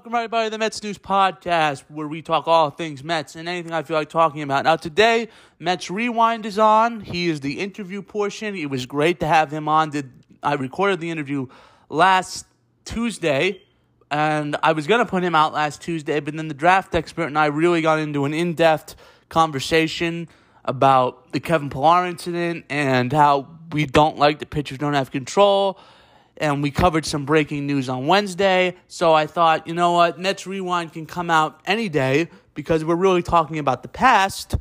Welcome, 0.00 0.14
everybody, 0.14 0.46
to 0.46 0.50
the 0.52 0.56
Mets 0.56 0.82
News 0.82 0.96
Podcast, 0.96 1.84
where 1.90 2.08
we 2.08 2.22
talk 2.22 2.48
all 2.48 2.70
things 2.70 3.04
Mets 3.04 3.36
and 3.36 3.46
anything 3.46 3.70
I 3.70 3.82
feel 3.82 3.98
like 3.98 4.08
talking 4.08 4.40
about. 4.40 4.64
Now, 4.64 4.76
today, 4.76 5.28
Mets 5.58 5.90
Rewind 5.90 6.46
is 6.46 6.58
on. 6.58 7.00
He 7.00 7.28
is 7.28 7.40
the 7.40 7.60
interview 7.60 8.00
portion. 8.00 8.56
It 8.56 8.70
was 8.70 8.86
great 8.86 9.20
to 9.20 9.26
have 9.26 9.50
him 9.50 9.68
on. 9.68 9.90
Did 9.90 10.10
I 10.42 10.54
recorded 10.54 11.00
the 11.00 11.10
interview 11.10 11.48
last 11.90 12.46
Tuesday, 12.86 13.60
and 14.10 14.56
I 14.62 14.72
was 14.72 14.86
going 14.86 15.04
to 15.04 15.04
put 15.04 15.22
him 15.22 15.34
out 15.34 15.52
last 15.52 15.82
Tuesday, 15.82 16.18
but 16.18 16.34
then 16.34 16.48
the 16.48 16.54
draft 16.54 16.94
expert 16.94 17.26
and 17.26 17.38
I 17.38 17.46
really 17.46 17.82
got 17.82 17.98
into 17.98 18.24
an 18.24 18.32
in 18.32 18.54
depth 18.54 18.96
conversation 19.28 20.30
about 20.64 21.30
the 21.32 21.40
Kevin 21.40 21.68
Pillar 21.68 22.06
incident 22.06 22.64
and 22.70 23.12
how 23.12 23.48
we 23.70 23.84
don't 23.84 24.16
like 24.16 24.38
the 24.38 24.46
pitchers 24.46 24.78
don't 24.78 24.94
have 24.94 25.10
control 25.10 25.78
and 26.40 26.62
we 26.62 26.70
covered 26.70 27.04
some 27.04 27.26
breaking 27.26 27.66
news 27.66 27.88
on 27.88 28.06
Wednesday. 28.06 28.74
So 28.88 29.12
I 29.12 29.26
thought, 29.26 29.66
you 29.66 29.74
know 29.74 29.92
what, 29.92 30.18
Mets 30.18 30.46
Rewind 30.46 30.92
can 30.92 31.06
come 31.06 31.30
out 31.30 31.60
any 31.66 31.88
day 31.88 32.28
because 32.54 32.84
we're 32.84 32.96
really 32.96 33.22
talking 33.22 33.58
about 33.58 33.82
the 33.82 33.88
past. 33.88 34.56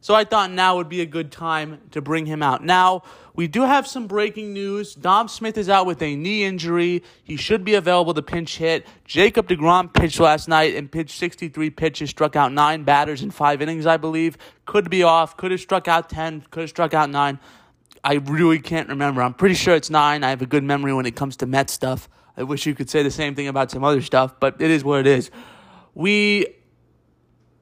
So 0.00 0.14
I 0.14 0.22
thought 0.22 0.52
now 0.52 0.76
would 0.76 0.88
be 0.88 1.00
a 1.00 1.06
good 1.06 1.32
time 1.32 1.80
to 1.90 2.00
bring 2.00 2.26
him 2.26 2.40
out. 2.40 2.62
Now, 2.62 3.02
we 3.34 3.48
do 3.48 3.62
have 3.62 3.88
some 3.88 4.06
breaking 4.06 4.52
news. 4.52 4.94
Dom 4.94 5.26
Smith 5.26 5.58
is 5.58 5.68
out 5.68 5.84
with 5.84 6.00
a 6.00 6.14
knee 6.14 6.44
injury. 6.44 7.02
He 7.24 7.36
should 7.36 7.64
be 7.64 7.74
available 7.74 8.14
to 8.14 8.22
pinch 8.22 8.58
hit. 8.58 8.86
Jacob 9.04 9.48
DeGrom 9.48 9.92
pitched 9.92 10.20
last 10.20 10.46
night 10.46 10.76
and 10.76 10.90
pitched 10.90 11.18
63 11.18 11.70
pitches, 11.70 12.10
struck 12.10 12.36
out 12.36 12.52
nine 12.52 12.84
batters 12.84 13.22
in 13.22 13.32
five 13.32 13.60
innings, 13.60 13.84
I 13.84 13.96
believe. 13.96 14.38
Could 14.64 14.90
be 14.90 15.02
off, 15.02 15.36
could 15.36 15.50
have 15.50 15.60
struck 15.60 15.88
out 15.88 16.08
10, 16.08 16.44
could 16.52 16.60
have 16.60 16.70
struck 16.70 16.94
out 16.94 17.10
nine. 17.10 17.40
I 18.04 18.14
really 18.14 18.58
can't 18.58 18.88
remember. 18.88 19.22
I'm 19.22 19.34
pretty 19.34 19.54
sure 19.54 19.74
it's 19.74 19.90
nine. 19.90 20.24
I 20.24 20.30
have 20.30 20.42
a 20.42 20.46
good 20.46 20.64
memory 20.64 20.94
when 20.94 21.06
it 21.06 21.16
comes 21.16 21.36
to 21.38 21.46
Met 21.46 21.70
stuff. 21.70 22.08
I 22.36 22.42
wish 22.42 22.66
you 22.66 22.74
could 22.74 22.90
say 22.90 23.02
the 23.02 23.10
same 23.10 23.34
thing 23.34 23.48
about 23.48 23.70
some 23.70 23.82
other 23.82 24.02
stuff, 24.02 24.38
but 24.38 24.60
it 24.60 24.70
is 24.70 24.84
what 24.84 25.00
it 25.00 25.06
is. 25.06 25.30
We 25.94 26.46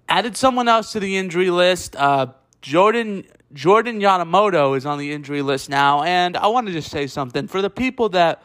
added 0.09 0.37
someone 0.37 0.69
else 0.69 0.93
to 0.93 1.01
the 1.01 1.17
injury 1.17 1.51
list. 1.51 1.97
Uh, 1.97 2.29
Jordan 2.61 3.25
Jordan 3.53 4.01
Yamamoto 4.01 4.77
is 4.77 4.85
on 4.85 4.99
the 4.99 5.13
injury 5.13 5.43
list 5.43 5.71
now, 5.71 6.03
and 6.03 6.37
I 6.37 6.49
want 6.49 6.67
to 6.67 6.73
just 6.73 6.91
say 6.91 7.07
something 7.07 7.47
for 7.47 7.63
the 7.63 7.71
people 7.71 8.09
that 8.11 8.43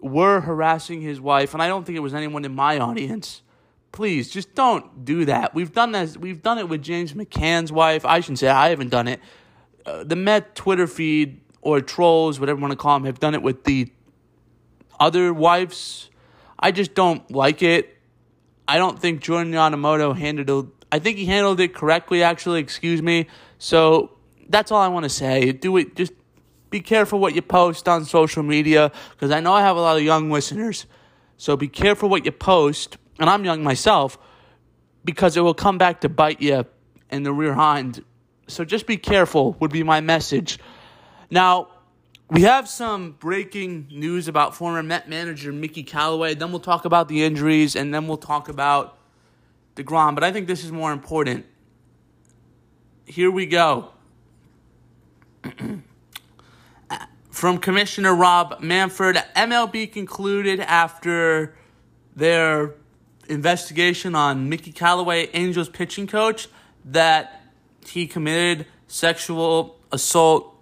were 0.00 0.40
harassing 0.40 1.00
his 1.00 1.20
wife, 1.20 1.54
and 1.54 1.62
I 1.62 1.66
don't 1.66 1.84
think 1.84 1.96
it 1.96 2.00
was 2.00 2.14
anyone 2.14 2.44
in 2.44 2.54
my 2.54 2.78
audience. 2.78 3.42
Please, 3.90 4.30
just 4.30 4.54
don't 4.54 5.04
do 5.04 5.24
that. 5.24 5.54
We've 5.54 5.72
done 5.72 5.92
this. 5.92 6.16
We've 6.16 6.42
done 6.42 6.58
it 6.58 6.68
with 6.68 6.82
James 6.82 7.14
McCann's 7.14 7.72
wife. 7.72 8.04
I 8.04 8.20
shouldn't 8.20 8.38
say 8.40 8.48
I 8.48 8.68
haven't 8.68 8.90
done 8.90 9.08
it. 9.08 9.20
Uh, 9.86 10.02
the 10.04 10.16
Met 10.16 10.54
Twitter 10.54 10.86
feed 10.86 11.40
or 11.60 11.80
trolls, 11.80 12.40
whatever 12.40 12.58
you 12.58 12.62
want 12.62 12.72
to 12.72 12.76
call 12.76 12.96
them, 12.96 13.04
have 13.04 13.20
done 13.20 13.34
it 13.34 13.42
with 13.42 13.64
the 13.64 13.90
other 14.98 15.32
wives. 15.32 16.10
I 16.58 16.70
just 16.70 16.94
don't 16.94 17.28
like 17.30 17.62
it. 17.62 17.96
I 18.66 18.78
don't 18.78 18.98
think 18.98 19.20
Jordan 19.20 19.52
Yamamoto 19.52 20.16
handled. 20.16 20.70
I 20.90 20.98
think 20.98 21.18
he 21.18 21.26
handled 21.26 21.60
it 21.60 21.74
correctly. 21.74 22.22
Actually, 22.22 22.60
excuse 22.60 23.02
me. 23.02 23.26
So 23.58 24.16
that's 24.48 24.70
all 24.70 24.80
I 24.80 24.88
want 24.88 25.04
to 25.04 25.10
say. 25.10 25.52
Do 25.52 25.76
it. 25.76 25.96
Just 25.96 26.12
be 26.70 26.80
careful 26.80 27.18
what 27.18 27.34
you 27.34 27.42
post 27.42 27.88
on 27.88 28.04
social 28.04 28.42
media 28.42 28.90
because 29.10 29.30
I 29.30 29.40
know 29.40 29.52
I 29.52 29.60
have 29.60 29.76
a 29.76 29.80
lot 29.80 29.96
of 29.96 30.02
young 30.02 30.30
listeners. 30.30 30.86
So 31.36 31.56
be 31.56 31.68
careful 31.68 32.08
what 32.08 32.24
you 32.24 32.32
post, 32.32 32.96
and 33.18 33.28
I'm 33.28 33.44
young 33.44 33.62
myself, 33.62 34.18
because 35.04 35.36
it 35.36 35.40
will 35.40 35.54
come 35.54 35.78
back 35.78 36.00
to 36.02 36.08
bite 36.08 36.40
you 36.40 36.64
in 37.10 37.22
the 37.22 37.32
rear 37.32 37.54
hind 37.54 38.04
so 38.46 38.64
just 38.64 38.86
be 38.86 38.96
careful, 38.96 39.56
would 39.60 39.72
be 39.72 39.82
my 39.82 40.00
message. 40.00 40.58
Now, 41.30 41.68
we 42.30 42.42
have 42.42 42.68
some 42.68 43.12
breaking 43.12 43.88
news 43.90 44.28
about 44.28 44.54
former 44.54 44.82
Met 44.82 45.08
manager 45.08 45.52
Mickey 45.52 45.82
Callaway. 45.82 46.34
Then 46.34 46.50
we'll 46.50 46.60
talk 46.60 46.84
about 46.84 47.08
the 47.08 47.22
injuries, 47.22 47.76
and 47.76 47.92
then 47.92 48.08
we'll 48.08 48.16
talk 48.16 48.48
about 48.48 48.98
DeGrom. 49.76 50.14
But 50.14 50.24
I 50.24 50.32
think 50.32 50.46
this 50.46 50.64
is 50.64 50.72
more 50.72 50.92
important. 50.92 51.46
Here 53.04 53.30
we 53.30 53.46
go. 53.46 53.90
From 57.30 57.58
Commissioner 57.58 58.14
Rob 58.14 58.60
Manfred, 58.60 59.16
MLB 59.36 59.92
concluded 59.92 60.60
after 60.60 61.56
their 62.16 62.74
investigation 63.28 64.14
on 64.14 64.48
Mickey 64.48 64.72
Callaway, 64.72 65.28
Angels 65.34 65.68
pitching 65.68 66.06
coach, 66.06 66.48
that 66.86 67.43
he 67.88 68.06
committed 68.06 68.66
sexual 68.86 69.78
assault, 69.92 70.54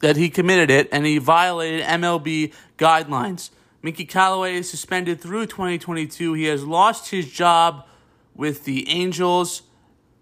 that 0.00 0.16
he 0.16 0.28
committed 0.28 0.70
it, 0.70 0.88
and 0.92 1.06
he 1.06 1.18
violated 1.18 1.82
MLB 1.82 2.52
guidelines. 2.76 3.50
Mickey 3.82 4.04
Callaway 4.04 4.56
is 4.56 4.70
suspended 4.70 5.20
through 5.20 5.46
2022. 5.46 6.34
He 6.34 6.44
has 6.44 6.64
lost 6.64 7.10
his 7.10 7.30
job 7.30 7.86
with 8.34 8.64
the 8.64 8.88
Angels, 8.88 9.62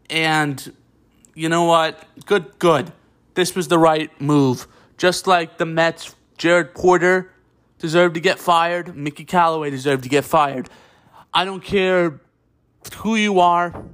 and 0.08 0.72
you 1.34 1.48
know 1.48 1.64
what? 1.64 2.04
Good, 2.26 2.58
good. 2.58 2.92
This 3.34 3.54
was 3.54 3.68
the 3.68 3.78
right 3.78 4.10
move. 4.20 4.66
Just 4.98 5.26
like 5.26 5.58
the 5.58 5.66
Mets, 5.66 6.14
Jared 6.36 6.74
Porter 6.74 7.32
deserved 7.78 8.14
to 8.14 8.20
get 8.20 8.38
fired. 8.38 8.94
Mickey 8.96 9.24
Callaway 9.24 9.70
deserved 9.70 10.02
to 10.02 10.08
get 10.08 10.24
fired. 10.24 10.68
I 11.32 11.44
don't 11.44 11.62
care 11.62 12.20
who 12.96 13.16
you 13.16 13.40
are. 13.40 13.84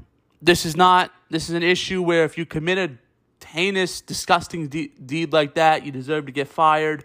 This 0.43 0.65
is 0.65 0.77
not 0.77 1.13
this 1.31 1.49
is 1.49 1.55
an 1.55 1.63
issue 1.63 2.03
where 2.03 2.25
if 2.25 2.39
you 2.39 2.47
commit 2.47 2.79
a 2.79 3.47
heinous, 3.47 4.01
disgusting 4.01 4.69
de- 4.69 4.93
deed 5.05 5.33
like 5.33 5.55
that, 5.55 5.85
you 5.85 5.93
deserve 5.93 6.27
to 6.27 6.33
get 6.33 6.49
fired, 6.49 7.05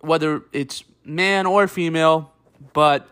whether 0.00 0.42
it's 0.52 0.84
man 1.04 1.46
or 1.46 1.68
female. 1.68 2.32
But 2.72 3.08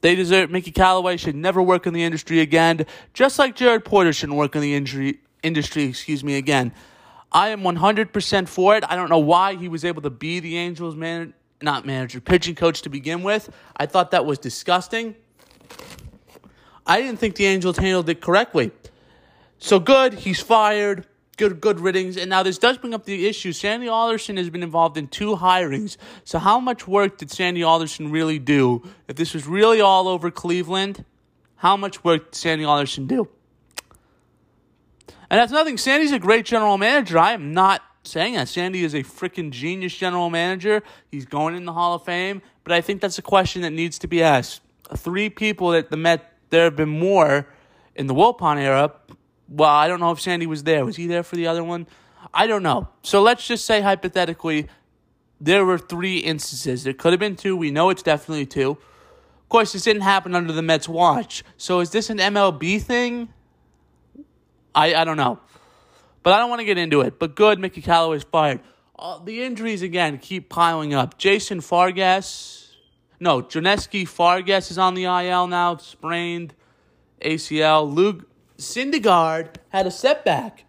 they 0.00 0.14
deserve. 0.14 0.50
Mickey 0.50 0.70
Callaway 0.70 1.16
should 1.16 1.34
never 1.34 1.62
work 1.62 1.86
in 1.86 1.94
the 1.94 2.02
industry 2.02 2.40
again, 2.40 2.86
just 3.12 3.38
like 3.38 3.56
Jared 3.56 3.84
Porter 3.84 4.12
shouldn't 4.12 4.38
work 4.38 4.54
in 4.54 4.62
the 4.62 4.74
injury 4.74 5.20
industry. 5.42 5.84
Excuse 5.84 6.22
me 6.24 6.36
again. 6.36 6.72
I 7.32 7.48
am 7.48 7.62
100% 7.62 8.48
for 8.48 8.76
it. 8.76 8.84
I 8.88 8.96
don't 8.96 9.08
know 9.08 9.18
why 9.18 9.54
he 9.54 9.68
was 9.68 9.84
able 9.84 10.02
to 10.02 10.10
be 10.10 10.40
the 10.40 10.56
Angels 10.56 10.96
man, 10.96 11.32
not 11.62 11.86
manager, 11.86 12.20
pitching 12.20 12.54
coach 12.54 12.82
to 12.82 12.88
begin 12.88 13.22
with. 13.22 13.50
I 13.76 13.86
thought 13.86 14.10
that 14.10 14.26
was 14.26 14.38
disgusting. 14.38 15.14
I 16.86 17.00
didn't 17.00 17.20
think 17.20 17.36
the 17.36 17.46
Angels 17.46 17.76
handled 17.76 18.08
it 18.08 18.20
correctly. 18.20 18.72
So 19.60 19.78
good, 19.78 20.14
he's 20.14 20.40
fired. 20.40 21.06
Good, 21.36 21.60
good 21.60 21.80
riddance. 21.80 22.16
And 22.16 22.28
now 22.28 22.42
this 22.42 22.58
does 22.58 22.76
bring 22.78 22.92
up 22.92 23.04
the 23.04 23.26
issue. 23.26 23.52
Sandy 23.52 23.88
Alderson 23.88 24.36
has 24.36 24.50
been 24.50 24.62
involved 24.62 24.96
in 24.98 25.06
two 25.06 25.36
hirings. 25.36 25.96
So 26.24 26.38
how 26.38 26.60
much 26.60 26.88
work 26.88 27.18
did 27.18 27.30
Sandy 27.30 27.62
Alderson 27.62 28.10
really 28.10 28.38
do? 28.38 28.82
If 29.06 29.16
this 29.16 29.32
was 29.32 29.46
really 29.46 29.80
all 29.80 30.08
over 30.08 30.30
Cleveland, 30.30 31.04
how 31.56 31.76
much 31.76 32.02
work 32.02 32.32
did 32.32 32.34
Sandy 32.34 32.64
Alderson 32.64 33.06
do? 33.06 33.28
And 35.30 35.38
that's 35.38 35.52
nothing. 35.52 35.78
Sandy's 35.78 36.12
a 36.12 36.18
great 36.18 36.44
general 36.44 36.76
manager. 36.76 37.18
I 37.18 37.32
am 37.32 37.52
not 37.52 37.82
saying 38.02 38.34
that. 38.34 38.48
Sandy 38.48 38.82
is 38.82 38.94
a 38.94 39.02
freaking 39.02 39.50
genius 39.50 39.94
general 39.94 40.28
manager. 40.28 40.82
He's 41.10 41.26
going 41.26 41.54
in 41.54 41.64
the 41.64 41.72
Hall 41.72 41.94
of 41.94 42.04
Fame. 42.04 42.42
But 42.64 42.72
I 42.72 42.80
think 42.80 43.00
that's 43.00 43.18
a 43.18 43.22
question 43.22 43.62
that 43.62 43.70
needs 43.70 43.98
to 44.00 44.08
be 44.08 44.22
asked. 44.22 44.62
Three 44.96 45.30
people 45.30 45.70
that 45.70 45.90
the 45.90 45.96
Met, 45.96 46.32
there 46.50 46.64
have 46.64 46.76
been 46.76 46.88
more 46.88 47.46
in 47.94 48.08
the 48.08 48.14
Wilpon 48.14 48.58
era, 48.58 48.92
well, 49.50 49.68
I 49.68 49.88
don't 49.88 50.00
know 50.00 50.12
if 50.12 50.20
Sandy 50.20 50.46
was 50.46 50.62
there. 50.62 50.84
Was 50.84 50.96
he 50.96 51.06
there 51.06 51.24
for 51.24 51.36
the 51.36 51.48
other 51.48 51.64
one? 51.64 51.86
I 52.32 52.46
don't 52.46 52.62
know. 52.62 52.88
So 53.02 53.20
let's 53.20 53.46
just 53.46 53.64
say 53.64 53.80
hypothetically, 53.80 54.68
there 55.40 55.64
were 55.64 55.78
three 55.78 56.18
instances. 56.18 56.84
There 56.84 56.92
could 56.92 57.12
have 57.12 57.20
been 57.20 57.36
two. 57.36 57.56
We 57.56 57.70
know 57.70 57.90
it's 57.90 58.02
definitely 58.02 58.46
two. 58.46 58.70
Of 58.70 59.48
course, 59.48 59.72
this 59.72 59.82
didn't 59.82 60.02
happen 60.02 60.36
under 60.36 60.52
the 60.52 60.62
Mets' 60.62 60.88
watch. 60.88 61.42
So 61.56 61.80
is 61.80 61.90
this 61.90 62.10
an 62.10 62.18
MLB 62.18 62.80
thing? 62.80 63.30
I, 64.74 64.94
I 64.94 65.04
don't 65.04 65.16
know. 65.16 65.40
But 66.22 66.34
I 66.34 66.38
don't 66.38 66.50
want 66.50 66.60
to 66.60 66.64
get 66.66 66.78
into 66.78 67.00
it. 67.00 67.18
But 67.18 67.34
good, 67.34 67.58
Mickey 67.58 67.80
Callaway's 67.80 68.22
fired. 68.22 68.60
Uh, 68.96 69.18
the 69.18 69.42
injuries, 69.42 69.82
again, 69.82 70.18
keep 70.18 70.48
piling 70.48 70.94
up. 70.94 71.18
Jason 71.18 71.60
Fargas, 71.60 72.76
no, 73.18 73.42
Joneski 73.42 74.06
Fargas 74.06 74.70
is 74.70 74.78
on 74.78 74.94
the 74.94 75.04
IL 75.04 75.46
now, 75.46 75.76
sprained 75.78 76.54
ACL. 77.22 77.92
Luke 77.92 78.29
Syndergaard 78.60 79.56
had 79.70 79.86
a 79.86 79.90
setback. 79.90 80.64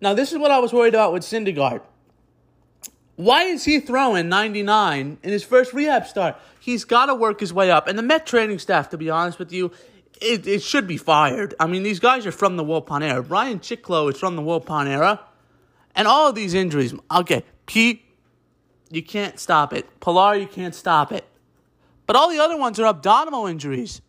Now, 0.00 0.14
this 0.14 0.32
is 0.32 0.38
what 0.38 0.50
I 0.50 0.58
was 0.58 0.72
worried 0.72 0.94
about 0.94 1.12
with 1.12 1.22
Syndergaard. 1.22 1.80
Why 3.16 3.44
is 3.44 3.64
he 3.64 3.80
throwing 3.80 4.28
99 4.28 5.18
in 5.22 5.30
his 5.30 5.42
first 5.42 5.72
rehab 5.72 6.06
start? 6.06 6.36
He's 6.60 6.84
got 6.84 7.06
to 7.06 7.14
work 7.14 7.40
his 7.40 7.52
way 7.52 7.70
up. 7.70 7.88
And 7.88 7.98
the 7.98 8.02
Met 8.02 8.26
training 8.26 8.58
staff, 8.58 8.90
to 8.90 8.98
be 8.98 9.08
honest 9.08 9.38
with 9.38 9.52
you, 9.52 9.72
it, 10.20 10.46
it 10.46 10.62
should 10.62 10.86
be 10.86 10.98
fired. 10.98 11.54
I 11.58 11.66
mean, 11.66 11.82
these 11.82 12.00
guys 12.00 12.26
are 12.26 12.32
from 12.32 12.56
the 12.56 12.64
Wilpon 12.64 13.02
era. 13.02 13.22
Brian 13.22 13.60
Chicklo 13.60 14.12
is 14.12 14.18
from 14.18 14.36
the 14.36 14.42
Wilpon 14.42 14.86
era. 14.86 15.20
And 15.94 16.06
all 16.06 16.28
of 16.28 16.34
these 16.34 16.52
injuries, 16.52 16.94
okay, 17.10 17.42
Pete, 17.64 18.04
you 18.90 19.02
can't 19.02 19.38
stop 19.38 19.72
it. 19.72 20.00
Pillar, 20.00 20.34
you 20.34 20.46
can't 20.46 20.74
stop 20.74 21.10
it. 21.10 21.24
But 22.06 22.16
all 22.16 22.30
the 22.30 22.38
other 22.38 22.58
ones 22.58 22.78
are 22.78 22.86
abdominal 22.86 23.46
injuries. 23.46 24.02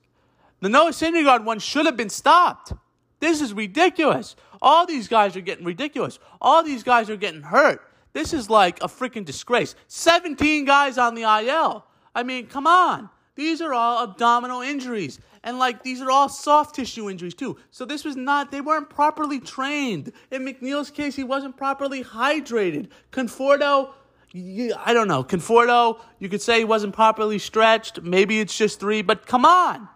The 0.60 0.70
Noah 0.70 0.92
Syndergaard 0.92 1.46
one 1.46 1.60
should 1.60 1.86
have 1.86 1.96
been 1.98 2.10
stopped. 2.10 2.74
This 3.20 3.42
is 3.42 3.54
ridiculous. 3.54 4.36
All 4.62 4.86
these 4.86 5.08
guys 5.08 5.36
are 5.36 5.42
getting 5.42 5.66
ridiculous. 5.66 6.20
All 6.42 6.64
these 6.64 6.84
guys 6.84 7.10
are 7.10 7.18
getting 7.18 7.42
hurt. 7.42 7.82
This 8.14 8.34
is 8.34 8.50
like 8.50 8.82
a 8.84 8.88
freaking 8.88 9.26
disgrace. 9.26 9.76
17 9.88 10.66
guys 10.66 10.98
on 10.98 11.16
the 11.16 11.24
IL. 11.24 11.86
I 12.16 12.24
mean, 12.24 12.48
come 12.48 12.68
on. 12.68 13.10
These 13.36 13.62
are 13.62 13.74
all 13.74 14.04
abdominal 14.04 14.62
injuries. 14.62 15.20
And 15.44 15.60
like 15.60 15.84
these 15.84 16.02
are 16.02 16.10
all 16.10 16.28
soft 16.28 16.76
tissue 16.76 17.10
injuries 17.10 17.36
too. 17.36 17.58
So 17.70 17.86
this 17.86 18.04
was 18.04 18.16
not, 18.16 18.52
they 18.52 18.62
weren't 18.62 18.90
properly 18.90 19.40
trained. 19.40 20.12
In 20.32 20.44
McNeil's 20.44 20.90
case, 20.90 21.16
he 21.16 21.24
wasn't 21.24 21.56
properly 21.56 22.04
hydrated. 22.04 22.90
Conforto, 23.12 23.92
I 24.34 24.94
don't 24.94 25.08
know. 25.08 25.24
Conforto, 25.24 26.00
you 26.20 26.28
could 26.30 26.42
say 26.42 26.60
he 26.60 26.66
wasn't 26.66 26.94
properly 26.94 27.40
stretched. 27.40 28.02
Maybe 28.02 28.40
it's 28.40 28.58
just 28.58 28.80
three, 28.80 29.04
but 29.04 29.26
come 29.26 29.46
on. 29.46 29.88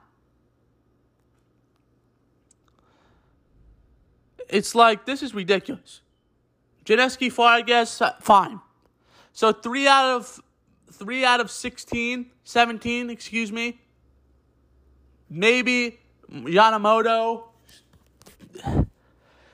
It's 4.52 4.76
like, 4.76 5.06
this 5.06 5.24
is 5.24 5.34
ridiculous. 5.34 6.02
Janeski 6.86 7.32
Fargas, 7.32 8.02
uh, 8.02 8.14
fine. 8.20 8.60
So 9.34 9.52
three 9.52 9.88
out 9.88 10.18
of 10.18 10.42
three 10.92 11.24
out 11.24 11.40
of 11.40 11.50
16, 11.50 12.28
17, 12.44 13.10
excuse 13.10 13.52
me. 13.52 13.80
Maybe 15.30 16.00
Yamamoto. 16.32 17.46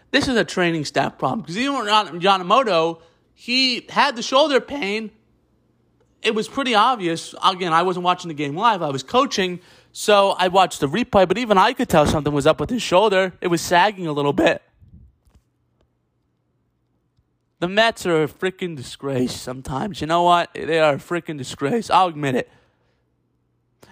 This 0.10 0.28
is 0.28 0.36
a 0.36 0.44
training 0.44 0.86
staff 0.86 1.18
problem 1.18 1.42
because 1.42 1.58
even 1.58 1.76
Yamamoto, 1.76 3.02
he 3.34 3.86
had 3.90 4.16
the 4.16 4.24
shoulder 4.24 4.60
pain. 4.60 5.12
It 6.24 6.34
was 6.34 6.48
pretty 6.48 6.74
obvious. 6.74 7.36
Again, 7.46 7.72
I 7.72 7.84
wasn't 7.84 8.04
watching 8.04 8.30
the 8.30 8.34
game 8.34 8.56
live. 8.56 8.82
I 8.82 8.90
was 8.90 9.04
coaching, 9.04 9.60
so 9.92 10.32
I 10.32 10.48
watched 10.48 10.80
the 10.80 10.88
replay. 10.88 11.28
But 11.28 11.38
even 11.38 11.58
I 11.58 11.74
could 11.74 11.88
tell 11.88 12.08
something 12.08 12.34
was 12.34 12.48
up 12.48 12.60
with 12.60 12.72
his 12.72 12.82
shoulder. 12.82 13.34
It 13.40 13.48
was 13.48 13.62
sagging 13.62 14.08
a 14.08 14.12
little 14.12 14.34
bit. 14.34 14.64
The 17.60 17.68
Mets 17.68 18.06
are 18.06 18.24
a 18.24 18.28
freaking 18.28 18.76
disgrace 18.76 19.34
sometimes. 19.34 20.00
You 20.00 20.08
know 20.08 20.24
what? 20.24 20.54
They 20.54 20.80
are 20.80 20.96
a 20.96 20.98
freaking 20.98 21.38
disgrace. 21.38 21.90
I'll 21.90 22.08
admit 22.08 22.36
it. 22.36 22.50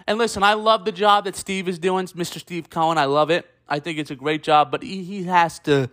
And 0.08 0.20
listen, 0.20 0.44
I 0.44 0.54
love 0.54 0.86
the 0.86 0.92
job 0.92 1.26
that 1.26 1.36
Steve 1.36 1.68
is 1.68 1.80
doing, 1.80 2.06
Mr. 2.08 2.40
Steve 2.40 2.70
Cohen. 2.70 2.98
I 2.98 3.06
love 3.06 3.32
it. 3.32 3.48
I 3.68 3.80
think 3.80 3.98
it's 3.98 4.12
a 4.12 4.16
great 4.16 4.44
job, 4.44 4.70
but 4.70 4.84
he, 4.84 5.04
he 5.04 5.24
has 5.24 5.58
to 5.60 5.90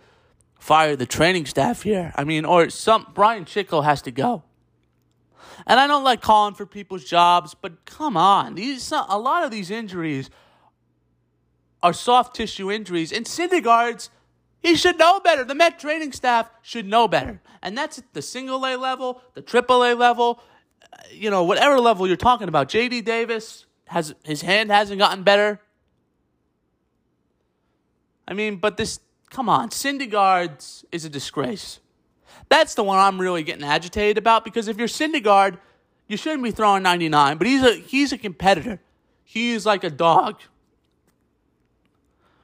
fire 0.59 0.95
the 0.95 1.07
training 1.07 1.47
staff 1.47 1.81
here. 1.81 2.13
I 2.15 2.23
mean, 2.23 2.45
or 2.45 2.69
some 2.69 3.07
Brian 3.13 3.45
Chico 3.45 3.81
has 3.81 4.03
to 4.03 4.11
go. 4.11 4.43
And 5.65 5.79
I 5.79 5.87
don't 5.87 6.03
like 6.03 6.21
calling 6.21 6.53
for 6.53 6.65
people's 6.65 7.03
jobs, 7.03 7.55
but 7.59 7.85
come 7.85 8.15
on, 8.17 8.55
these 8.55 8.91
a 8.91 9.17
lot 9.17 9.43
of 9.43 9.51
these 9.51 9.71
injuries 9.71 10.29
are 11.81 11.93
soft 11.93 12.35
tissue 12.35 12.71
injuries, 12.71 13.11
and 13.11 13.25
Syndergaard's 13.25 14.09
he 14.63 14.75
should 14.75 14.97
know 14.97 15.19
better. 15.19 15.43
The 15.43 15.53
Met 15.53 15.77
training 15.77 16.13
staff 16.13 16.49
should 16.61 16.87
know 16.87 17.07
better. 17.07 17.41
And 17.61 17.77
that's 17.77 17.99
at 17.99 18.13
the 18.13 18.21
single 18.21 18.65
A 18.65 18.77
level, 18.77 19.21
the 19.33 19.41
triple 19.41 19.83
A 19.83 19.93
level, 19.93 20.41
uh, 20.81 20.97
you 21.11 21.29
know, 21.29 21.43
whatever 21.43 21.79
level 21.79 22.07
you're 22.07 22.15
talking 22.15 22.47
about. 22.47 22.69
JD 22.69 23.03
Davis 23.03 23.65
has 23.87 24.15
his 24.23 24.41
hand 24.41 24.71
hasn't 24.71 24.99
gotten 24.99 25.23
better. 25.23 25.59
I 28.25 28.33
mean, 28.33 28.55
but 28.55 28.77
this 28.77 29.01
come 29.29 29.49
on, 29.49 29.69
Syndergaard's 29.69 30.85
is 30.93 31.03
a 31.03 31.09
disgrace. 31.09 31.79
That's 32.47 32.73
the 32.73 32.83
one 32.83 32.99
I'm 32.99 33.19
really 33.19 33.43
getting 33.43 33.65
agitated 33.65 34.17
about 34.17 34.45
because 34.45 34.69
if 34.69 34.77
you're 34.77 34.87
Syndergaard, 34.87 35.57
you 36.07 36.15
shouldn't 36.15 36.43
be 36.43 36.51
throwing 36.51 36.83
99, 36.83 37.37
but 37.37 37.47
he's 37.47 37.63
a 37.63 37.73
he's 37.73 38.13
a 38.13 38.17
competitor. 38.17 38.79
He's 39.25 39.65
like 39.65 39.83
a 39.83 39.89
dog. 39.89 40.39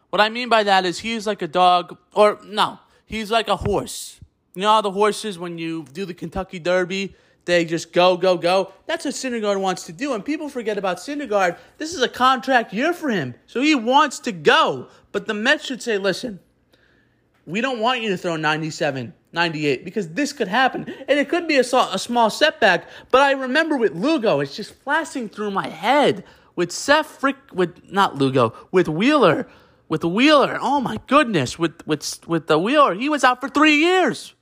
What 0.10 0.22
I 0.22 0.30
mean 0.30 0.50
by 0.50 0.64
that 0.64 0.86
is 0.86 1.00
he's 1.00 1.28
like 1.28 1.42
a 1.42 1.48
dog, 1.48 1.98
or 2.14 2.40
no, 2.44 2.80
he's 3.06 3.30
like 3.30 3.48
a 3.48 3.56
horse. 3.56 4.20
You 4.56 4.64
know 4.64 4.74
how 4.74 4.82
the 4.82 4.92
horses, 4.92 5.38
when 5.38 5.58
you 5.58 5.86
do 5.94 6.06
the 6.06 6.14
Kentucky 6.14 6.60
Derby, 6.60 7.16
they 7.46 7.66
just 7.66 7.94
go, 7.94 8.18
go, 8.18 8.38
go. 8.38 8.74
That's 8.86 9.06
what 9.06 9.14
Syndergaard 9.14 9.60
wants 9.60 9.86
to 9.86 9.92
do. 9.92 10.14
And 10.14 10.24
people 10.24 10.50
forget 10.50 10.78
about 10.78 10.98
Syndergaard. 10.98 11.58
This 11.78 11.94
is 11.94 12.02
a 12.02 12.10
contract 12.10 12.74
year 12.74 12.94
for 12.94 13.10
him. 13.10 13.36
So 13.46 13.62
he 13.62 13.76
wants 13.76 14.20
to 14.20 14.32
go. 14.32 14.88
But 15.12 15.28
the 15.28 15.34
Mets 15.34 15.66
should 15.66 15.82
say, 15.82 15.98
listen, 15.98 16.40
we 17.46 17.62
don't 17.62 17.80
want 17.80 18.02
you 18.02 18.10
to 18.10 18.18
throw 18.18 18.36
97, 18.36 19.14
98, 19.32 19.84
because 19.84 20.10
this 20.10 20.34
could 20.34 20.48
happen. 20.48 20.94
And 21.08 21.18
it 21.20 21.30
could 21.30 21.48
be 21.48 21.58
a, 21.58 21.62
a 21.62 21.98
small 21.98 22.30
setback. 22.30 22.88
But 23.10 23.22
I 23.22 23.32
remember 23.32 23.78
with 23.78 23.94
Lugo, 23.94 24.40
it's 24.42 24.56
just 24.56 24.74
flashing 24.74 25.30
through 25.30 25.52
my 25.52 25.70
head. 25.70 26.24
With 26.56 26.72
Seth 26.72 27.08
Frick, 27.08 27.38
with, 27.54 27.90
not 27.90 28.18
Lugo, 28.18 28.54
with 28.72 28.90
Wheeler 28.90 29.48
with 29.90 30.04
Wheeler. 30.04 30.58
Oh 30.62 30.80
my 30.80 31.00
goodness, 31.08 31.60
with 31.60 31.86
with 31.86 32.26
with 32.28 32.48
the 32.48 32.58
Wheeler, 32.58 32.94
he 32.94 33.10
was 33.10 33.24
out 33.24 33.42
for 33.42 33.50
three 33.50 33.78
years. 33.78 34.34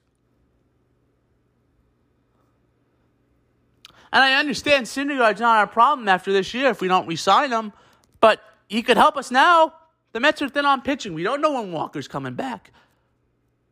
And 4.11 4.23
I 4.23 4.39
understand 4.39 4.85
Syndergaard's 4.85 5.41
not 5.41 5.57
our 5.57 5.67
problem 5.67 6.07
after 6.07 6.31
this 6.31 6.53
year 6.53 6.69
if 6.69 6.79
we 6.81 6.87
don't 6.87 7.07
resign 7.07 7.51
him, 7.51 7.73
but 8.21 8.41
he 8.67 8.81
could 8.81 8.97
help 8.97 9.17
us 9.17 9.31
now. 9.31 9.73
The 10.13 10.19
Mets 10.19 10.41
are 10.41 10.49
thin 10.49 10.65
on 10.65 10.81
pitching. 10.81 11.13
We 11.13 11.23
don't 11.23 11.41
know 11.41 11.53
when 11.53 11.71
Walker's 11.71 12.07
coming 12.07 12.33
back. 12.33 12.71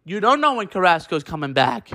You 0.04 0.19
don't 0.19 0.42
know 0.42 0.56
when 0.56 0.68
Carrasco's 0.68 1.24
coming 1.24 1.54
back. 1.54 1.89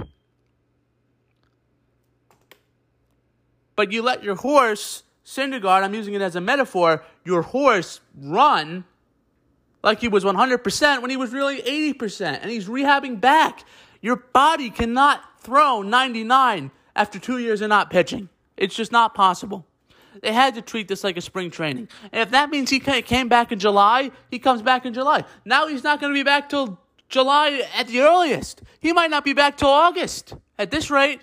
But 3.77 3.93
you 3.93 4.03
let 4.03 4.25
your 4.25 4.35
horse, 4.35 5.05
Syndergaard, 5.25 5.82
I'm 5.82 5.94
using 5.94 6.15
it 6.15 6.23
as 6.23 6.35
a 6.35 6.41
metaphor, 6.41 7.05
your 7.25 7.43
horse 7.43 8.00
run 8.19 8.85
like 9.82 10.00
he 10.00 10.09
was 10.09 10.25
100% 10.25 11.00
when 11.00 11.11
he 11.11 11.17
was 11.17 11.32
really 11.32 11.62
80%, 11.62 12.38
and 12.43 12.50
he's 12.50 12.67
rehabbing 12.67 13.21
back. 13.21 13.65
Your 14.00 14.17
body 14.17 14.71
cannot 14.71 15.23
throw 15.41 15.82
99 15.82 16.71
after 16.97 17.19
two 17.19 17.38
years 17.38 17.61
of 17.61 17.69
not 17.69 17.91
pitching. 17.91 18.29
It's 18.56 18.75
just 18.75 18.93
not 18.93 19.15
possible. 19.15 19.67
They 20.23 20.32
had 20.32 20.55
to 20.56 20.62
treat 20.62 20.88
this 20.88 21.05
like 21.05 21.17
a 21.17 21.21
spring 21.21 21.50
training. 21.50 21.88
And 22.12 22.21
if 22.21 22.31
that 22.31 22.50
means 22.50 22.69
he 22.69 22.81
came 22.81 23.29
back 23.29 23.53
in 23.53 23.59
July, 23.59 24.11
he 24.31 24.38
comes 24.38 24.61
back 24.61 24.85
in 24.85 24.93
July. 24.93 25.25
Now 25.44 25.69
he's 25.69 25.85
not 25.85 26.00
going 26.00 26.12
to 26.12 26.19
be 26.19 26.25
back 26.25 26.49
till 26.49 26.79
July 27.09 27.62
at 27.75 27.88
the 27.88 28.00
earliest. 28.00 28.62
He 28.81 28.93
might 28.93 29.11
not 29.11 29.25
be 29.25 29.32
back 29.32 29.56
till 29.56 29.69
August 29.69 30.35
at 30.59 30.71
this 30.71 30.91
rate. 30.91 31.21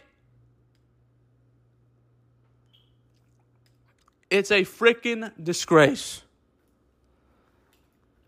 It's 4.29 4.51
a 4.51 4.63
freaking 4.63 5.31
disgrace. 5.41 6.23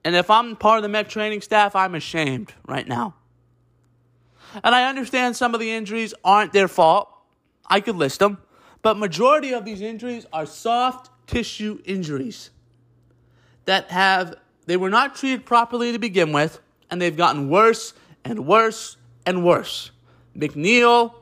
And 0.04 0.16
if 0.16 0.30
I'm 0.30 0.56
part 0.56 0.78
of 0.78 0.84
the 0.84 0.90
Met 0.90 1.10
training 1.10 1.42
staff, 1.42 1.76
I'm 1.76 1.96
ashamed 1.96 2.54
right 2.66 2.88
now. 2.88 3.16
And 4.64 4.74
I 4.74 4.90
understand 4.90 5.36
some 5.36 5.54
of 5.54 5.60
the 5.60 5.72
injuries 5.72 6.14
aren't 6.24 6.54
their 6.54 6.68
fault. 6.68 7.10
I 7.68 7.82
could 7.82 7.96
list 7.96 8.20
them. 8.20 8.40
But 8.82 8.98
majority 8.98 9.54
of 9.54 9.66
these 9.66 9.82
injuries 9.82 10.26
are 10.32 10.46
soft 10.46 11.10
tissue 11.28 11.80
injuries 11.86 12.50
that 13.66 13.92
have 13.92 14.36
they 14.66 14.78
were 14.78 14.90
not 14.90 15.16
treated 15.16 15.46
properly 15.46 15.92
to 15.92 16.00
begin 16.00 16.32
with, 16.32 16.60
and 16.90 17.02
they've 17.02 17.16
gotten 17.16 17.50
worse 17.50 17.94
and 18.24 18.46
worse 18.46 18.98
and 19.26 19.44
worse. 19.44 19.92
McNeil, 20.38 21.14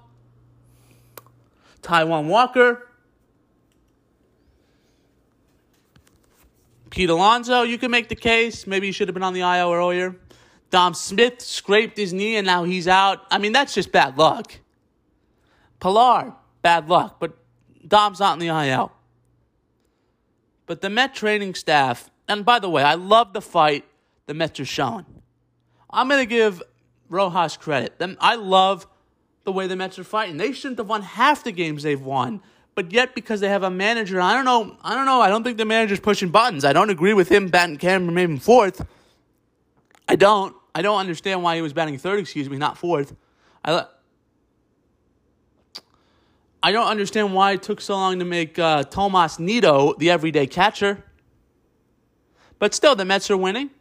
Taijuan 1.82 2.28
Walker, 2.28 2.87
Pete 6.90 7.10
Alonso, 7.10 7.64
you 7.64 7.78
can 7.78 7.92
make 7.92 8.10
the 8.10 8.16
case. 8.16 8.66
Maybe 8.68 8.88
he 8.88 8.92
should 8.92 9.08
have 9.08 9.14
been 9.14 9.24
on 9.24 9.34
the 9.34 9.42
IL 9.42 9.72
earlier. 9.72 10.16
Dom 10.70 10.94
Smith 10.94 11.42
scraped 11.42 11.98
his 11.98 12.14
knee 12.14 12.36
and 12.36 12.46
now 12.46 12.64
he's 12.64 12.88
out. 12.88 13.20
I 13.32 13.38
mean, 13.38 13.52
that's 13.52 13.74
just 13.74 13.92
bad 13.92 14.18
luck. 14.18 14.54
Pillar, 15.80 16.34
bad 16.62 16.90
luck, 16.90 17.18
but 17.20 17.38
Dom's 17.88 18.20
not 18.20 18.34
in 18.34 18.48
the 18.48 18.68
IL. 18.68 18.92
But 20.66 20.82
the 20.82 20.90
Met 20.90 21.16
training 21.16 21.56
staff, 21.56 22.10
and 22.28 22.44
by 22.44 22.60
the 22.60 22.70
way, 22.70 22.84
I 22.84 22.96
love 22.96 23.34
the 23.34 23.42
fight 23.42 23.86
the 24.26 24.34
Mets 24.34 24.60
are 24.60 24.66
showing. 24.66 25.06
I'm 25.90 26.10
going 26.10 26.20
to 26.20 26.26
give 26.26 26.62
Rojas 27.10 27.56
credit. 27.56 28.02
I 28.20 28.36
love 28.36 28.86
the 29.46 29.54
way 29.54 29.68
the 29.68 29.78
Mets 29.78 29.98
are 29.98 30.04
fighting. 30.04 30.36
They 30.36 30.52
shouldn't 30.52 30.80
have 30.80 30.90
won 30.90 31.02
half 31.04 31.46
the 31.46 31.54
games 31.54 31.84
they've 31.84 32.02
won 32.02 32.42
but 32.78 32.94
yet 32.94 33.16
because 33.16 33.40
they 33.40 33.50
have 33.50 33.64
a 33.64 33.72
manager, 33.72 34.22
I 34.22 34.36
don't 34.36 34.46
know, 34.46 34.78
I 34.84 34.94
don't 34.94 35.08
know, 35.08 35.20
I 35.20 35.30
don't 35.30 35.44
think 35.44 35.58
the 35.58 35.66
manager's 35.66 36.00
pushing 36.00 36.30
buttons. 36.30 36.64
I 36.64 36.74
don't 36.74 36.92
agree 36.92 37.14
with 37.14 37.28
him 37.28 37.48
batting 37.48 37.78
Cameron 37.78 38.16
Maybin 38.16 38.40
fourth. 38.40 38.86
I 40.08 40.16
don't. 40.16 40.56
I 40.76 40.84
don't 40.84 41.00
understand 41.00 41.42
why 41.42 41.56
he 41.56 41.64
was 41.64 41.74
batting 41.74 41.98
third, 41.98 42.20
excuse 42.20 42.48
me, 42.48 42.58
not 42.58 42.78
fourth. 42.78 43.16
I 43.66 43.88
I 46.62 46.72
don't 46.72 46.86
understand 46.86 47.34
why 47.34 47.54
it 47.54 47.64
took 47.64 47.82
so 47.82 47.96
long 47.96 48.20
to 48.20 48.26
make 48.26 48.60
uh, 48.60 48.84
Tomas 48.84 49.40
Nido 49.40 49.96
the 49.96 50.12
everyday 50.12 50.46
catcher. 50.46 51.04
But 52.60 52.76
still, 52.76 52.96
the 52.96 53.06
Mets 53.06 53.32
are 53.32 53.38
winning. 53.38 53.72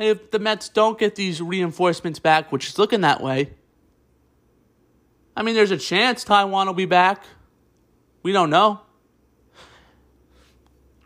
And 0.00 0.08
if 0.08 0.32
the 0.32 0.40
Mets 0.40 0.68
don't 0.68 0.98
get 0.98 1.14
these 1.14 1.40
reinforcements 1.40 2.18
back, 2.18 2.50
which 2.50 2.66
is 2.66 2.76
looking 2.76 3.02
that 3.02 3.20
way, 3.20 3.50
I 5.36 5.44
mean, 5.44 5.54
there's 5.54 5.70
a 5.70 5.78
chance 5.78 6.24
Taijuan 6.24 6.66
will 6.66 6.74
be 6.74 6.86
back. 6.86 7.22
We 8.22 8.32
don't 8.32 8.50
know. 8.50 8.80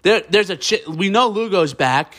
There, 0.03 0.21
there's 0.29 0.51
a 0.51 0.57
ch- 0.57 0.87
we 0.87 1.09
know 1.09 1.29
Lugo's 1.29 1.75
back, 1.75 2.15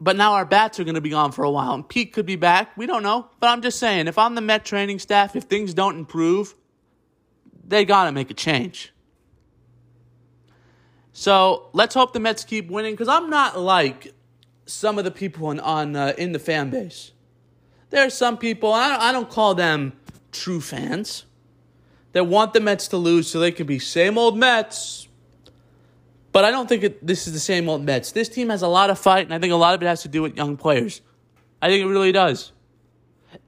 but 0.00 0.16
now 0.16 0.32
our 0.32 0.44
bats 0.44 0.80
are 0.80 0.84
going 0.84 0.94
to 0.96 1.00
be 1.00 1.10
gone 1.10 1.32
for 1.32 1.44
a 1.44 1.50
while, 1.50 1.74
and 1.74 1.88
Pete 1.88 2.12
could 2.12 2.26
be 2.26 2.36
back. 2.36 2.76
We 2.76 2.86
don't 2.86 3.02
know, 3.02 3.28
but 3.40 3.48
I'm 3.48 3.62
just 3.62 3.78
saying, 3.78 4.08
if 4.08 4.18
I'm 4.18 4.34
the 4.34 4.40
Met 4.40 4.64
training 4.64 4.98
staff, 4.98 5.36
if 5.36 5.44
things 5.44 5.74
don't 5.74 5.96
improve, 5.96 6.54
they 7.66 7.84
got 7.84 8.04
to 8.04 8.12
make 8.12 8.30
a 8.30 8.34
change. 8.34 8.92
So 11.12 11.68
let's 11.72 11.94
hope 11.94 12.12
the 12.12 12.20
Mets 12.20 12.44
keep 12.44 12.70
winning 12.70 12.94
because 12.94 13.08
I'm 13.08 13.28
not 13.28 13.58
like 13.58 14.14
some 14.66 14.98
of 14.98 15.04
the 15.04 15.10
people 15.10 15.48
on, 15.48 15.58
on 15.60 15.96
uh, 15.96 16.14
in 16.16 16.32
the 16.32 16.38
fan 16.38 16.70
base. 16.70 17.12
There 17.90 18.04
are 18.06 18.10
some 18.10 18.38
people, 18.38 18.72
I 18.72 18.88
don't, 18.88 19.02
I 19.02 19.12
don't 19.12 19.28
call 19.28 19.54
them 19.54 19.94
true 20.30 20.60
fans, 20.60 21.24
that 22.18 22.24
want 22.24 22.52
the 22.52 22.58
Mets 22.58 22.88
to 22.88 22.96
lose 22.96 23.30
so 23.30 23.38
they 23.38 23.52
can 23.52 23.64
be 23.64 23.78
same 23.78 24.18
old 24.18 24.36
Mets. 24.36 25.06
But 26.32 26.44
I 26.44 26.50
don't 26.50 26.68
think 26.68 26.82
it, 26.82 27.06
this 27.06 27.28
is 27.28 27.32
the 27.32 27.38
same 27.38 27.68
old 27.68 27.84
Mets. 27.84 28.10
This 28.10 28.28
team 28.28 28.48
has 28.48 28.62
a 28.62 28.66
lot 28.66 28.90
of 28.90 28.98
fight, 28.98 29.24
and 29.24 29.32
I 29.32 29.38
think 29.38 29.52
a 29.52 29.56
lot 29.56 29.76
of 29.76 29.82
it 29.82 29.86
has 29.86 30.02
to 30.02 30.08
do 30.08 30.22
with 30.22 30.36
young 30.36 30.56
players. 30.56 31.00
I 31.62 31.68
think 31.68 31.84
it 31.84 31.86
really 31.86 32.10
does. 32.10 32.50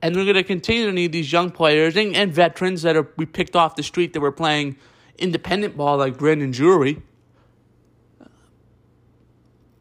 And 0.00 0.14
we're 0.14 0.22
going 0.22 0.36
to 0.36 0.44
continue 0.44 0.86
to 0.86 0.92
need 0.92 1.10
these 1.10 1.32
young 1.32 1.50
players 1.50 1.96
and, 1.96 2.14
and 2.14 2.32
veterans 2.32 2.82
that 2.82 2.96
are 2.96 3.08
we 3.16 3.26
picked 3.26 3.56
off 3.56 3.74
the 3.74 3.82
street 3.82 4.12
that 4.12 4.20
were 4.20 4.30
playing 4.30 4.76
independent 5.18 5.76
ball 5.76 5.96
like 5.96 6.16
Brandon 6.16 6.52
Drury 6.52 7.02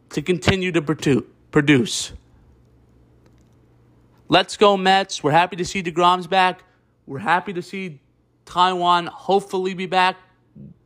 to 0.10 0.22
continue 0.24 0.72
to 0.72 0.81
produce. 1.51 2.12
Let's 4.29 4.58
go, 4.58 4.75
Mets. 4.77 5.22
We're 5.22 5.29
happy 5.29 5.58
to 5.58 5.65
see 5.65 5.84
DeGrom's 5.84 6.25
back. 6.25 6.63
We're 7.05 7.19
happy 7.19 7.53
to 7.53 7.62
see 7.62 8.00
Taijuan 8.50 9.08
hopefully 9.08 9.75
be 9.75 9.86
back. 9.86 10.18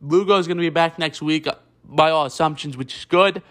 Lugo 0.01 0.37
is 0.37 0.47
going 0.47 0.57
to 0.57 0.61
be 0.61 0.69
back 0.69 0.99
next 0.99 1.21
week 1.21 1.47
uh, 1.47 1.55
by 1.85 2.11
all 2.11 2.25
assumptions, 2.25 2.75
which 2.75 2.95
is 2.95 3.05
good. 3.05 3.41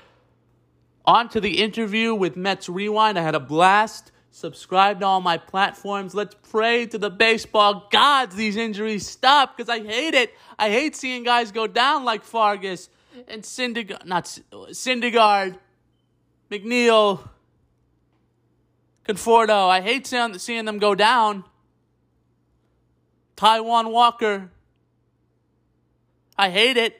On 1.07 1.29
to 1.31 1.41
the 1.41 1.63
interview 1.63 2.15
with 2.15 2.37
Mets 2.37 2.69
Rewind. 2.69 3.19
I 3.19 3.23
had 3.23 3.35
a 3.35 3.41
blast. 3.41 4.13
Subscribe 4.31 5.01
to 5.01 5.07
all 5.07 5.21
my 5.21 5.39
platforms. 5.39 6.15
Let's 6.15 6.37
pray 6.51 6.87
to 6.87 6.99
the 6.99 7.11
baseball 7.11 7.89
gods 7.91 8.35
these 8.35 8.57
injuries 8.57 9.07
stop 9.07 9.57
because 9.57 9.69
I 9.69 9.81
hate 9.81 10.15
it. 10.15 10.33
I 10.59 10.71
hate 10.71 10.95
seeing 10.95 11.25
guys 11.25 11.51
go 11.51 11.67
down 11.67 12.05
like 12.05 12.23
Fargas 12.23 12.89
and 13.29 13.43
Syndergaard, 13.43 14.07
not 14.07 14.25
Syndergaard, 14.71 15.59
McNeil, 16.51 17.29
Conforto. 19.07 19.69
I 19.69 19.81
hate 19.81 20.07
seeing 20.07 20.65
them 20.65 20.79
go 20.79 20.95
down. 20.95 21.45
Taijuan 23.43 23.91
Walker. 23.91 24.53
I 26.39 26.49
hate 26.49 26.77
it, 26.77 26.95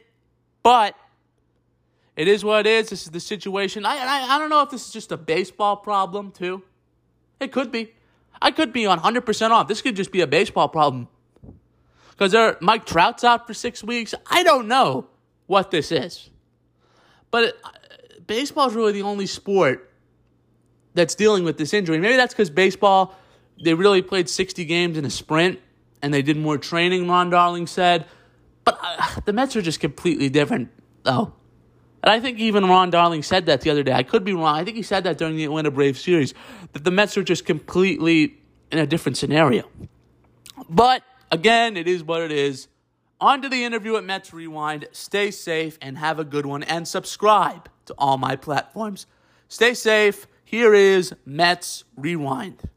but 0.65 0.97
it 2.17 2.27
is 2.27 2.45
what 2.45 2.67
it 2.67 2.71
is. 2.71 2.91
This 2.91 3.05
is 3.05 3.13
the 3.13 3.21
situation. 3.21 3.87
I, 3.87 3.97
I, 3.97 4.35
I 4.35 4.39
don't 4.41 4.51
know 4.51 4.61
if 4.63 4.71
this 4.71 4.87
is 4.87 4.93
just 4.93 5.13
a 5.13 5.17
baseball 5.17 5.77
problem, 5.77 6.33
too. 6.33 6.65
It 7.39 7.53
could 7.53 7.71
be. 7.71 7.93
I 8.41 8.51
could 8.51 8.73
be 8.73 8.87
on 8.87 8.99
100% 8.99 9.51
off. 9.51 9.69
This 9.69 9.83
could 9.83 9.95
just 9.95 10.11
be 10.11 10.21
a 10.21 10.27
baseball 10.27 10.69
problem. 10.69 11.07
Because 12.11 12.57
Mike 12.61 12.87
Trout's 12.87 13.23
out 13.23 13.47
for 13.47 13.55
six 13.55 13.85
weeks. 13.85 14.13
I 14.27 14.43
don't 14.43 14.67
know 14.67 15.07
what 15.47 15.71
this 15.71 15.93
is. 15.93 16.29
But 17.31 17.57
uh, 17.63 17.71
baseball 18.27 18.67
is 18.67 18.75
really 18.75 18.93
the 18.93 19.03
only 19.03 19.27
sport 19.27 19.93
that's 20.95 21.15
dealing 21.15 21.45
with 21.45 21.57
this 21.57 21.73
injury. 21.73 21.99
Maybe 21.99 22.17
that's 22.17 22.35
because 22.35 22.51
baseball, 22.51 23.15
they 23.63 23.75
really 23.75 24.03
played 24.03 24.29
60 24.29 24.65
games 24.65 24.99
in 24.99 25.05
a 25.05 25.11
sprint 25.11 25.61
and 26.03 26.13
they 26.13 26.23
did 26.23 26.37
more 26.37 26.59
training, 26.59 27.09
Ron 27.09 27.31
Darling 27.31 27.67
said. 27.67 28.07
But 28.65 28.79
uh, 28.83 29.21
the 29.25 29.33
Mets 29.33 29.57
are 29.57 29.63
just 29.63 29.81
completely 29.81 30.29
different, 30.29 30.71
though. 31.05 31.33
And 32.03 32.11
I 32.11 32.21
think 32.21 32.39
even 32.41 32.67
Ron 32.67 32.91
Darling 32.91 33.23
said 33.23 33.47
that 33.47 33.61
the 33.61 33.71
other 33.71 33.83
day. 33.83 33.93
I 33.93 34.03
could 34.03 34.25
be 34.25 34.33
wrong. 34.33 34.57
I 34.57 34.65
think 34.65 34.77
he 34.77 34.83
said 34.83 35.05
that 35.05 35.19
during 35.19 35.37
the 35.37 35.45
Atlanta 35.45 35.71
Braves 35.71 36.01
series 36.01 36.35
that 36.73 36.83
the 36.83 36.91
Mets 36.91 37.17
are 37.17 37.23
just 37.23 37.45
completely 37.45 38.39
in 38.73 38.79
a 38.79 38.87
different 38.87 39.17
scenario. 39.17 39.69
But 40.69 41.03
again, 41.31 41.77
it 41.77 41.87
is 41.87 42.03
what 42.03 42.23
it 42.23 42.33
is. 42.33 42.69
On 43.21 43.41
to 43.41 43.49
the 43.49 43.63
interview 43.63 43.97
at 43.97 44.03
Mets 44.03 44.35
Rewind. 44.35 44.89
Stay 44.91 45.31
safe 45.31 45.79
and 45.81 45.97
have 45.97 46.19
a 46.19 46.25
good 46.25 46.45
one. 46.45 46.65
And 46.65 46.89
subscribe 46.89 47.69
to 47.87 47.95
all 47.97 48.19
my 48.19 48.35
platforms. 48.35 49.07
Stay 49.47 49.75
safe. 49.75 50.27
Here 50.45 50.75
is 50.75 51.15
Mets 51.25 51.85
Rewind. 51.97 52.69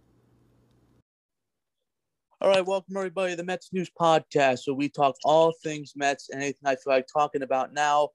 All 2.42 2.50
right, 2.50 2.66
welcome 2.66 2.98
everybody 2.98 3.32
to 3.32 3.38
the 3.38 3.46
Mets 3.46 3.70
News 3.72 3.90
Podcast, 3.98 4.68
where 4.68 4.76
we 4.76 4.90
talk 4.90 5.16
all 5.24 5.54
things 5.64 5.94
Mets 5.96 6.30
and 6.30 6.42
anything 6.42 6.68
I 6.68 6.76
feel 6.76 6.92
like 6.92 7.08
talking 7.08 7.44
about 7.44 7.74
now. 7.74 8.10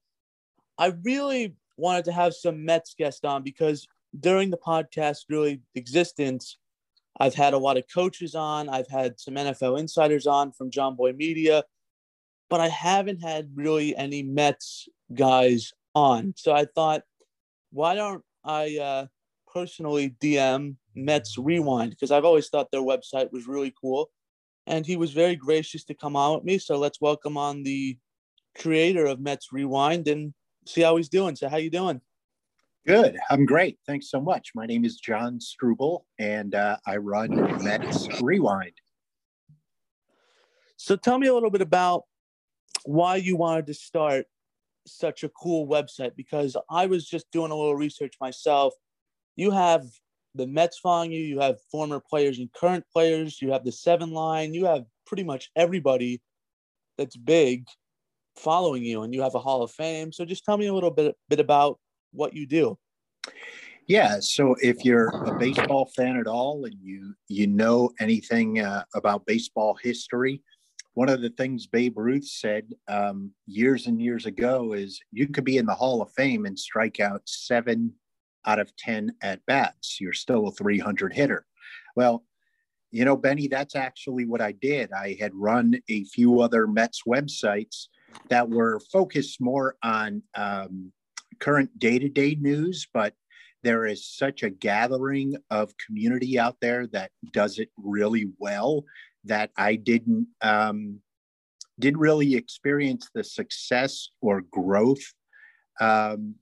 I 0.77 0.93
really 1.05 1.57
wanted 1.79 2.05
to 2.05 2.13
have 2.13 2.35
some 2.35 2.67
Mets 2.67 2.95
guests 2.95 3.25
on 3.25 3.43
because 3.43 3.89
during 4.21 4.51
the 4.51 4.59
podcast 4.59 5.21
really 5.31 5.63
existence, 5.75 6.59
I've 7.19 7.35
had 7.35 7.55
a 7.55 7.59
lot 7.59 7.79
of 7.79 7.85
coaches 7.93 8.35
on. 8.35 8.69
I've 8.69 8.89
had 8.89 9.19
some 9.19 9.37
NFL 9.37 9.81
insiders 9.81 10.27
on 10.27 10.53
from 10.53 10.71
John 10.71 10.97
Boy 10.97 11.13
Media, 11.13 11.65
but 12.51 12.61
I 12.61 12.69
haven't 12.69 13.23
had 13.23 13.49
really 13.55 13.97
any 13.97 14.23
Mets 14.23 14.87
guys 15.15 15.73
on. 15.95 16.35
So 16.37 16.53
I 16.53 16.67
thought, 16.67 17.05
why 17.73 17.95
don't 17.95 18.23
I 18.45 18.77
uh, 18.77 19.07
personally 19.51 20.15
DM 20.23 20.77
Mets 20.95 21.39
Rewind 21.39 21.91
because 21.91 22.11
I've 22.11 22.25
always 22.25 22.49
thought 22.49 22.71
their 22.71 22.81
website 22.81 23.33
was 23.33 23.47
really 23.47 23.73
cool, 23.81 24.11
and 24.67 24.87
he 24.87 24.97
was 24.97 25.13
very 25.13 25.37
gracious 25.37 25.85
to 25.85 25.95
come 25.95 26.17
on 26.17 26.35
with 26.35 26.45
me. 26.45 26.59
So 26.59 26.79
let's 26.79 27.01
welcome 27.01 27.37
on 27.37 27.63
the 27.63 27.99
creator 28.59 29.07
of 29.07 29.21
Mets 29.21 29.53
Rewind 29.53 30.09
and 30.09 30.35
see 30.67 30.83
how 30.83 30.97
he's 30.97 31.09
doing. 31.09 31.37
So 31.37 31.49
how 31.49 31.57
you 31.57 31.71
doing? 31.71 32.01
Good. 32.87 33.19
I'm 33.31 33.45
great. 33.45 33.79
Thanks 33.87 34.11
so 34.11 34.21
much. 34.21 34.53
My 34.55 34.67
name 34.67 34.85
is 34.85 34.97
John 34.97 35.41
Struble, 35.41 36.07
and 36.19 36.55
uh, 36.55 36.79
I 36.87 36.97
run 36.97 37.63
Mets 37.63 38.09
Rewind. 38.23 38.73
So 40.77 40.97
tell 40.97 41.19
me 41.19 41.27
a 41.27 41.35
little 41.35 41.51
bit 41.51 41.61
about 41.61 42.05
why 42.85 43.17
you 43.17 43.37
wanted 43.37 43.67
to 43.67 43.75
start 43.75 44.25
such 44.87 45.25
a 45.25 45.29
cool 45.29 45.69
website 45.69 46.17
because 46.17 46.57
I 46.71 46.87
was 46.87 47.07
just 47.07 47.31
doing 47.31 47.51
a 47.51 47.55
little 47.55 47.77
research 47.77 48.15
myself. 48.19 48.73
You 49.37 49.51
have 49.51 49.85
the 50.35 50.47
Mets 50.47 50.79
following 50.79 51.13
you, 51.13 51.23
you 51.23 51.41
have 51.41 51.57
former 51.71 52.01
players 52.01 52.39
and 52.39 52.53
current 52.53 52.85
players, 52.93 53.41
you 53.43 53.53
have 53.53 53.65
the 53.65 53.73
seven 53.73 54.11
line, 54.11 54.55
you 54.55 54.67
have 54.67 54.85
pretty 55.07 55.25
much 55.25 55.51
everybody 55.57 56.21
that's 56.97 57.17
big 57.17 57.67
following 58.37 58.85
you 58.85 59.03
and 59.03 59.13
you 59.13 59.23
have 59.23 59.35
a 59.35 59.41
hall 59.41 59.63
of 59.63 59.71
fame. 59.73 60.13
So 60.13 60.25
just 60.25 60.45
tell 60.45 60.57
me 60.57 60.67
a 60.67 60.75
little 60.75 60.91
bit 60.91 61.17
bit 61.29 61.41
about 61.41 61.79
what 62.13 62.35
you 62.35 62.47
do. 62.47 62.79
Yeah 63.87 64.19
so 64.21 64.55
if 64.63 64.85
you're 64.85 65.09
a 65.09 65.37
baseball 65.39 65.91
fan 65.97 66.17
at 66.17 66.27
all 66.27 66.65
and 66.65 66.77
you 66.81 67.15
you 67.29 67.47
know 67.47 67.91
anything 67.99 68.61
uh, 68.61 68.85
about 68.95 69.27
baseball 69.27 69.77
history 69.83 70.43
one 70.95 71.09
of 71.09 71.23
the 71.23 71.31
things 71.31 71.67
babe 71.67 71.97
ruth 71.97 72.27
said 72.27 72.73
um, 72.89 73.33
years 73.47 73.89
and 73.89 74.01
years 74.01 74.27
ago 74.27 74.75
is 74.75 75.01
you 75.11 75.27
could 75.27 75.45
be 75.45 75.57
in 75.57 75.67
the 75.67 75.75
hall 75.75 76.03
of 76.03 76.13
fame 76.13 76.47
and 76.47 76.59
strike 76.59 77.01
out 77.01 77.23
seven 77.25 77.93
out 78.47 78.59
of 78.59 78.75
ten 78.77 79.13
at 79.23 79.45
bats 79.47 79.99
you're 80.01 80.13
still 80.13 80.49
a 80.49 80.53
300 80.53 81.13
hitter. 81.13 81.47
Well 81.97 82.25
you 82.93 83.05
know 83.05 83.17
benny 83.17 83.47
that's 83.47 83.77
actually 83.77 84.27
what 84.27 84.41
i 84.41 84.53
did. 84.53 84.93
I 84.93 85.17
had 85.21 85.35
run 85.35 85.81
a 85.89 86.05
few 86.05 86.41
other 86.41 86.67
mets 86.67 87.03
websites 87.07 87.87
that 88.29 88.49
were 88.49 88.81
focused 88.93 89.41
more 89.41 89.77
on 89.83 90.23
um, 90.35 90.93
current 91.39 91.79
day 91.79 91.99
to 91.99 92.09
day 92.09 92.37
news, 92.41 92.87
but 92.93 93.15
there 93.63 93.87
is 93.87 94.09
such 94.09 94.43
a 94.43 94.51
gathering 94.51 95.37
of 95.51 95.75
community 95.85 96.39
out 96.39 96.57
there 96.61 96.87
that 96.89 97.11
does 97.33 97.59
it 97.59 97.71
really 97.77 98.31
well 98.39 98.85
that 99.25 99.51
I 99.57 99.77
didn't 99.77 100.29
um, 100.41 101.01
didn't 101.79 102.01
really 102.01 102.35
experience 102.35 103.09
the 103.15 103.25
success 103.25 104.11
or 104.21 104.43
growth 104.51 105.03
um, 105.81 106.35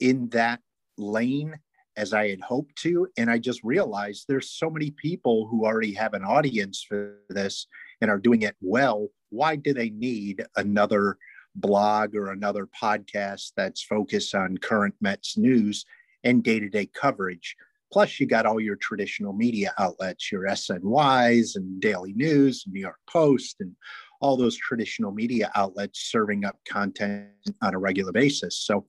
in 0.00 0.28
that 0.30 0.60
lane 1.00 1.58
as 1.96 2.12
I 2.12 2.28
had 2.28 2.40
hoped 2.40 2.76
to. 2.76 3.08
And 3.18 3.30
I 3.30 3.38
just 3.38 3.60
realized 3.64 4.26
there's 4.28 4.50
so 4.50 4.70
many 4.70 4.92
people 4.92 5.48
who 5.50 5.64
already 5.64 5.92
have 5.94 6.14
an 6.14 6.24
audience 6.24 6.84
for 6.86 7.16
this 7.28 7.66
and 8.00 8.10
are 8.10 8.18
doing 8.18 8.42
it 8.42 8.56
well 8.60 9.08
why 9.30 9.56
do 9.56 9.72
they 9.72 9.90
need 9.90 10.44
another 10.56 11.16
blog 11.54 12.14
or 12.14 12.30
another 12.30 12.68
podcast 12.80 13.52
that's 13.56 13.82
focused 13.82 14.34
on 14.34 14.58
current 14.58 14.94
Mets 15.00 15.38
news 15.38 15.84
and 16.22 16.42
day 16.42 16.60
to 16.60 16.68
day 16.68 16.86
coverage? 16.86 17.56
Plus, 17.92 18.20
you 18.20 18.26
got 18.26 18.46
all 18.46 18.60
your 18.60 18.76
traditional 18.76 19.32
media 19.32 19.72
outlets, 19.78 20.30
your 20.30 20.42
SNYs 20.42 21.56
and 21.56 21.80
Daily 21.80 22.12
News, 22.12 22.64
New 22.68 22.80
York 22.80 23.00
Post, 23.08 23.56
and 23.60 23.74
all 24.20 24.36
those 24.36 24.56
traditional 24.56 25.10
media 25.10 25.50
outlets 25.56 26.10
serving 26.10 26.44
up 26.44 26.56
content 26.68 27.26
on 27.62 27.74
a 27.74 27.78
regular 27.78 28.12
basis. 28.12 28.58
So 28.58 28.84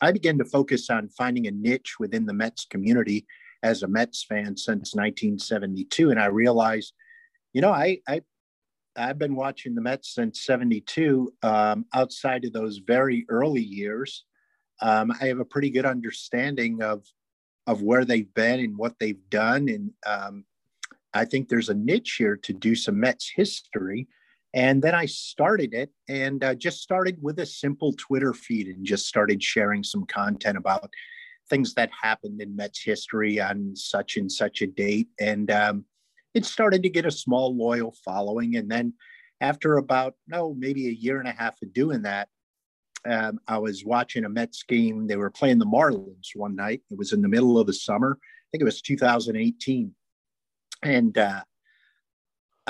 I 0.00 0.12
began 0.12 0.38
to 0.38 0.44
focus 0.44 0.90
on 0.90 1.08
finding 1.08 1.46
a 1.46 1.50
niche 1.50 1.96
within 1.98 2.26
the 2.26 2.32
Mets 2.32 2.64
community 2.64 3.26
as 3.62 3.82
a 3.82 3.88
Mets 3.88 4.24
fan 4.24 4.56
since 4.56 4.94
1972. 4.94 6.10
And 6.10 6.18
I 6.18 6.26
realized, 6.26 6.94
you 7.52 7.60
know, 7.60 7.70
I, 7.70 7.98
I 8.08 8.22
I've 8.96 9.18
been 9.18 9.36
watching 9.36 9.74
the 9.74 9.80
Mets 9.80 10.14
since 10.14 10.42
72. 10.42 11.32
Um, 11.42 11.86
outside 11.94 12.44
of 12.44 12.52
those 12.52 12.78
very 12.78 13.24
early 13.28 13.62
years, 13.62 14.24
um, 14.82 15.12
I 15.20 15.26
have 15.26 15.38
a 15.38 15.44
pretty 15.44 15.70
good 15.70 15.86
understanding 15.86 16.82
of, 16.82 17.04
of 17.66 17.82
where 17.82 18.04
they've 18.04 18.32
been 18.34 18.60
and 18.60 18.76
what 18.76 18.94
they've 18.98 19.28
done. 19.30 19.68
And 19.68 19.92
um, 20.06 20.44
I 21.14 21.24
think 21.24 21.48
there's 21.48 21.68
a 21.68 21.74
niche 21.74 22.16
here 22.18 22.36
to 22.36 22.52
do 22.52 22.74
some 22.74 22.98
Mets 22.98 23.30
history 23.34 24.08
And 24.52 24.82
then 24.82 24.94
I 24.94 25.06
started 25.06 25.74
it 25.74 25.90
and 26.08 26.42
uh, 26.42 26.54
just 26.54 26.82
started 26.82 27.18
with 27.20 27.38
a 27.38 27.46
simple 27.46 27.92
Twitter 27.92 28.32
feed 28.32 28.66
and 28.66 28.84
just 28.84 29.06
started 29.06 29.42
sharing 29.42 29.84
some 29.84 30.04
content 30.06 30.58
about 30.58 30.90
things 31.48 31.74
that 31.74 31.90
happened 32.02 32.40
in 32.40 32.56
Mets 32.56 32.82
history 32.82 33.40
on 33.40 33.74
such 33.76 34.16
and 34.16 34.30
such 34.30 34.62
a 34.62 34.66
date. 34.66 35.08
And 35.20 35.50
um, 35.50 35.84
it 36.34 36.44
started 36.44 36.82
to 36.82 36.88
get 36.90 37.06
a 37.06 37.10
small 37.10 37.56
loyal 37.56 37.94
following. 38.04 38.56
And 38.56 38.70
then 38.70 38.94
after 39.40 39.76
about, 39.76 40.14
no, 40.26 40.54
maybe 40.58 40.88
a 40.88 40.92
year 40.92 41.18
and 41.18 41.28
a 41.28 41.32
half 41.32 41.60
of 41.62 41.72
doing 41.72 42.02
that, 42.02 42.28
um, 43.08 43.38
I 43.48 43.58
was 43.58 43.84
watching 43.84 44.24
a 44.24 44.28
Mets 44.28 44.62
game. 44.62 45.06
They 45.06 45.16
were 45.16 45.30
playing 45.30 45.58
the 45.58 45.66
Marlins 45.66 46.28
one 46.34 46.54
night. 46.54 46.82
It 46.90 46.98
was 46.98 47.12
in 47.12 47.22
the 47.22 47.28
middle 47.28 47.58
of 47.58 47.66
the 47.66 47.72
summer. 47.72 48.18
I 48.20 48.46
think 48.50 48.62
it 48.62 48.64
was 48.64 48.82
2018. 48.82 49.94
And 50.82 51.18
uh, 51.18 51.42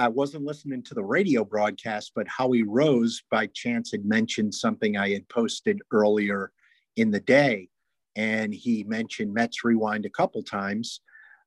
I 0.00 0.09
wasn't 0.09 0.47
listening 0.47 0.83
to 0.85 0.95
the 0.95 1.04
radio 1.04 1.45
broadcast, 1.45 2.12
but 2.14 2.26
Howie 2.26 2.62
Rose 2.62 3.23
by 3.30 3.49
chance 3.49 3.90
had 3.92 4.07
mentioned 4.07 4.54
something 4.54 4.97
I 4.97 5.11
had 5.11 5.28
posted 5.28 5.78
earlier 5.92 6.52
in 6.97 7.11
the 7.11 7.21
day. 7.21 7.69
And 8.16 8.54
he 8.54 8.83
mentioned 8.85 9.35
Mets 9.35 9.62
Rewind 9.62 10.07
a 10.07 10.11
couple 10.11 10.42
times 10.42 11.02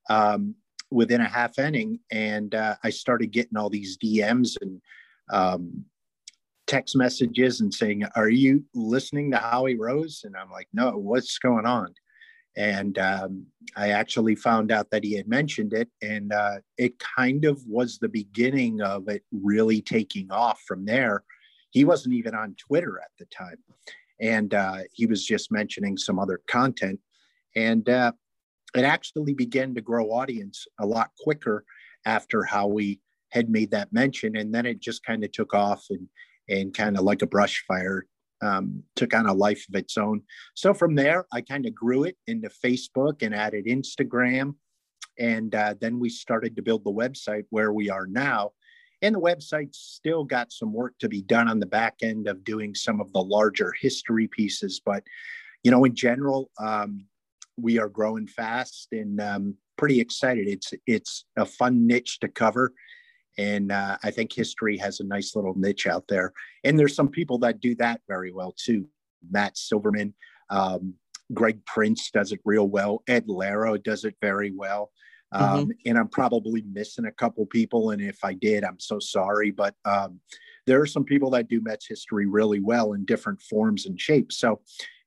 um, 0.08 0.54
within 0.92 1.20
a 1.20 1.28
half 1.28 1.58
inning. 1.58 1.98
And 2.12 2.54
uh, 2.54 2.76
I 2.84 2.90
started 2.90 3.32
getting 3.32 3.56
all 3.56 3.70
these 3.70 3.98
DMs 3.98 4.54
and 4.60 4.80
um, 5.32 5.84
text 6.68 6.94
messages 6.94 7.60
and 7.60 7.74
saying, 7.74 8.04
Are 8.14 8.28
you 8.28 8.62
listening 8.72 9.32
to 9.32 9.38
Howie 9.38 9.76
Rose? 9.76 10.22
And 10.22 10.36
I'm 10.36 10.52
like, 10.52 10.68
No, 10.72 10.92
what's 10.92 11.38
going 11.38 11.66
on? 11.66 11.92
And 12.56 12.98
um, 12.98 13.46
I 13.76 13.90
actually 13.90 14.36
found 14.36 14.70
out 14.70 14.90
that 14.90 15.02
he 15.02 15.14
had 15.14 15.26
mentioned 15.26 15.72
it, 15.72 15.88
and 16.00 16.32
uh, 16.32 16.58
it 16.78 16.98
kind 16.98 17.44
of 17.44 17.60
was 17.66 17.98
the 17.98 18.08
beginning 18.08 18.80
of 18.80 19.08
it 19.08 19.24
really 19.32 19.80
taking 19.80 20.30
off 20.30 20.60
from 20.66 20.84
there. 20.84 21.24
He 21.70 21.84
wasn't 21.84 22.14
even 22.14 22.34
on 22.34 22.54
Twitter 22.54 23.00
at 23.00 23.10
the 23.18 23.24
time, 23.26 23.58
and 24.20 24.54
uh, 24.54 24.78
he 24.92 25.06
was 25.06 25.24
just 25.24 25.50
mentioning 25.50 25.96
some 25.96 26.20
other 26.20 26.40
content. 26.46 27.00
And 27.56 27.88
uh, 27.88 28.12
it 28.74 28.84
actually 28.84 29.34
began 29.34 29.74
to 29.74 29.80
grow 29.80 30.10
audience 30.10 30.66
a 30.80 30.86
lot 30.86 31.10
quicker 31.20 31.64
after 32.06 32.44
Howie 32.44 33.00
had 33.30 33.48
made 33.48 33.70
that 33.70 33.92
mention. 33.92 34.36
And 34.36 34.54
then 34.54 34.66
it 34.66 34.80
just 34.80 35.04
kind 35.04 35.24
of 35.24 35.32
took 35.32 35.54
off 35.54 35.84
and, 35.90 36.08
and 36.48 36.74
kind 36.74 36.96
of 36.96 37.04
like 37.04 37.22
a 37.22 37.26
brush 37.26 37.64
fire 37.66 38.06
um, 38.42 38.82
took 38.96 39.14
on 39.14 39.26
a 39.26 39.34
life 39.34 39.64
of 39.68 39.74
its 39.74 39.96
own. 39.96 40.22
So 40.54 40.74
from 40.74 40.94
there, 40.94 41.26
I 41.32 41.40
kind 41.40 41.66
of 41.66 41.74
grew 41.74 42.04
it 42.04 42.16
into 42.26 42.48
Facebook 42.48 43.22
and 43.22 43.34
added 43.34 43.66
Instagram. 43.66 44.54
And 45.18 45.54
uh, 45.54 45.74
then 45.80 46.00
we 46.00 46.08
started 46.08 46.56
to 46.56 46.62
build 46.62 46.84
the 46.84 46.92
website 46.92 47.44
where 47.50 47.72
we 47.72 47.90
are 47.90 48.06
now. 48.06 48.52
And 49.02 49.14
the 49.14 49.20
website 49.20 49.74
still 49.74 50.24
got 50.24 50.52
some 50.52 50.72
work 50.72 50.94
to 51.00 51.08
be 51.08 51.22
done 51.22 51.48
on 51.48 51.60
the 51.60 51.66
back 51.66 51.96
end 52.02 52.26
of 52.26 52.42
doing 52.44 52.74
some 52.74 53.00
of 53.00 53.12
the 53.12 53.22
larger 53.22 53.72
history 53.80 54.26
pieces. 54.28 54.80
But, 54.84 55.04
you 55.62 55.70
know, 55.70 55.84
in 55.84 55.94
general, 55.94 56.50
um, 56.58 57.06
we 57.56 57.78
are 57.78 57.88
growing 57.88 58.26
fast 58.26 58.88
and 58.92 59.20
um, 59.20 59.56
pretty 59.76 60.00
excited. 60.00 60.48
It's 60.48 60.72
it's 60.86 61.24
a 61.36 61.44
fun 61.44 61.86
niche 61.86 62.18
to 62.20 62.28
cover 62.28 62.72
and 63.38 63.72
uh, 63.72 63.98
I 64.02 64.10
think 64.10 64.32
history 64.32 64.76
has 64.78 65.00
a 65.00 65.04
nice 65.04 65.34
little 65.34 65.54
niche 65.56 65.86
out 65.86 66.06
there. 66.08 66.32
And 66.62 66.78
there's 66.78 66.94
some 66.94 67.08
people 67.08 67.38
that 67.38 67.60
do 67.60 67.74
that 67.76 68.00
very 68.08 68.32
well 68.32 68.54
too. 68.56 68.88
Matt 69.30 69.56
Silverman, 69.56 70.14
um, 70.50 70.94
Greg 71.32 71.64
Prince 71.66 72.10
does 72.10 72.32
it 72.32 72.40
real 72.44 72.68
well. 72.68 73.02
Ed 73.08 73.26
Leyro 73.26 73.82
does 73.82 74.04
it 74.04 74.14
very 74.20 74.50
well. 74.50 74.90
Um, 75.32 75.42
mm-hmm. 75.42 75.70
And 75.86 75.98
I'm 75.98 76.08
probably 76.08 76.62
missing 76.62 77.06
a 77.06 77.12
couple 77.12 77.44
people. 77.46 77.90
And 77.90 78.00
if 78.00 78.22
I 78.22 78.34
did, 78.34 78.62
I'm 78.62 78.78
so 78.78 78.98
sorry. 79.00 79.50
But 79.50 79.74
um, 79.84 80.20
there 80.66 80.80
are 80.80 80.86
some 80.86 81.04
people 81.04 81.30
that 81.30 81.48
do 81.48 81.60
Mets 81.60 81.86
history 81.88 82.26
really 82.26 82.60
well 82.60 82.92
in 82.92 83.04
different 83.04 83.42
forms 83.42 83.86
and 83.86 84.00
shapes. 84.00 84.38
So 84.38 84.60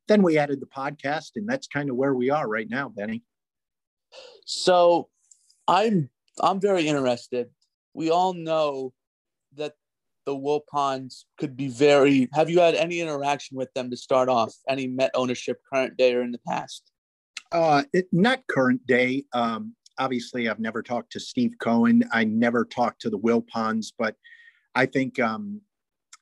then 0.07 0.21
we 0.21 0.37
added 0.37 0.59
the 0.59 0.67
podcast, 0.67 1.31
and 1.35 1.47
that's 1.47 1.67
kind 1.67 1.89
of 1.89 1.95
where 1.95 2.13
we 2.13 2.29
are 2.29 2.47
right 2.47 2.69
now, 2.69 2.89
Benny. 2.89 3.23
So 4.45 5.09
I'm 5.67 6.09
I'm 6.41 6.59
very 6.61 6.87
interested 6.87 7.49
we 7.97 8.11
all 8.11 8.35
know 8.35 8.93
that 9.55 9.73
the 10.27 10.35
Wilpons 10.35 11.23
could 11.39 11.57
be 11.57 11.67
very. 11.67 12.29
Have 12.33 12.47
you 12.47 12.59
had 12.59 12.75
any 12.75 12.99
interaction 12.99 13.57
with 13.57 13.73
them 13.73 13.89
to 13.89 13.97
start 13.97 14.29
off? 14.29 14.53
Any 14.69 14.85
Met 14.85 15.09
ownership, 15.15 15.59
current 15.73 15.97
day 15.97 16.13
or 16.13 16.21
in 16.21 16.31
the 16.31 16.39
past? 16.47 16.91
Uh, 17.51 17.83
it, 17.93 18.07
not 18.11 18.45
current 18.47 18.85
day. 18.85 19.23
Um, 19.33 19.73
obviously, 19.97 20.47
I've 20.47 20.59
never 20.59 20.83
talked 20.83 21.11
to 21.13 21.19
Steve 21.19 21.55
Cohen. 21.59 22.03
I 22.11 22.23
never 22.23 22.65
talked 22.65 23.01
to 23.01 23.09
the 23.09 23.17
Wilpons, 23.17 23.87
but 23.97 24.15
I 24.75 24.85
think 24.85 25.19
um, 25.19 25.59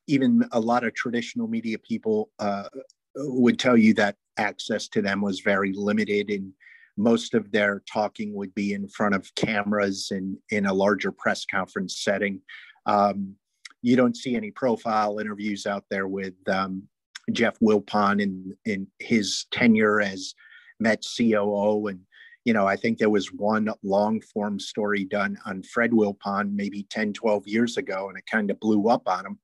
even 0.07 0.47
a 0.53 0.59
lot 0.59 0.85
of 0.85 0.93
traditional 0.93 1.47
media 1.47 1.77
people 1.77 2.29
uh, 2.39 2.69
would 3.15 3.59
tell 3.59 3.75
you 3.75 3.93
that 3.95 4.15
access 4.37 4.87
to 4.89 5.01
them 5.01 5.21
was 5.21 5.41
very 5.41 5.73
limited 5.73 6.29
and 6.29 6.53
most 6.97 7.33
of 7.33 7.51
their 7.51 7.83
talking 7.91 8.33
would 8.33 8.53
be 8.55 8.73
in 8.73 8.87
front 8.87 9.15
of 9.15 9.33
cameras 9.35 10.09
and 10.11 10.37
in 10.49 10.65
a 10.65 10.73
larger 10.73 11.11
press 11.11 11.45
conference 11.45 12.01
setting. 12.01 12.41
Um, 12.85 13.35
you 13.81 13.95
don't 13.95 14.15
see 14.15 14.35
any 14.35 14.51
profile 14.51 15.19
interviews 15.19 15.65
out 15.65 15.83
there 15.89 16.07
with 16.07 16.33
um, 16.47 16.83
Jeff 17.31 17.59
Wilpon 17.59 18.21
in, 18.21 18.55
in 18.65 18.87
his 18.99 19.45
tenure 19.51 20.01
as 20.01 20.33
Met 20.79 21.05
COO. 21.17 21.87
And, 21.87 21.99
you 22.45 22.53
know, 22.53 22.67
I 22.67 22.75
think 22.75 22.97
there 22.97 23.09
was 23.09 23.31
one 23.31 23.69
long 23.83 24.21
form 24.21 24.59
story 24.59 25.05
done 25.05 25.37
on 25.45 25.63
Fred 25.63 25.91
Wilpon 25.91 26.53
maybe 26.53 26.85
10, 26.89 27.13
12 27.13 27.47
years 27.47 27.77
ago, 27.77 28.09
and 28.09 28.17
it 28.17 28.25
kind 28.29 28.49
of 28.51 28.59
blew 28.59 28.89
up 28.89 29.07
on 29.07 29.25
him 29.25 29.39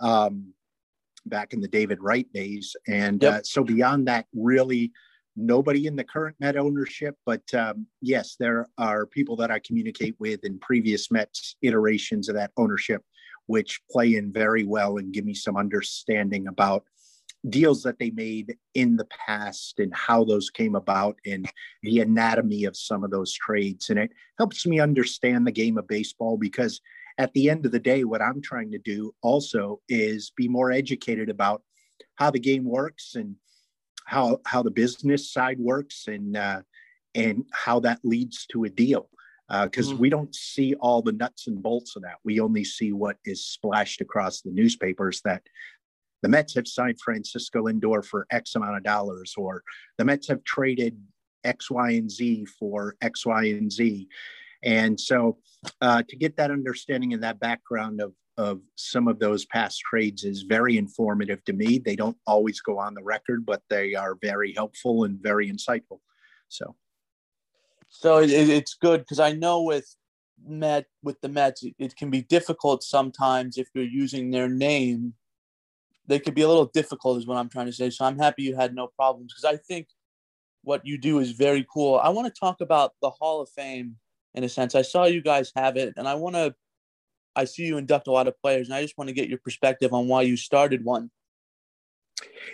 um, 0.00 0.52
back 1.26 1.52
in 1.52 1.60
the 1.60 1.68
David 1.68 1.98
Wright 2.00 2.30
days. 2.32 2.74
And 2.86 3.22
yep. 3.22 3.32
uh, 3.32 3.40
so 3.42 3.64
beyond 3.64 4.08
that, 4.08 4.26
really, 4.34 4.92
nobody 5.36 5.86
in 5.86 5.96
the 5.96 6.04
current 6.04 6.36
Met 6.40 6.56
ownership, 6.56 7.16
but 7.24 7.42
um, 7.54 7.86
yes, 8.00 8.36
there 8.38 8.68
are 8.78 9.06
people 9.06 9.36
that 9.36 9.50
I 9.50 9.60
communicate 9.60 10.16
with 10.18 10.44
in 10.44 10.58
previous 10.58 11.10
Mets 11.10 11.56
iterations 11.62 12.28
of 12.28 12.34
that 12.36 12.52
ownership, 12.56 13.02
which 13.46 13.80
play 13.90 14.16
in 14.16 14.32
very 14.32 14.64
well 14.64 14.98
and 14.98 15.12
give 15.12 15.24
me 15.24 15.34
some 15.34 15.56
understanding 15.56 16.46
about 16.48 16.84
deals 17.48 17.82
that 17.82 17.98
they 17.98 18.10
made 18.10 18.56
in 18.74 18.96
the 18.96 19.06
past 19.26 19.78
and 19.78 19.94
how 19.94 20.24
those 20.24 20.50
came 20.50 20.74
about 20.74 21.16
and 21.26 21.48
the 21.82 22.00
anatomy 22.00 22.64
of 22.64 22.76
some 22.76 23.04
of 23.04 23.10
those 23.10 23.32
trades. 23.32 23.90
And 23.90 23.98
it 23.98 24.10
helps 24.38 24.66
me 24.66 24.80
understand 24.80 25.46
the 25.46 25.52
game 25.52 25.78
of 25.78 25.86
baseball 25.86 26.36
because 26.36 26.80
at 27.18 27.32
the 27.32 27.48
end 27.48 27.64
of 27.64 27.72
the 27.72 27.78
day, 27.78 28.04
what 28.04 28.22
I'm 28.22 28.42
trying 28.42 28.70
to 28.72 28.78
do 28.78 29.14
also 29.22 29.80
is 29.88 30.32
be 30.36 30.48
more 30.48 30.72
educated 30.72 31.30
about 31.30 31.62
how 32.16 32.30
the 32.30 32.40
game 32.40 32.64
works 32.64 33.14
and 33.14 33.36
how 34.06 34.40
how 34.46 34.62
the 34.62 34.70
business 34.70 35.30
side 35.30 35.58
works 35.58 36.06
and 36.06 36.36
uh, 36.36 36.62
and 37.14 37.44
how 37.52 37.80
that 37.80 38.00
leads 38.04 38.46
to 38.46 38.64
a 38.64 38.70
deal 38.70 39.08
because 39.62 39.88
uh, 39.88 39.92
mm-hmm. 39.92 40.00
we 40.00 40.10
don't 40.10 40.34
see 40.34 40.74
all 40.74 41.02
the 41.02 41.12
nuts 41.12 41.46
and 41.46 41.62
bolts 41.62 41.94
of 41.94 42.02
that. 42.02 42.16
We 42.24 42.40
only 42.40 42.64
see 42.64 42.92
what 42.92 43.16
is 43.24 43.44
splashed 43.44 44.00
across 44.00 44.40
the 44.40 44.50
newspapers 44.50 45.20
that 45.24 45.42
the 46.22 46.28
Mets 46.28 46.54
have 46.54 46.66
signed 46.66 46.98
Francisco 47.00 47.64
Lindor 47.64 48.04
for 48.04 48.26
X 48.30 48.54
amount 48.56 48.76
of 48.76 48.82
dollars, 48.82 49.34
or 49.36 49.62
the 49.98 50.04
Mets 50.04 50.28
have 50.28 50.42
traded 50.44 50.98
X, 51.44 51.70
Y, 51.70 51.90
and 51.92 52.10
Z 52.10 52.46
for 52.58 52.96
X, 53.00 53.24
Y, 53.24 53.44
and 53.44 53.70
Z. 53.70 54.08
And 54.62 54.98
so 54.98 55.38
uh, 55.80 56.02
to 56.08 56.16
get 56.16 56.36
that 56.36 56.50
understanding 56.50 57.12
and 57.12 57.22
that 57.22 57.38
background 57.38 58.00
of 58.00 58.12
of 58.38 58.60
some 58.74 59.08
of 59.08 59.18
those 59.18 59.44
past 59.46 59.80
trades 59.80 60.24
is 60.24 60.42
very 60.42 60.76
informative 60.76 61.42
to 61.44 61.52
me. 61.52 61.78
They 61.78 61.96
don't 61.96 62.16
always 62.26 62.60
go 62.60 62.78
on 62.78 62.94
the 62.94 63.02
record, 63.02 63.46
but 63.46 63.62
they 63.70 63.94
are 63.94 64.16
very 64.20 64.52
helpful 64.52 65.04
and 65.04 65.20
very 65.20 65.50
insightful. 65.50 66.00
So, 66.48 66.76
so 67.88 68.18
it, 68.18 68.30
it's 68.30 68.74
good 68.74 69.00
because 69.00 69.20
I 69.20 69.32
know 69.32 69.62
with 69.62 69.96
Met 70.46 70.86
with 71.02 71.20
the 71.22 71.28
Mets, 71.28 71.62
it, 71.62 71.74
it 71.78 71.96
can 71.96 72.10
be 72.10 72.22
difficult 72.22 72.82
sometimes 72.82 73.56
if 73.56 73.68
you're 73.74 73.84
using 73.84 74.30
their 74.30 74.48
name. 74.48 75.14
They 76.06 76.20
could 76.20 76.34
be 76.34 76.42
a 76.42 76.48
little 76.48 76.66
difficult, 76.66 77.18
is 77.18 77.26
what 77.26 77.38
I'm 77.38 77.48
trying 77.48 77.66
to 77.66 77.72
say. 77.72 77.90
So 77.90 78.04
I'm 78.04 78.18
happy 78.18 78.42
you 78.42 78.54
had 78.54 78.74
no 78.74 78.86
problems 78.86 79.32
because 79.32 79.52
I 79.52 79.56
think 79.56 79.88
what 80.62 80.86
you 80.86 80.98
do 80.98 81.18
is 81.18 81.32
very 81.32 81.66
cool. 81.72 81.98
I 81.98 82.10
want 82.10 82.32
to 82.32 82.38
talk 82.38 82.60
about 82.60 82.92
the 83.00 83.10
Hall 83.10 83.40
of 83.40 83.48
Fame 83.48 83.96
in 84.34 84.44
a 84.44 84.48
sense. 84.48 84.74
I 84.74 84.82
saw 84.82 85.06
you 85.06 85.22
guys 85.22 85.50
have 85.56 85.76
it, 85.76 85.94
and 85.96 86.06
I 86.06 86.14
want 86.14 86.36
to 86.36 86.54
I 87.36 87.44
see 87.44 87.64
you 87.64 87.76
induct 87.76 88.08
a 88.08 88.10
lot 88.10 88.26
of 88.26 88.40
players, 88.40 88.68
and 88.68 88.74
I 88.74 88.82
just 88.82 88.96
want 88.98 89.08
to 89.08 89.14
get 89.14 89.28
your 89.28 89.38
perspective 89.38 89.92
on 89.92 90.08
why 90.08 90.22
you 90.22 90.36
started 90.36 90.84
one. 90.84 91.10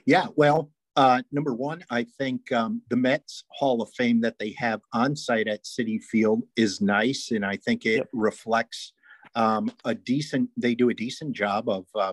Yeah, 0.05 0.27
well, 0.37 0.71
uh, 0.97 1.23
number 1.31 1.55
one, 1.55 1.85
I 1.88 2.05
think 2.18 2.53
um, 2.53 2.83
the 2.90 2.97
Mets 2.97 3.45
Hall 3.49 3.81
of 3.81 3.90
Fame 3.95 4.21
that 4.23 4.38
they 4.38 4.55
have 4.59 4.81
on 4.92 5.16
site 5.16 5.49
at 5.49 5.64
Citi 5.64 6.03
Field 6.03 6.42
is 6.57 6.81
nice, 6.81 7.31
and 7.31 7.47
I 7.47 7.57
think 7.57 7.87
it 7.87 7.99
yep. 7.99 8.09
reflects 8.12 8.92
um, 9.35 9.73
a 9.85 9.95
decent. 9.95 10.51
They 10.57 10.75
do 10.75 10.90
a 10.90 10.95
decent 10.95 11.35
job 11.35 11.68
of 11.68 11.87
uh, 11.95 12.12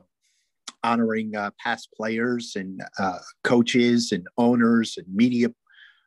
honoring 0.84 1.36
uh, 1.36 1.52
past 1.60 1.90
players 1.96 2.54
and 2.56 2.82
uh, 2.98 3.20
coaches 3.44 4.12
and 4.12 4.28
owners 4.38 4.98
and 4.98 5.08
media 5.14 5.50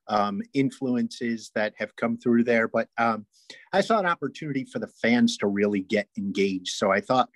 um, 0.08 0.40
influences 0.54 1.50
that 1.54 1.72
have 1.76 1.94
come 1.96 2.16
through 2.18 2.44
there. 2.44 2.68
But 2.68 2.88
um, 2.98 3.26
I 3.72 3.80
saw 3.80 3.98
an 3.98 4.06
opportunity 4.06 4.64
for 4.64 4.78
the 4.78 4.90
fans 5.02 5.36
to 5.38 5.46
really 5.46 5.80
get 5.80 6.08
engaged. 6.18 6.74
So 6.76 6.90
I 6.90 7.00
thought 7.00 7.28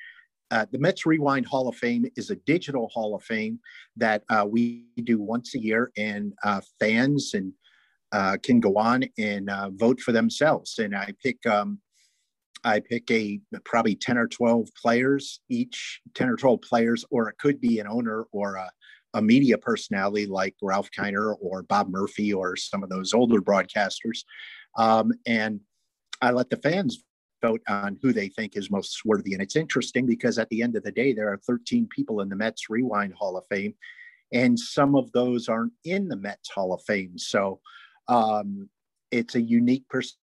uh, 0.50 0.66
the 0.70 0.78
Mets 0.78 1.06
Rewind 1.06 1.46
Hall 1.46 1.68
of 1.68 1.76
Fame 1.76 2.06
is 2.16 2.30
a 2.30 2.36
digital 2.36 2.88
Hall 2.88 3.14
of 3.14 3.22
Fame 3.22 3.58
that 3.96 4.22
uh, 4.28 4.46
we 4.48 4.86
do 5.02 5.20
once 5.20 5.54
a 5.54 5.58
year, 5.58 5.90
and 5.96 6.32
uh, 6.44 6.60
fans 6.78 7.32
and 7.34 7.52
uh, 8.12 8.36
can 8.42 8.60
go 8.60 8.76
on 8.76 9.04
and 9.18 9.50
uh, 9.50 9.70
vote 9.72 10.00
for 10.00 10.12
themselves. 10.12 10.78
And 10.78 10.94
I 10.94 11.12
pick 11.22 11.44
um, 11.46 11.80
I 12.62 12.80
pick 12.80 13.10
a 13.10 13.40
probably 13.64 13.96
ten 13.96 14.16
or 14.16 14.28
twelve 14.28 14.68
players 14.80 15.40
each, 15.48 16.00
ten 16.14 16.28
or 16.28 16.36
twelve 16.36 16.60
players, 16.62 17.04
or 17.10 17.28
it 17.28 17.38
could 17.38 17.60
be 17.60 17.80
an 17.80 17.88
owner 17.88 18.26
or 18.32 18.54
a, 18.54 18.70
a 19.16 19.22
media 19.22 19.56
personality 19.56 20.26
like 20.26 20.54
Ralph 20.62 20.90
Kiner 20.96 21.34
or 21.40 21.62
Bob 21.62 21.88
Murphy 21.88 22.32
or 22.32 22.54
some 22.54 22.82
of 22.82 22.90
those 22.90 23.14
older 23.14 23.40
broadcasters, 23.40 24.24
um, 24.76 25.12
and 25.26 25.60
I 26.20 26.30
let 26.30 26.50
the 26.50 26.58
fans 26.58 27.02
vote 27.42 27.62
on 27.68 27.98
who 28.02 28.12
they 28.12 28.28
think 28.28 28.56
is 28.56 28.70
most 28.70 29.04
worthy. 29.04 29.32
And 29.32 29.42
it's 29.42 29.56
interesting 29.56 30.06
because 30.06 30.38
at 30.38 30.48
the 30.48 30.62
end 30.62 30.76
of 30.76 30.82
the 30.82 30.92
day, 30.92 31.12
there 31.12 31.32
are 31.32 31.38
13 31.46 31.88
people 31.94 32.20
in 32.20 32.28
the 32.28 32.36
Mets 32.36 32.68
Rewind 32.70 33.14
Hall 33.14 33.36
of 33.36 33.44
Fame, 33.50 33.74
and 34.32 34.58
some 34.58 34.94
of 34.94 35.10
those 35.12 35.48
aren't 35.48 35.72
in 35.84 36.08
the 36.08 36.16
Mets 36.16 36.50
Hall 36.50 36.72
of 36.72 36.82
Fame. 36.86 37.18
So 37.18 37.60
um, 38.08 38.68
it's 39.10 39.34
a 39.34 39.40
unique 39.40 39.88
perspective. 39.88 40.20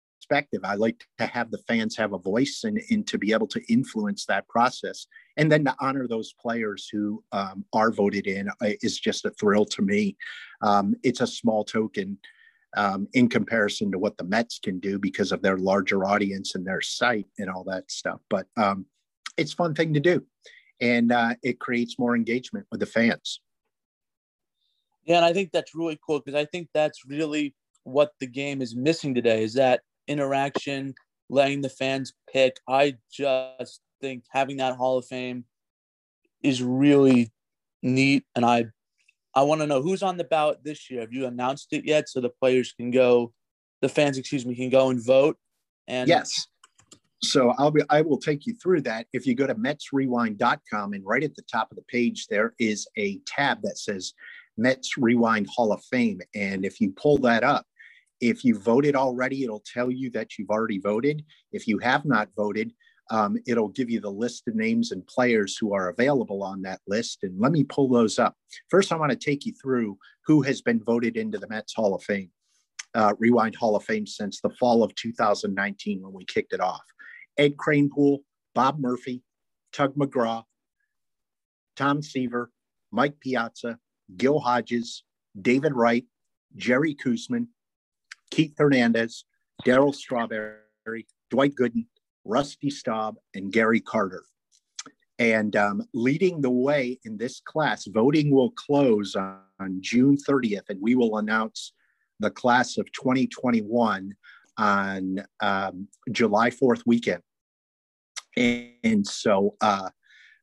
I 0.65 0.75
like 0.75 1.05
to 1.19 1.27
have 1.27 1.51
the 1.51 1.63
fans 1.67 1.97
have 1.97 2.13
a 2.13 2.19
voice 2.19 2.63
and, 2.65 2.81
and 2.91 3.07
to 3.09 3.19
be 3.19 3.33
able 3.33 3.47
to 3.49 3.73
influence 3.73 4.27
that 4.27 4.49
process. 4.49 5.07
And 5.37 5.51
then 5.51 5.65
to 5.65 5.75
honor 5.81 6.07
those 6.07 6.35
players 6.41 6.89
who 6.91 7.23
um, 7.33 7.65
are 7.73 7.91
voted 7.91 8.27
in 8.27 8.49
uh, 8.49 8.71
is 8.83 8.99
just 8.99 9.25
a 9.25 9.31
thrill 9.31 9.65
to 9.67 9.83
me. 9.83 10.17
Um, 10.63 10.95
it's 11.03 11.21
a 11.21 11.27
small 11.27 11.65
token 11.65 12.19
um, 12.77 13.09
in 13.15 13.29
comparison 13.29 13.91
to 13.93 13.99
what 13.99 14.17
the 14.19 14.25
Mets 14.25 14.59
can 14.59 14.79
do 14.79 14.99
because 14.99 15.33
of 15.33 15.43
their 15.43 15.57
larger 15.57 16.05
audience 16.05 16.55
and 16.55 16.67
their 16.67 16.81
site 16.81 17.27
and 17.39 17.49
all 17.49 17.65
that 17.65 17.91
stuff. 17.91 18.21
But 18.29 18.47
um, 18.57 18.87
it's 19.37 19.53
fun 19.53 19.75
thing 19.75 19.95
to 19.95 20.01
do, 20.01 20.25
and 20.81 21.13
uh, 21.13 21.35
it 21.43 21.61
creates 21.61 21.99
more 21.99 22.15
engagement 22.15 22.67
with 22.71 22.81
the 22.81 22.87
fans. 22.87 23.41
Yeah, 25.05 25.17
and 25.17 25.25
I 25.25 25.33
think 25.33 25.53
that's 25.53 25.75
really 25.75 25.99
cool 26.07 26.21
because 26.21 26.39
I 26.39 26.45
think 26.45 26.69
that's 26.75 27.07
really 27.07 27.55
what 27.85 28.13
the 28.21 28.27
game 28.27 28.61
is 28.61 28.77
missing 28.77 29.15
today 29.15 29.43
is 29.43 29.55
that 29.55 29.81
interaction, 30.09 30.95
letting 31.29 31.61
the 31.61 31.69
fans 31.69 32.13
pick. 32.33 32.57
I 32.69 32.97
just 33.11 33.81
think 34.01 34.25
having 34.31 34.59
that 34.59 34.77
Hall 34.77 34.99
of 34.99 35.07
Fame 35.07 35.45
is 36.43 36.63
really 36.63 37.33
neat, 37.83 38.25
and 38.35 38.45
I 38.45 38.67
I 39.35 39.43
want 39.43 39.61
to 39.61 39.67
know 39.67 39.83
who's 39.83 40.03
on 40.03 40.17
the 40.17 40.25
ballot 40.25 40.65
this 40.65 40.91
year. 40.91 41.03
Have 41.03 41.13
you 41.13 41.27
announced 41.27 41.69
it 41.73 41.85
yet, 41.85 42.09
so 42.09 42.21
the 42.21 42.29
players 42.29 42.73
can 42.73 42.91
go, 42.91 43.33
the 43.81 43.89
fans, 43.89 44.19
excuse 44.19 44.45
me, 44.45 44.55
can 44.55 44.71
go 44.71 44.91
and 44.91 45.05
vote? 45.05 45.37
And 45.87 46.09
yes. 46.09 46.47
So 47.23 47.53
I'll 47.59 47.71
be 47.71 47.83
I 47.91 48.03
will 48.03 48.19
take 48.19 48.47
you 48.47 48.55
through 48.55 48.83
that. 48.83 49.07
If 49.13 49.27
you 49.27 49.35
go 49.35 49.47
to 49.47 49.55
MetsRewind.com 49.55 50.93
and 50.93 51.05
right 51.05 51.25
at 51.25 51.35
the 51.35 51.43
top 51.43 51.71
of 51.71 51.77
the 51.77 51.83
page 51.83 52.29
there 52.29 52.55
is 52.59 52.87
a 52.97 53.19
tab 53.27 53.63
that 53.63 53.79
says 53.79 54.13
Mets 54.57 54.99
Rewind 54.99 55.49
Hall 55.49 55.73
of 55.73 55.83
Fame. 55.85 56.21
And 56.35 56.65
if 56.65 56.81
you 56.81 56.93
pull 56.93 57.19
that 57.19 57.45
up, 57.45 57.67
if 58.21 58.45
you 58.45 58.59
voted 58.59 58.97
already, 58.97 59.45
it'll 59.45 59.65
tell 59.73 59.91
you 59.91 60.11
that 60.11 60.39
you've 60.39 60.51
already 60.51 60.79
voted. 60.79 61.25
If 61.53 61.69
you 61.69 61.79
have 61.79 62.05
not 62.05 62.29
voted, 62.37 62.73
um, 63.11 63.37
it'll 63.47 63.69
give 63.69 63.89
you 63.89 64.01
the 64.01 64.11
list 64.11 64.49
of 64.49 64.55
names 64.55 64.93
and 64.93 65.07
players 65.07 65.57
who 65.57 65.73
are 65.73 65.89
available 65.89 66.43
on 66.43 66.63
that 66.63 66.81
list. 66.87 67.21
And 67.23 67.39
let 67.39 67.53
me 67.53 67.65
pull 67.65 67.89
those 67.89 68.19
up. 68.19 68.35
First, 68.69 68.93
I 68.93 68.97
want 68.97 69.11
to 69.11 69.17
take 69.17 69.47
you 69.47 69.55
through 69.61 69.99
who 70.27 70.43
has 70.43 70.61
been 70.61 70.83
voted 70.83 71.17
into 71.17 71.39
the 71.39 71.49
Mets 71.49 71.73
Hall 71.75 71.95
of 71.95 72.03
Fame, 72.03 72.31
uh, 72.95 73.15
Rewind 73.19 73.57
Hall 73.57 73.77
of 73.77 73.85
Fame 73.85 74.07
since 74.07 74.41
the 74.41 74.51
fall 74.51 74.83
of 74.83 74.95
2019 74.97 76.03
when 76.03 76.13
we 76.13 76.25
kicked 76.25 76.53
it 76.53 76.61
off. 76.61 76.83
Ed 77.39 77.57
Kranepool, 77.57 78.19
Bob 78.55 78.79
Murphy, 78.79 79.23
Tug 79.73 79.95
McGraw, 79.95 80.43
Tom 81.77 82.03
Seaver, 82.03 82.51
Mike 82.91 83.21
Piazza, 83.21 83.79
Gil 84.17 84.41
Hodges, 84.41 85.05
David 85.41 85.73
Wright, 85.75 86.05
Jerry 86.57 86.95
Koosman, 86.95 87.47
Keith 88.31 88.55
Hernandez, 88.57 89.25
Darryl 89.65 89.95
Strawberry, 89.95 91.07
Dwight 91.31 91.55
Gooden, 91.55 91.87
Rusty 92.25 92.71
Staub, 92.71 93.17
and 93.35 93.53
Gary 93.53 93.81
Carter. 93.81 94.25
And 95.19 95.57
um, 95.57 95.83
leading 95.95 96.41
the 96.41 96.51
way 96.51 96.99
in 97.05 97.17
this 97.17 97.41
class, 97.41 97.87
voting 97.87 98.31
will 98.31 98.51
close 98.53 99.17
on, 99.17 99.41
on 99.61 99.79
June 99.81 100.17
30th, 100.17 100.69
and 100.69 100.81
we 100.81 100.95
will 100.95 101.19
announce 101.19 101.73
the 102.21 102.31
class 102.31 102.79
of 102.79 102.91
2021 102.93 104.15
on 104.59 105.25
um, 105.41 105.89
July 106.13 106.51
4th 106.51 106.83
weekend. 106.87 107.23
And, 108.37 108.71
and 108.85 109.07
so 109.07 109.57
uh, 109.61 109.89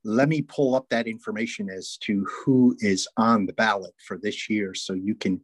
let 0.04 0.30
me 0.30 0.41
pull 0.41 0.76
up 0.76 0.88
that 0.89 1.08
information 1.08 1.69
as 1.69 1.98
to 2.04 2.26
who 2.26 2.76
is 2.80 3.08
on 3.17 3.45
the 3.45 3.54
ballot 3.54 3.93
for 4.06 4.17
this 4.17 4.50
year 4.50 4.74
so 4.74 4.93
you 4.93 5.15
can 5.15 5.41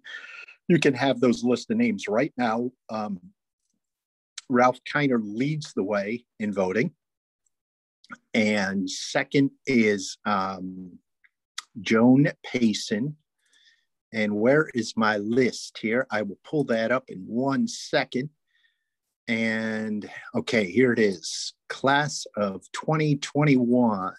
you 0.72 0.80
can 0.80 0.94
have 0.94 1.20
those 1.20 1.44
list 1.44 1.70
of 1.70 1.78
names 1.78 2.08
right 2.08 2.34
now 2.38 2.72
um, 2.90 3.20
Ralph 4.52 4.80
Kiner 4.84 5.20
leads 5.22 5.74
the 5.74 5.84
way 5.84 6.26
in 6.40 6.52
voting. 6.52 6.92
And 8.34 8.90
second 8.90 9.52
is 9.66 10.18
um, 10.26 11.00
Joan 11.80 12.28
Payson. 12.44 13.16
And 14.14 14.36
where 14.36 14.70
is 14.74 14.94
my 14.98 15.18
list 15.18 15.78
here? 15.78 16.06
I 16.12 16.24
will 16.24 16.38
pull 16.44 16.66
that 16.66 16.92
up 16.92 17.06
in 17.08 17.20
one 17.20 17.66
second. 17.66 18.30
And 19.30 20.10
okay, 20.36 20.70
here 20.70 20.92
it 20.92 21.00
is 21.00 21.54
class 21.70 22.26
of 22.36 22.70
2021. 22.74 24.14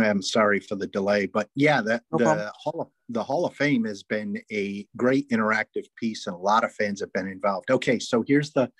I'm 0.00 0.20
sorry 0.20 0.58
for 0.58 0.74
the 0.74 0.88
delay, 0.88 1.26
but 1.26 1.48
yeah, 1.54 1.80
the, 1.80 2.02
no 2.10 2.18
the 2.18 2.52
Hall 2.56 2.80
of 2.80 2.88
the 3.08 3.22
Hall 3.22 3.46
of 3.46 3.54
Fame 3.54 3.84
has 3.84 4.02
been 4.02 4.36
a 4.50 4.86
great 4.96 5.28
interactive 5.30 5.84
piece, 5.96 6.26
and 6.26 6.34
a 6.34 6.38
lot 6.38 6.64
of 6.64 6.72
fans 6.74 7.00
have 7.00 7.12
been 7.12 7.28
involved. 7.28 7.70
Okay, 7.70 8.00
so 8.00 8.24
here's 8.26 8.52
the 8.52 8.70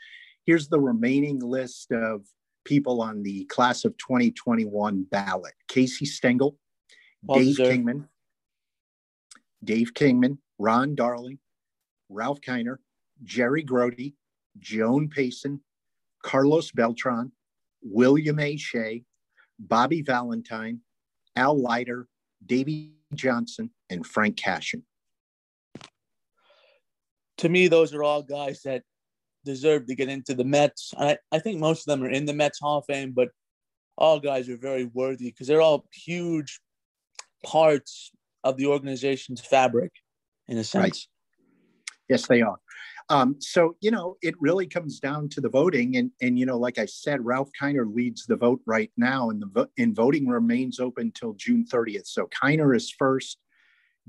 here's 0.46 0.68
the 0.68 0.80
remaining 0.80 1.38
list 1.38 1.92
of 1.92 2.22
people 2.64 3.00
on 3.00 3.22
the 3.22 3.44
class 3.44 3.84
of 3.84 3.96
2021 3.98 5.04
ballot: 5.04 5.54
Casey 5.68 6.06
Stengel, 6.06 6.58
well, 7.22 7.38
Dave 7.38 7.54
sir. 7.54 7.70
Kingman, 7.70 8.08
Dave 9.62 9.94
Kingman, 9.94 10.38
Ron 10.58 10.96
Darling, 10.96 11.38
Ralph 12.08 12.40
Kiner, 12.40 12.78
Jerry 13.22 13.62
Grote, 13.62 14.12
Joan 14.58 15.08
Payson, 15.08 15.60
Carlos 16.24 16.72
Beltran, 16.72 17.30
William 17.80 18.40
A. 18.40 18.56
Shea, 18.56 19.04
Bobby 19.60 20.02
Valentine, 20.02 20.80
Al 21.36 21.60
Leiter, 21.60 22.08
Davey 22.44 22.92
Johnson, 23.14 23.70
and 23.90 24.06
Frank 24.06 24.36
Cashen. 24.36 24.82
To 27.38 27.48
me, 27.48 27.68
those 27.68 27.92
are 27.94 28.02
all 28.02 28.22
guys 28.22 28.62
that 28.64 28.82
deserve 29.44 29.86
to 29.86 29.94
get 29.94 30.08
into 30.08 30.34
the 30.34 30.44
Mets. 30.44 30.92
I, 30.98 31.18
I 31.30 31.38
think 31.38 31.60
most 31.60 31.86
of 31.86 31.92
them 31.92 32.02
are 32.02 32.10
in 32.10 32.24
the 32.24 32.32
Mets 32.32 32.58
Hall 32.58 32.78
of 32.78 32.86
Fame, 32.86 33.12
but 33.12 33.28
all 33.98 34.18
guys 34.18 34.48
are 34.48 34.56
very 34.56 34.84
worthy 34.84 35.30
because 35.30 35.46
they're 35.46 35.62
all 35.62 35.86
huge 35.92 36.60
parts 37.44 38.10
of 38.44 38.56
the 38.56 38.66
organization's 38.66 39.40
fabric, 39.40 39.92
in 40.48 40.58
a 40.58 40.64
sense. 40.64 40.82
Right. 40.82 40.98
Yes, 42.08 42.26
they 42.26 42.42
are. 42.42 42.56
Um, 43.08 43.36
so 43.40 43.76
you 43.80 43.90
know, 43.90 44.16
it 44.22 44.34
really 44.40 44.66
comes 44.66 44.98
down 44.98 45.28
to 45.30 45.40
the 45.40 45.48
voting, 45.48 45.96
and 45.96 46.10
and 46.20 46.38
you 46.38 46.46
know, 46.46 46.58
like 46.58 46.78
I 46.78 46.86
said, 46.86 47.24
Ralph 47.24 47.50
Kiner 47.60 47.92
leads 47.92 48.26
the 48.26 48.36
vote 48.36 48.60
right 48.66 48.90
now, 48.96 49.30
and 49.30 49.40
the 49.40 49.46
vote 49.46 49.70
and 49.78 49.94
voting 49.94 50.26
remains 50.26 50.80
open 50.80 51.12
till 51.12 51.34
June 51.34 51.64
30th. 51.64 52.06
So 52.06 52.26
Kiner 52.26 52.74
is 52.76 52.90
first. 52.90 53.38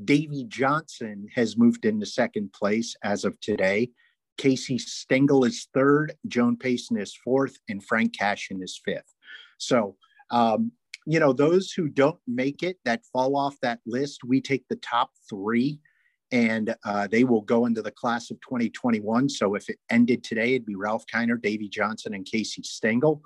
Davey 0.04 0.46
Johnson 0.48 1.28
has 1.34 1.58
moved 1.58 1.86
into 1.86 2.06
second 2.06 2.54
place 2.54 2.96
as 3.04 3.26
of 3.26 3.40
today. 3.40 3.90
Casey 4.38 4.78
Stengel 4.78 5.44
is 5.44 5.68
third, 5.74 6.14
Joan 6.28 6.56
Payson 6.56 6.98
is 6.98 7.16
fourth, 7.16 7.58
and 7.68 7.84
Frank 7.84 8.16
Cashen 8.16 8.62
is 8.62 8.80
fifth. 8.84 9.16
So, 9.58 9.96
um, 10.30 10.72
you 11.08 11.20
know, 11.20 11.34
those 11.34 11.72
who 11.72 11.88
don't 11.88 12.20
make 12.28 12.62
it 12.62 12.78
that 12.86 13.06
fall 13.12 13.36
off 13.36 13.56
that 13.62 13.80
list, 13.88 14.24
we 14.24 14.40
take 14.40 14.68
the 14.68 14.76
top 14.76 15.10
three 15.30 15.80
and 16.32 16.76
uh, 16.86 17.08
they 17.08 17.24
will 17.24 17.42
go 17.42 17.66
into 17.66 17.82
the 17.82 17.92
class 17.92 18.32
of 18.32 18.40
2021. 18.42 19.30
So 19.30 19.56
if 19.56 19.70
it 19.70 19.80
ended 19.90 20.24
today, 20.24 20.56
it'd 20.56 20.66
be 20.66 20.76
Ralph 20.76 21.06
Kiner, 21.14 21.42
Davey 21.42 21.70
Johnson, 21.70 22.14
and 22.14 22.26
Casey 22.26 22.64
Stengel. 22.64 23.22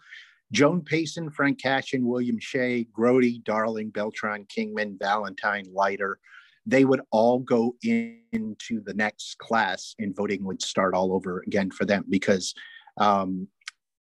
Joan 0.51 0.81
Payson, 0.81 1.31
Frank 1.31 1.61
Cashen, 1.61 2.01
William 2.03 2.37
Shea, 2.37 2.83
Grote, 2.91 3.43
Darling, 3.45 3.89
Beltran, 3.89 4.45
Kingman, 4.49 4.97
Valentine, 4.99 5.65
Leiter, 5.73 6.19
they 6.65 6.85
would 6.85 7.01
all 7.11 7.39
go 7.39 7.75
in, 7.83 8.19
into 8.31 8.81
the 8.81 8.93
next 8.93 9.37
class 9.39 9.95
and 9.99 10.15
voting 10.15 10.43
would 10.43 10.61
start 10.61 10.93
all 10.93 11.13
over 11.13 11.43
again 11.47 11.71
for 11.71 11.85
them 11.85 12.05
because 12.09 12.53
um, 12.97 13.47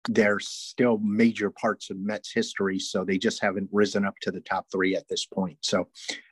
they're 0.09 0.41
still 0.41 0.99
major 0.99 1.51
parts 1.51 1.91
of 1.91 1.99
Mets 1.99 2.33
history. 2.33 2.79
So 2.79 3.05
they 3.05 3.19
just 3.19 3.43
haven't 3.43 3.69
risen 3.73 4.05
up 4.05 4.15
to 4.23 4.31
the 4.31 4.41
top 4.41 4.67
three 4.73 4.97
at 4.97 5.09
this 5.09 5.27
point. 5.27 5.59
So 5.61 5.89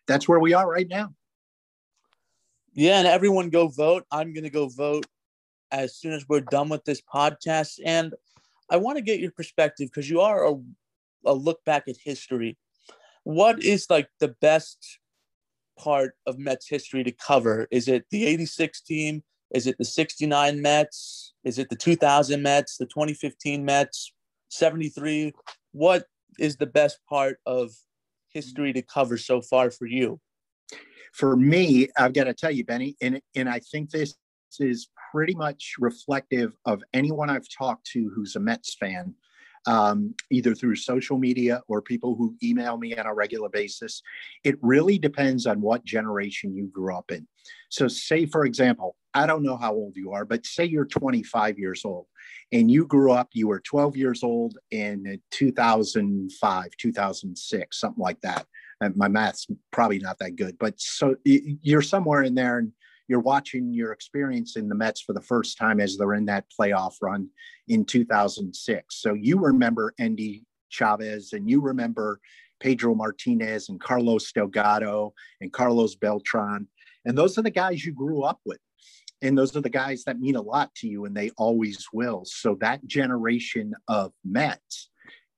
that's 0.07 0.29
where 0.29 0.41
we 0.41 0.55
are 0.55 0.69
right 0.69 0.89
now. 0.89 1.13
Yeah, 2.77 2.99
and 2.99 3.07
everyone 3.07 3.51
go 3.51 3.69
vote. 3.69 4.05
I'm 4.11 4.33
going 4.33 4.43
to 4.43 4.51
go 4.51 4.69
vote 4.69 5.07
as 5.71 5.95
soon 5.97 6.13
as 6.13 6.29
we're 6.29 6.41
done 6.41 6.69
with 6.69 6.85
this 6.85 7.01
podcast. 7.01 7.79
And 7.85 8.13
I 8.69 8.79
want 8.79 8.99
to 8.99 9.03
get 9.03 9.21
your 9.21 9.31
perspective 9.31 9.91
because 9.91 10.11
you 10.11 10.21
are 10.21 10.49
a, 10.49 10.57
a 11.25 11.33
look 11.33 11.65
back 11.65 11.85
at 11.87 11.97
history. 12.03 12.59
What 13.23 13.63
is 13.63 13.87
like 13.89 14.09
the 14.19 14.35
best 14.41 14.99
part 15.79 16.17
of 16.27 16.41
Mets 16.41 16.69
history 16.69 17.05
to 17.05 17.13
cover? 17.13 17.69
Is 17.71 17.87
it 17.87 18.07
the 18.11 18.27
86 18.27 18.81
team? 18.81 19.23
Is 19.55 19.69
it 19.69 19.79
the 19.79 19.85
69 19.85 20.61
Mets? 20.61 21.35
Is 21.45 21.61
it 21.61 21.69
the 21.71 21.77
2000 21.77 22.43
Mets, 22.43 22.77
the 22.77 22.87
2015 22.87 23.65
Mets, 23.65 24.13
73? 24.49 25.33
What 25.71 26.07
is 26.41 26.57
the 26.57 26.67
best 26.67 26.99
part 27.09 27.39
of 27.47 27.71
history 28.31 28.73
to 28.73 28.83
cover 28.83 29.17
so 29.17 29.41
far 29.41 29.71
for 29.71 29.87
you? 29.87 30.21
For 31.13 31.37
me, 31.37 31.89
I've 31.97 32.13
got 32.13 32.25
to 32.25 32.35
tell 32.35 32.51
you, 32.51 32.65
Benny, 32.65 32.97
and, 33.01 33.21
and 33.37 33.49
I 33.49 33.61
think 33.61 33.91
this 33.91 34.17
is 34.59 34.89
pretty 35.13 35.35
much 35.35 35.75
reflective 35.79 36.53
of 36.65 36.83
anyone 36.93 37.31
I've 37.31 37.49
talked 37.57 37.87
to 37.93 38.11
who's 38.15 38.37
a 38.37 38.41
Mets 38.41 38.75
fan, 38.75 39.15
um, 39.67 40.15
either 40.31 40.55
through 40.55 40.77
social 40.77 41.19
media 41.19 41.63
or 41.69 41.81
people 41.81 42.17
who 42.17 42.37
email 42.43 42.77
me 42.77 42.97
on 42.97 43.07
a 43.07 43.15
regular 43.15 43.49
basis. 43.49 44.03
It 44.43 44.59
really 44.61 44.99
depends 44.99 45.47
on 45.47 45.61
what 45.61 45.85
generation 45.85 46.55
you 46.55 46.67
grew 46.67 46.97
up 46.97 47.11
in. 47.11 47.27
So, 47.71 47.89
say, 47.89 48.27
for 48.27 48.45
example, 48.45 48.97
I 49.15 49.27
don't 49.27 49.45
know 49.45 49.57
how 49.57 49.73
old 49.73 49.97
you 49.97 50.11
are, 50.13 50.25
but 50.25 50.45
say 50.45 50.65
you're 50.65 50.85
25 50.85 51.59
years 51.59 51.85
old 51.85 52.07
and 52.53 52.71
you 52.71 52.87
grew 52.87 53.13
up, 53.13 53.29
you 53.33 53.47
were 53.47 53.61
12 53.61 53.97
years 53.97 54.23
old 54.25 54.59
in 54.73 55.21
2005, 55.31 56.69
2006, 56.77 57.81
something 57.81 58.03
like 58.03 58.21
that. 58.23 58.47
My 58.95 59.09
math's 59.09 59.47
probably 59.71 59.99
not 59.99 60.19
that 60.19 60.37
good, 60.37 60.57
but 60.59 60.75
so 60.79 61.17
you're 61.25 61.83
somewhere 61.83 62.23
in 62.23 62.35
there 62.35 62.59
and 62.59 62.73
you're 63.09 63.21
watching 63.21 63.73
your 63.73 63.93
experience 63.93 64.57
in 64.57 64.69
the 64.69 64.75
Mets 64.75 65.01
for 65.01 65.13
the 65.13 65.21
first 65.21 65.59
time 65.59 65.81
as 65.81 65.97
they're 65.97 66.15
in 66.15 66.25
that 66.27 66.47
playoff 66.59 66.95
run 67.03 67.29
in 67.69 67.85
2006. 67.85 68.97
So 69.01 69.15
you 69.15 69.39
remember 69.39 69.95
Endy 69.99 70.45
Chavez 70.71 71.33
and 71.33 71.49
you 71.49 71.61
remember 71.61 72.21
Pedro 72.61 72.95
Martinez 72.95 73.69
and 73.69 73.81
Carlos 73.81 74.33
Delgado 74.33 75.13
and 75.41 75.53
Carlos 75.53 75.97
Beltran. 75.97 76.67
And 77.05 77.17
those 77.17 77.37
are 77.37 77.43
the 77.43 77.51
guys 77.51 77.85
you 77.85 77.93
grew 77.93 78.23
up 78.23 78.41
with. 78.47 78.59
And 79.21 79.37
those 79.37 79.57
are 79.57 79.61
the 79.61 79.71
guys 79.71 80.05
that 80.05 80.21
mean 80.21 80.37
a 80.37 80.43
lot 80.43 80.75
to 80.77 80.89
you 80.89 81.05
and 81.05 81.17
they 81.17 81.31
always 81.37 81.87
will. 81.93 82.25
So 82.25 82.57
that 82.61 82.87
generation 82.87 83.75
of 83.89 84.13
Mets 84.25 84.91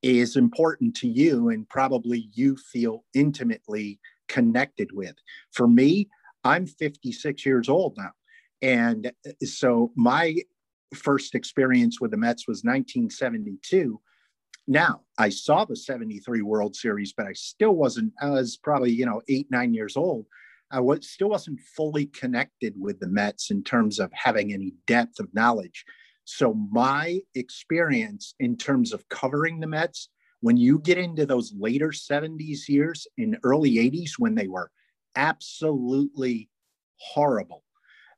is 0.03 0.37
important 0.37 0.95
to 0.97 1.09
you 1.09 1.49
and 1.49 1.69
probably 1.69 2.29
you 2.33 2.57
feel 2.57 3.05
intimately 3.15 3.99
connected 4.29 4.91
with. 4.93 5.17
For 5.53 5.67
me, 5.67 6.09
I'm 6.45 6.67
56 6.67 7.45
years 7.45 7.69
old 7.69 7.97
now. 7.97 8.13
And 8.63 9.13
uh, 9.27 9.31
so 9.45 9.93
my 9.97 10.37
first 10.95 11.35
experience 11.35 12.01
with 12.01 12.13
the 12.13 12.17
Mets 12.17 12.47
was 12.47 12.63
1972. 12.63 14.01
Now, 14.69 15.03
I 15.19 15.29
saw 15.29 15.65
the 15.65 15.77
73 15.77 16.43
World 16.43 16.75
Series, 16.75 17.13
but 17.13 17.27
I 17.27 17.33
still 17.35 17.75
wasn't, 17.75 18.13
I 18.21 18.31
was 18.31 18.57
probably, 18.57 18.93
you 18.93 19.07
know, 19.07 19.23
eight, 19.29 19.47
nine 19.51 19.75
years 19.75 19.97
old. 19.97 20.27
I 20.71 20.81
was, 20.81 21.09
still 21.09 21.29
wasn't 21.29 21.61
fully 21.61 22.07
connected 22.07 22.75
with 22.77 22.99
the 22.99 23.07
Mets 23.07 23.51
in 23.51 23.63
terms 23.63 24.01
of 24.01 24.11
having 24.13 24.53
any 24.53 24.73
depth 24.87 25.21
of 25.21 25.33
knowledge. 25.33 25.85
So, 26.27 26.55
my 26.55 27.21
experience 27.37 28.35
in 28.41 28.57
terms 28.57 28.93
of 28.93 29.09
covering 29.09 29.61
the 29.61 29.69
Mets, 29.69 30.09
when 30.41 30.57
you 30.57 30.81
get 30.81 30.99
into 30.99 31.25
those 31.25 31.55
later 31.57 31.91
70s 31.91 32.69
years 32.69 33.07
and 33.17 33.39
early 33.45 33.77
80s, 33.77 34.12
when 34.19 34.35
they 34.35 34.49
were 34.49 34.71
absolutely 35.15 36.51
horrible. 36.99 37.62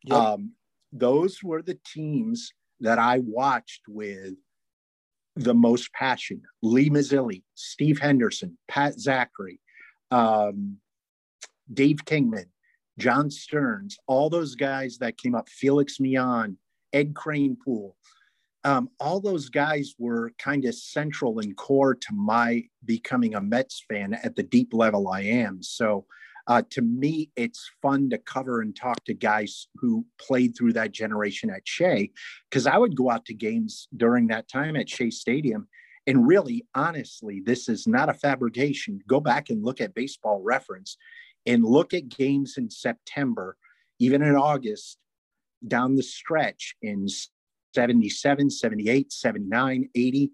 Yep. 0.04 0.18
Um, 0.18 0.52
those 0.90 1.42
were 1.42 1.60
the 1.60 1.78
teams 1.86 2.54
that 2.80 2.98
I 2.98 3.18
watched 3.18 3.82
with 3.86 4.34
the 5.36 5.54
most 5.54 5.92
passion. 5.92 6.40
Lee 6.62 6.88
Mazzilli, 6.88 7.42
Steve 7.54 7.98
Henderson, 7.98 8.56
Pat 8.68 8.94
Zachry, 8.94 9.58
um, 10.10 10.78
Dave 11.70 12.06
Kingman, 12.06 12.46
John 12.98 13.30
Stearns, 13.30 13.98
all 14.06 14.30
those 14.30 14.54
guys 14.54 14.96
that 14.98 15.18
came 15.18 15.34
up, 15.34 15.50
Felix 15.50 16.00
Millan, 16.00 16.56
Ed 16.92 17.14
Kranepool, 17.14 17.92
um, 18.64 18.88
all 18.98 19.20
those 19.20 19.48
guys 19.48 19.94
were 19.98 20.32
kind 20.38 20.64
of 20.64 20.74
central 20.74 21.38
and 21.38 21.56
core 21.56 21.94
to 21.94 22.14
my 22.14 22.64
becoming 22.84 23.34
a 23.34 23.40
Mets 23.40 23.84
fan 23.88 24.14
at 24.14 24.36
the 24.36 24.42
deep 24.42 24.74
level 24.74 25.08
I 25.08 25.22
am. 25.22 25.62
So 25.62 26.06
uh, 26.48 26.62
to 26.70 26.82
me, 26.82 27.30
it's 27.36 27.70
fun 27.82 28.08
to 28.10 28.18
cover 28.18 28.62
and 28.62 28.74
talk 28.74 29.04
to 29.04 29.14
guys 29.14 29.68
who 29.76 30.06
played 30.18 30.56
through 30.56 30.72
that 30.72 30.92
generation 30.92 31.50
at 31.50 31.68
Shea, 31.68 32.10
because 32.50 32.66
I 32.66 32.78
would 32.78 32.96
go 32.96 33.10
out 33.10 33.26
to 33.26 33.34
games 33.34 33.86
during 33.96 34.28
that 34.28 34.48
time 34.48 34.74
at 34.74 34.88
Shea 34.88 35.10
Stadium. 35.10 35.68
And 36.06 36.26
really, 36.26 36.66
honestly, 36.74 37.42
this 37.44 37.68
is 37.68 37.86
not 37.86 38.08
a 38.08 38.14
fabrication. 38.14 39.00
Go 39.06 39.20
back 39.20 39.50
and 39.50 39.62
look 39.62 39.80
at 39.82 39.94
baseball 39.94 40.40
reference 40.42 40.96
and 41.44 41.62
look 41.62 41.92
at 41.92 42.08
games 42.08 42.56
in 42.56 42.70
September, 42.70 43.58
even 43.98 44.22
in 44.22 44.34
August, 44.34 44.96
down 45.66 45.96
the 45.96 46.02
stretch 46.02 46.74
in 46.82 47.06
77, 47.74 48.50
78, 48.50 49.12
79, 49.12 49.88
80. 49.94 50.30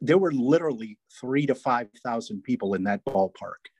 There 0.00 0.18
were 0.18 0.32
literally 0.32 0.98
three 1.20 1.46
to 1.46 1.54
5,000 1.54 2.42
people 2.42 2.74
in 2.74 2.84
that 2.84 3.04
ballpark 3.04 3.70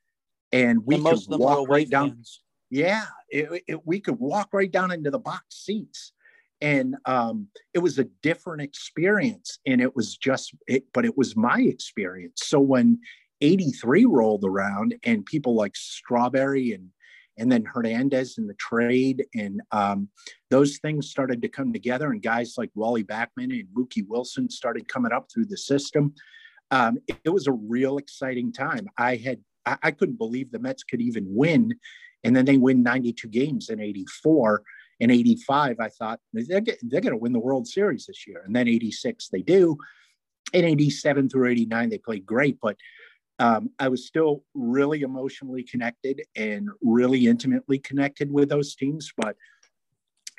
and 0.52 0.84
we 0.84 0.96
and 0.96 1.04
could 1.04 1.20
walk 1.28 1.68
right 1.68 1.88
down. 1.88 2.10
Fans. 2.10 2.40
Yeah, 2.70 3.04
it, 3.28 3.62
it, 3.66 3.86
we 3.86 4.00
could 4.00 4.18
walk 4.18 4.50
right 4.52 4.70
down 4.70 4.92
into 4.92 5.10
the 5.10 5.18
box 5.18 5.64
seats, 5.64 6.12
and 6.60 6.96
um, 7.04 7.48
it 7.74 7.80
was 7.80 7.98
a 7.98 8.04
different 8.22 8.62
experience. 8.62 9.58
And 9.66 9.80
it 9.80 9.96
was 9.96 10.16
just, 10.16 10.54
it, 10.68 10.84
but 10.94 11.04
it 11.04 11.16
was 11.16 11.36
my 11.36 11.60
experience. 11.60 12.42
So 12.44 12.60
when 12.60 13.00
'83 13.40 14.04
rolled 14.04 14.44
around, 14.44 14.94
and 15.04 15.26
people 15.26 15.54
like 15.54 15.76
Strawberry 15.76 16.72
and 16.72 16.90
and 17.38 17.50
then 17.50 17.64
Hernandez 17.64 18.38
in 18.38 18.46
the 18.46 18.54
trade, 18.54 19.24
and 19.34 19.60
um, 19.72 20.08
those 20.50 20.78
things 20.78 21.10
started 21.10 21.42
to 21.42 21.48
come 21.48 21.72
together, 21.72 22.10
and 22.10 22.22
guys 22.22 22.54
like 22.58 22.70
Wally 22.74 23.04
Backman 23.04 23.50
and 23.50 23.68
Mookie 23.74 24.06
Wilson 24.06 24.50
started 24.50 24.88
coming 24.88 25.12
up 25.12 25.28
through 25.32 25.46
the 25.46 25.56
system. 25.56 26.14
Um, 26.70 26.98
it, 27.08 27.16
it, 27.24 27.30
was 27.30 27.46
a 27.46 27.52
real 27.52 27.98
exciting 27.98 28.52
time. 28.52 28.86
I 28.96 29.16
had 29.16 29.40
I, 29.66 29.76
I 29.82 29.90
couldn't 29.90 30.18
believe 30.18 30.50
the 30.50 30.58
Mets 30.58 30.82
could 30.82 31.00
even 31.00 31.24
win. 31.28 31.74
And 32.24 32.36
then 32.36 32.44
they 32.44 32.58
win 32.58 32.82
92 32.82 33.28
games 33.28 33.70
in 33.70 33.80
84. 33.80 34.62
In 35.00 35.10
85, 35.10 35.76
I 35.80 35.88
thought 35.88 36.20
they're, 36.32 36.60
they're 36.60 37.00
going 37.00 37.12
to 37.12 37.16
win 37.16 37.32
the 37.32 37.38
World 37.38 37.66
Series 37.66 38.06
this 38.06 38.26
year. 38.26 38.42
And 38.44 38.54
then 38.54 38.68
86, 38.68 39.28
they 39.28 39.42
do. 39.42 39.78
In 40.52 40.64
87 40.64 41.28
through 41.28 41.50
89, 41.50 41.88
they 41.88 41.98
played 41.98 42.26
great. 42.26 42.58
But 42.60 42.76
um, 43.40 43.70
I 43.78 43.88
was 43.88 44.06
still 44.06 44.44
really 44.54 45.00
emotionally 45.00 45.62
connected 45.62 46.22
and 46.36 46.68
really 46.82 47.26
intimately 47.26 47.78
connected 47.78 48.30
with 48.30 48.50
those 48.50 48.74
teams. 48.76 49.10
But 49.16 49.34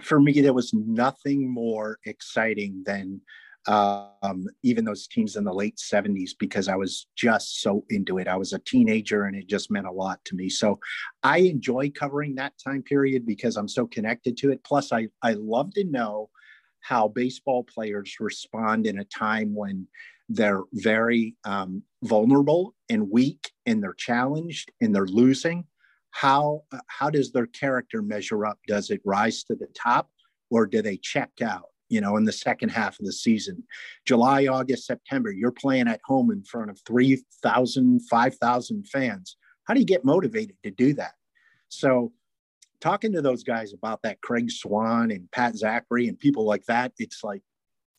for 0.04 0.22
me, 0.22 0.40
there 0.40 0.54
was 0.54 0.72
nothing 0.74 1.52
more 1.52 1.98
exciting 2.06 2.84
than 2.86 3.22
um, 3.68 4.48
even 4.64 4.86
those 4.86 5.08
teams 5.08 5.36
in 5.36 5.44
the 5.44 5.54
late 5.54 5.78
70s 5.78 6.32
because 6.38 6.68
I 6.68 6.76
was 6.76 7.08
just 7.16 7.62
so 7.62 7.86
into 7.90 8.20
it. 8.20 8.28
I 8.28 8.36
was 8.36 8.54
a 8.54 8.60
teenager 8.60 9.26
and 9.26 9.36
it 9.36 9.48
just 9.48 9.72
meant 9.72 9.88
a 9.88 9.92
lot 9.92 10.24
to 10.26 10.36
me. 10.36 10.48
So 10.50 10.80
I 11.24 11.40
enjoy 11.40 11.92
covering 11.92 12.36
that 12.36 12.54
time 12.64 12.84
period 12.84 13.26
because 13.26 13.58
I'm 13.58 13.68
so 13.68 13.88
connected 13.88 14.38
to 14.38 14.52
it. 14.52 14.64
Plus, 14.64 14.92
I, 14.92 15.08
I 15.24 15.34
love 15.34 15.74
to 15.74 15.84
know 15.84 16.30
how 16.82 17.08
baseball 17.08 17.64
players 17.64 18.16
respond 18.20 18.86
in 18.86 19.00
a 19.00 19.06
time 19.06 19.56
when 19.56 19.88
they're 20.30 20.64
very 20.74 21.36
um, 21.44 21.84
vulnerable 22.04 22.74
and 22.92 23.10
weak 23.10 23.52
and 23.66 23.82
they're 23.82 23.94
challenged 23.94 24.72
and 24.82 24.94
they're 24.94 25.06
losing. 25.06 25.66
How, 26.12 26.64
how 26.88 27.10
does 27.10 27.32
their 27.32 27.48
character 27.48 28.02
measure 28.02 28.46
up? 28.46 28.60
Does 28.68 28.90
it 28.90 29.02
rise 29.06 29.44
to 29.46 29.56
the 29.56 29.68
top 29.74 30.10
or 30.50 30.68
do 30.68 30.82
they 30.82 30.98
check 30.98 31.32
out? 31.42 31.68
you 31.92 32.00
know, 32.00 32.16
in 32.16 32.24
the 32.24 32.32
second 32.32 32.70
half 32.70 32.98
of 33.00 33.06
the 33.06 33.12
season. 33.12 33.62
July, 34.06 34.48
August, 34.48 34.86
September, 34.86 35.30
you're 35.30 35.52
playing 35.52 35.90
at 35.90 36.00
home 36.06 36.32
in 36.32 36.42
front 36.42 36.72
of 36.72 36.80
3,000, 36.88 38.00
5,000 38.10 38.88
fans. 38.88 39.36
How 39.66 39.74
do 39.74 39.82
you 39.82 39.86
get 39.86 40.06
motivated 40.06 40.56
to 40.64 40.72
do 40.72 40.94
that? 40.94 41.16
So, 41.68 42.14
talking 42.80 43.12
to 43.12 43.22
those 43.22 43.44
guys 43.44 43.74
about 43.74 44.04
that, 44.04 44.22
Craig 44.22 44.50
Swan 44.50 45.12
and 45.12 45.30
Pat 45.32 45.56
Zachry 45.56 46.08
and 46.08 46.18
people 46.18 46.46
like 46.46 46.64
that, 46.68 46.94
it's 46.98 47.26
like, 47.26 47.42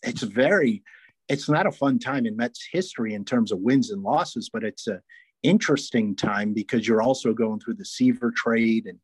it's 0.02 0.22
very, 0.22 0.82
it's 1.28 1.48
not 1.48 1.66
a 1.66 1.72
fun 1.72 1.98
time 1.98 2.26
in 2.26 2.36
Mets 2.36 2.66
history 2.70 3.14
in 3.14 3.24
terms 3.24 3.52
of 3.52 3.60
wins 3.60 3.90
and 3.90 4.02
losses, 4.02 4.50
but 4.52 4.64
it's 4.64 4.86
a 4.86 5.00
interesting 5.42 6.14
time 6.14 6.52
because 6.52 6.86
you're 6.86 7.02
also 7.02 7.32
going 7.32 7.58
through 7.58 7.74
the 7.74 7.84
Seaver 7.84 8.30
trade 8.30 8.86
and 8.86 8.98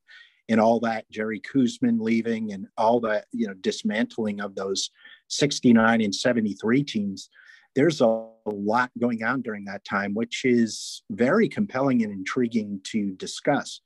and 0.50 0.60
all 0.60 0.80
that 0.80 1.04
Jerry 1.10 1.40
Koosman 1.40 2.00
leaving 2.00 2.52
and 2.52 2.66
all 2.76 3.00
that 3.00 3.26
you 3.32 3.46
know 3.46 3.54
dismantling 3.54 4.40
of 4.40 4.54
those 4.54 4.90
69 5.28 6.00
and 6.00 6.14
73 6.14 6.84
teams 6.84 7.28
there's 7.74 8.00
a 8.00 8.24
lot 8.46 8.90
going 8.98 9.22
on 9.24 9.42
during 9.42 9.64
that 9.64 9.84
time 9.84 10.14
which 10.14 10.42
is 10.44 11.02
very 11.10 11.48
compelling 11.48 12.02
and 12.02 12.12
intriguing 12.12 12.80
to 12.84 13.10
discuss 13.16 13.80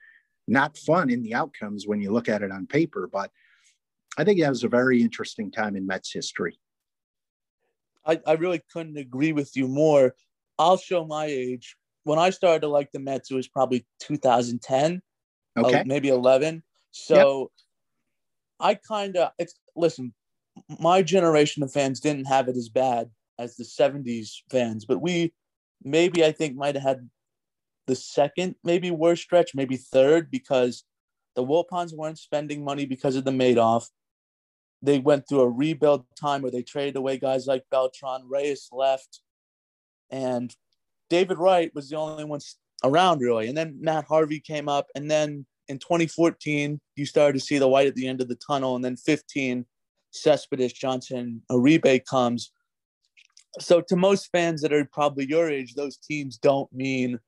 not 0.47 0.77
fun 0.77 1.09
in 1.09 1.23
the 1.23 1.35
outcomes 1.35 1.87
when 1.87 2.01
you 2.01 2.12
look 2.12 2.29
at 2.29 2.42
it 2.42 2.53
on 2.53 2.66
paper 2.66 3.09
but 3.11 3.31
I 4.18 4.25
think 4.25 4.40
that 4.40 4.51
was 4.51 4.64
a 4.64 4.68
very 4.68 5.01
interesting 5.01 5.51
time 5.51 5.75
in 5.75 5.87
Mets 5.87 6.12
history. 6.12 6.59
I, 8.07 8.21
I 8.27 8.33
really 8.33 8.62
couldn't 8.73 8.97
agree 8.97 9.33
with 9.33 9.57
you 9.57 9.69
more. 9.69 10.15
I'll 10.59 10.77
show 10.77 11.05
my 11.05 11.27
age. 11.27 11.77
When 12.05 12.19
I 12.19 12.31
started 12.31 12.61
to 12.62 12.69
like 12.69 12.91
the 12.93 12.99
Mets, 12.99 13.31
it 13.31 13.35
was 13.35 13.49
probably 13.49 13.87
2010, 14.01 15.01
okay. 15.57 15.85
maybe 15.87 16.09
11. 16.09 16.62
So 16.91 17.41
yep. 17.41 17.49
I 18.61 18.75
kind 18.75 19.17
of 19.17 19.31
it's 19.38 19.55
listen. 19.77 20.12
My 20.81 21.03
generation 21.03 21.62
of 21.62 21.73
fans 21.73 22.01
didn't 22.01 22.27
have 22.27 22.49
it 22.49 22.57
as 22.57 22.69
bad 22.69 23.11
as 23.38 23.57
the 23.57 23.65
70s 23.65 24.43
fans, 24.51 24.85
but 24.85 25.01
we 25.01 25.33
maybe 25.83 26.25
I 26.25 26.33
think 26.33 26.57
might 26.57 26.75
have 26.75 26.85
had 26.85 27.11
the 27.87 27.95
second, 27.97 28.55
maybe 28.62 28.91
worst 28.91 29.23
stretch, 29.23 29.55
maybe 29.55 29.77
third, 29.77 30.31
because 30.31 30.85
the 31.35 31.45
Wilpons 31.45 31.97
weren't 31.97 32.19
spending 32.19 32.65
money 32.65 32.87
because 32.87 33.17
of 33.17 33.25
the 33.25 33.31
Madoff. 33.31 33.88
They 34.83 34.99
went 34.99 35.29
through 35.29 35.42
a 35.42 35.49
rebuild 35.49 36.05
time 36.16 36.42
where 36.42 36.51
they 36.51 36.62
traded 36.62 36.97
away 36.97 37.16
guys 37.18 37.47
like 37.47 37.64
Beltran, 37.71 38.29
Reyes 38.29 38.68
left, 38.73 39.21
and 40.11 40.55
David 41.09 41.38
Wright 41.38 41.73
was 41.75 41.88
the 41.88 41.97
only 41.97 42.25
one 42.25 42.40
around 42.83 43.21
really. 43.21 43.49
And 43.49 43.57
then 43.57 43.79
Matt 43.81 44.07
Harvey 44.07 44.40
came 44.40 44.68
up, 44.68 44.87
and 44.95 45.11
then 45.11 45.47
in 45.68 45.79
2014 45.79 46.81
you 46.97 47.07
started 47.07 47.35
to 47.35 47.45
see 47.45 47.59
the 47.59 47.68
light 47.68 47.87
at 47.87 47.95
the 47.95 48.09
end 48.09 48.21
of 48.21 48.29
the 48.29 48.35
tunnel, 48.35 48.75
and 48.75 48.85
then 48.85 48.97
15 48.97 49.64
Cespedes, 50.11 50.73
Johnson, 50.73 51.42
Uribe 51.51 52.05
comes. 52.05 52.53
So 53.61 53.83
to 53.83 53.97
most 53.97 54.31
fans 54.33 54.62
that 54.62 54.73
are 54.73 54.85
probably 54.92 55.29
your 55.29 55.49
age, 55.49 55.75
those 55.75 55.97
teams 55.97 56.38
don't 56.38 56.73
mean 56.73 57.21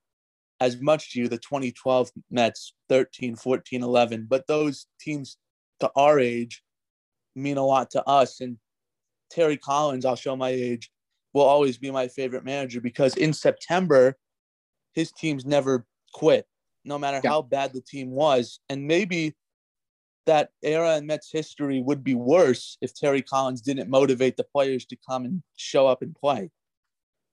as 0.61 0.81
much 0.81 1.13
to 1.13 1.21
you, 1.21 1.29
the 1.29 1.39
2012 1.39 2.11
Mets, 2.31 2.75
13, 2.89 3.37
14, 3.37 3.83
11, 3.83 4.27
but 4.29 4.47
those 4.47 4.87
teams 5.01 5.37
to 5.81 5.91
our 5.95 6.19
age 6.19 6.64
mean 7.35 7.57
a 7.57 7.65
lot 7.65 7.91
to 7.91 8.07
us. 8.09 8.41
And 8.41 8.59
Terry 9.31 9.57
Collins, 9.57 10.05
I'll 10.05 10.17
show 10.17 10.37
my 10.37 10.51
age, 10.51 10.91
will 11.33 11.43
always 11.43 11.79
be 11.79 11.91
my 11.91 12.09
favorite 12.09 12.45
manager 12.45 12.81
because 12.81 13.17
in 13.17 13.33
September, 13.33 14.17
his 14.93 15.11
teams 15.13 15.45
never 15.45 15.85
quit, 16.13 16.47
no 16.85 16.99
matter 16.99 17.21
yeah. 17.23 17.31
how 17.31 17.43
bad 17.43 17.73
the 17.73 17.81
team 17.81 18.11
was. 18.11 18.61
And 18.69 18.87
maybe 18.87 19.35
that 20.27 20.51
era 20.63 20.97
in 20.97 21.07
Mets 21.07 21.31
history 21.31 21.83
would 21.83 22.03
be 22.03 22.15
worse 22.15 22.79
if 22.81 22.95
Terry 22.95 23.23
Collins 23.23 23.61
didn't 23.61 23.91
motivate 23.91 24.37
the 24.37 24.45
players 24.45 24.87
to 24.87 24.97
come 25.09 25.25
and 25.25 25.43
show 25.57 25.87
up 25.87 26.03
and 26.03 26.15
play. 26.15 26.51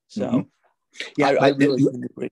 So, 0.08 0.28
mm-hmm. 0.28 1.12
yeah, 1.18 1.28
I, 1.28 1.48
I 1.48 1.50
really 1.50 1.84
agree 1.84 2.30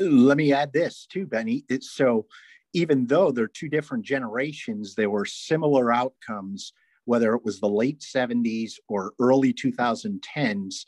let 0.00 0.36
me 0.36 0.52
add 0.52 0.72
this 0.72 1.06
too, 1.06 1.26
Benny. 1.26 1.64
It's 1.68 1.90
so 1.90 2.26
even 2.72 3.06
though 3.06 3.30
they're 3.30 3.48
two 3.48 3.68
different 3.68 4.04
generations, 4.04 4.94
there 4.94 5.10
were 5.10 5.24
similar 5.24 5.92
outcomes, 5.92 6.72
whether 7.08 7.34
it 7.34 7.42
was 7.42 7.58
the 7.58 7.68
late 7.68 8.00
70s 8.00 8.74
or 8.86 9.14
early 9.18 9.54
2010s, 9.54 10.84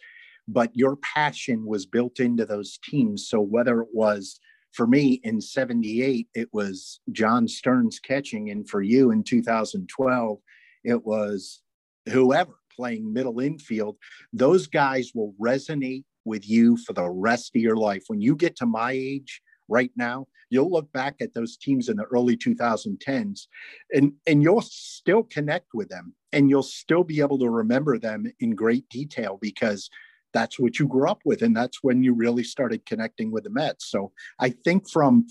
but 0.46 0.70
your 0.76 0.96
passion 0.96 1.64
was 1.64 1.87
built 1.87 2.20
into 2.20 2.44
those 2.44 2.78
teams. 2.85 3.26
So 3.26 3.40
whether 3.40 3.80
it 3.80 3.88
was 3.94 4.38
for 4.72 4.87
me 4.87 5.20
in 5.24 5.40
78, 5.40 6.28
it 6.35 6.50
was 6.52 7.00
John 7.11 7.48
Stearns 7.48 7.98
catching, 7.98 8.50
and 8.50 8.68
for 8.68 8.83
you 8.83 9.11
in 9.11 9.24
2012, 9.24 10.38
it 10.85 11.06
was 11.06 11.62
whoever 12.06 12.52
playing 12.76 13.12
middle 13.12 13.40
infield. 13.40 13.96
Those 14.30 14.66
guys 14.66 15.12
will 15.14 15.35
resonate 15.40 16.04
with 16.26 16.46
you 16.46 16.76
for 16.76 16.92
the 16.92 17.09
rest 17.09 17.56
of 17.56 17.62
your 17.62 17.76
life. 17.76 18.04
When 18.09 18.20
you 18.20 18.37
get 18.37 18.56
to 18.56 18.66
my 18.66 18.92
age 18.92 19.40
right 19.70 19.92
now, 19.96 20.26
you'll 20.50 20.70
look 20.70 20.92
back 20.92 21.16
at 21.20 21.33
those 21.33 21.56
teams 21.56 21.88
in 21.88 21.96
the 21.96 22.04
early 22.04 22.37
2010s 22.37 23.46
and, 23.92 24.12
and 24.26 24.42
you'll 24.42 24.61
still 24.61 25.22
connect 25.22 25.68
with 25.72 25.88
them 25.88 26.14
and 26.33 26.50
you'll 26.50 26.62
still 26.62 27.04
be 27.04 27.20
able 27.20 27.38
to 27.38 27.48
remember 27.48 27.98
them 27.98 28.26
in 28.40 28.54
great 28.54 28.88
detail 28.88 29.38
because 29.40 29.88
that's 30.33 30.59
what 30.59 30.78
you 30.78 30.87
grew 30.87 31.09
up 31.09 31.20
with. 31.24 31.42
And 31.42 31.56
that's 31.56 31.83
when 31.83 32.02
you 32.02 32.14
really 32.14 32.44
started 32.44 32.87
connecting 32.87 33.30
with 33.30 33.44
the 33.44 33.50
Mets. 33.50 33.90
So 33.90 34.12
I 34.38 34.50
think 34.50 34.88
from 34.88 35.26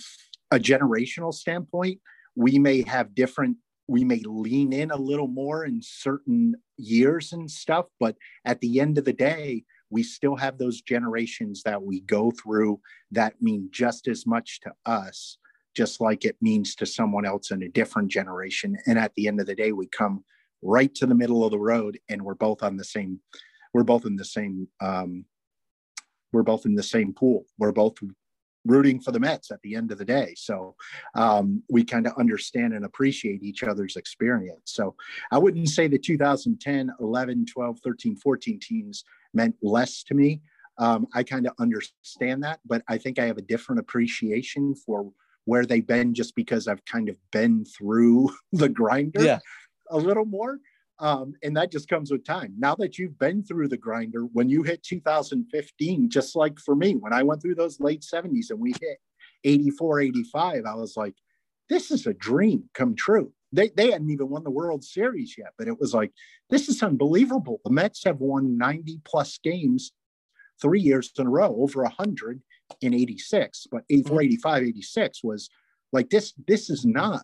a 0.52 0.58
generational 0.58 1.34
standpoint, 1.34 2.00
we 2.36 2.58
may 2.58 2.82
have 2.84 3.14
different 3.14 3.58
we 3.90 4.04
may 4.04 4.22
lean 4.24 4.72
in 4.72 4.92
a 4.92 4.96
little 4.96 5.28
more 5.28 5.66
in 5.66 5.82
certain 5.82 6.54
years 6.78 7.34
and 7.34 7.50
stuff 7.50 7.88
but 8.00 8.16
at 8.46 8.62
the 8.62 8.80
end 8.80 9.00
of 9.00 9.06
the 9.06 9.14
day 9.14 9.64
we 9.90 10.04
still 10.04 10.36
have 10.36 10.58
those 10.58 10.82
generations 10.82 11.64
that 11.64 11.82
we 11.82 12.02
go 12.02 12.32
through 12.32 12.80
that 13.12 13.42
mean 13.42 13.70
just 13.72 14.08
as 14.08 14.26
much 14.26 14.60
to 14.62 14.72
us 14.86 15.38
just 15.76 16.02
like 16.02 16.26
it 16.26 16.36
means 16.42 16.76
to 16.76 16.86
someone 16.86 17.26
else 17.26 17.52
in 17.52 17.64
a 17.64 17.70
different 17.70 18.10
generation 18.10 18.78
and 18.88 18.98
at 18.98 19.14
the 19.16 19.28
end 19.28 19.40
of 19.40 19.46
the 19.46 19.56
day 19.56 19.72
we 19.72 19.88
come 19.88 20.24
right 20.62 20.94
to 20.96 21.06
the 21.06 21.16
middle 21.16 21.44
of 21.44 21.52
the 21.52 21.60
road 21.60 22.00
and 22.10 22.22
we're 22.22 22.36
both 22.36 22.64
on 22.64 22.78
the 22.78 22.84
same 22.84 23.20
we're 23.74 23.84
both 23.84 24.06
in 24.06 24.16
the 24.16 24.26
same 24.26 24.68
um, 24.82 25.26
we're 26.34 26.44
both 26.44 26.66
in 26.66 26.76
the 26.76 26.84
same 26.84 27.14
pool 27.14 27.46
we're 27.58 27.72
both 27.72 27.96
rooting 28.66 29.00
for 29.00 29.12
the 29.12 29.20
Mets 29.20 29.52
at 29.52 29.62
the 29.62 29.76
end 29.76 29.92
of 29.92 29.98
the 29.98 30.06
day. 30.06 30.34
So 30.38 30.76
um, 31.16 31.64
we 31.70 31.84
kind 31.84 32.06
of 32.08 32.14
understand 32.18 32.74
and 32.74 32.86
appreciate 32.86 33.44
each 33.44 33.64
other's 33.64 33.96
experience. 33.96 34.62
So 34.66 34.96
I 35.32 35.38
wouldn't 35.38 35.70
say 35.70 35.88
the 35.88 35.98
2010, 35.98 36.92
11, 37.00 37.46
12, 37.46 37.80
13, 37.84 38.16
14 38.18 38.60
teams 38.60 39.04
meant 39.34 39.56
less 39.62 40.04
to 40.04 40.14
me. 40.14 40.42
Um, 40.78 41.08
I 41.14 41.24
kind 41.24 41.46
of 41.46 41.54
understand 41.60 42.44
that, 42.44 42.60
but 42.66 42.84
I 42.88 42.98
think 42.98 43.20
I 43.20 43.26
have 43.26 43.38
a 43.38 43.44
different 43.44 43.80
appreciation 43.80 44.76
for 44.76 45.12
where 45.46 45.66
they've 45.66 45.86
been 45.86 46.14
just 46.14 46.36
because 46.36 46.68
I've 46.68 46.84
kind 46.86 47.10
of 47.10 47.18
been 47.32 47.66
through 47.66 48.30
the 48.54 48.70
grinder 48.70 49.24
yeah. 49.24 49.40
a 49.90 49.98
little 49.98 50.26
more. 50.26 50.60
Um, 51.00 51.34
and 51.44 51.56
that 51.56 51.72
just 51.72 51.88
comes 51.88 52.12
with 52.12 52.26
time. 52.26 52.54
Now 52.58 52.76
that 52.76 52.98
you've 52.98 53.18
been 53.18 53.42
through 53.42 53.70
the 53.70 53.78
grinder, 53.78 54.24
when 54.34 54.50
you 54.50 54.64
hit 54.64 54.84
2015, 54.84 56.10
just 56.10 56.36
like 56.36 56.60
for 56.60 56.76
me, 56.76 56.94
when 56.94 57.14
I 57.14 57.24
went 57.24 57.42
through 57.42 57.56
those 57.56 57.80
late 57.80 58.02
70s 58.02 58.50
and 58.50 58.60
we 58.60 58.74
hit 58.82 59.00
84, 59.46 60.02
85, 60.02 60.64
I 60.66 60.76
was 60.76 60.98
like, 60.98 61.16
this 61.70 61.90
is 61.90 62.06
a 62.06 62.14
dream 62.14 62.70
come 62.74 62.96
true. 62.96 63.32
They, 63.52 63.70
they 63.70 63.92
hadn't 63.92 64.12
even 64.12 64.30
won 64.30 64.44
the 64.44 64.52
World 64.52 64.84
Series 64.84 65.36
yet, 65.38 65.54
but 65.58 65.68
it 65.68 65.80
was 65.80 65.94
like, 65.94 66.12
this 66.50 66.70
is 66.70 66.84
unbelievable. 66.84 67.60
The 67.64 67.72
Mets 67.72 68.04
have 68.06 68.20
won 68.20 68.58
90 68.58 69.02
plus 69.04 69.40
games 69.44 69.92
three 70.62 70.82
years 70.82 71.12
in 71.18 71.26
a 71.26 71.30
row, 71.30 71.56
over 71.60 71.84
100 71.84 72.42
in 72.82 72.94
86, 72.94 73.68
but 73.72 73.84
84, 73.90 74.18
mm-hmm. 74.18 74.26
85, 74.26 74.64
86 74.64 75.24
was 75.24 75.50
like 75.92 76.10
this. 76.10 76.34
This 76.48 76.70
is 76.70 76.86
not 76.86 77.24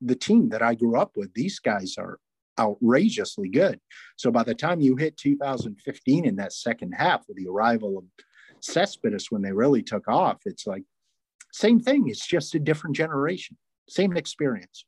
the 0.00 0.14
team 0.14 0.48
that 0.50 0.62
I 0.62 0.74
grew 0.74 0.98
up 0.98 1.12
with. 1.16 1.34
These 1.34 1.58
guys 1.58 1.96
are 1.98 2.18
outrageously 2.58 3.48
good. 3.48 3.80
So 4.16 4.30
by 4.30 4.42
the 4.42 4.54
time 4.54 4.80
you 4.80 4.96
hit 4.96 5.16
2015 5.16 6.24
in 6.24 6.36
that 6.36 6.52
second 6.52 6.92
half 6.92 7.24
with 7.28 7.36
the 7.36 7.48
arrival 7.48 7.98
of 7.98 8.04
Cespedes 8.60 9.30
when 9.30 9.42
they 9.42 9.52
really 9.52 9.82
took 9.82 10.08
off, 10.08 10.38
it's 10.44 10.66
like 10.66 10.82
same 11.52 11.80
thing. 11.80 12.08
It's 12.08 12.26
just 12.26 12.54
a 12.54 12.58
different 12.58 12.96
generation, 12.96 13.56
same 13.88 14.16
experience. 14.16 14.84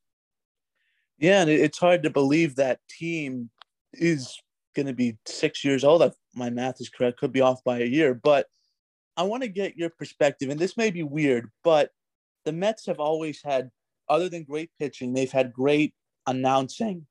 Yeah, 1.21 1.43
and 1.43 1.51
it's 1.51 1.79
hard 1.79 2.03
to 2.03 2.11
believe 2.11 2.57
that 2.57 2.81
team 2.89 3.51
is 3.93 4.41
going 4.75 4.87
to 4.87 4.95
be 4.95 5.19
six 5.27 5.65
years 5.65 5.85
old. 5.85 6.03
If 6.03 6.15
my 6.35 6.51
math 6.51 6.81
is 6.81 6.89
correct, 6.89 7.19
could 7.19 7.33
be 7.33 7.43
off 7.43 7.63
by 7.63 7.81
a 7.81 7.85
year. 7.85 8.15
But 8.15 8.47
I 9.17 9.23
want 9.25 9.43
to 9.43 9.49
get 9.49 9.77
your 9.77 9.91
perspective, 9.91 10.49
and 10.49 10.59
this 10.59 10.77
may 10.77 10.91
be 10.91 11.03
weird, 11.03 11.51
but 11.63 11.91
the 12.45 12.53
Mets 12.53 12.87
have 12.87 13.01
always 13.01 13.43
had, 13.45 13.71
other 14.09 14.29
than 14.29 14.45
great 14.45 14.71
pitching, 14.79 15.13
they've 15.13 15.31
had 15.31 15.53
great 15.53 15.95
announcing 16.27 17.07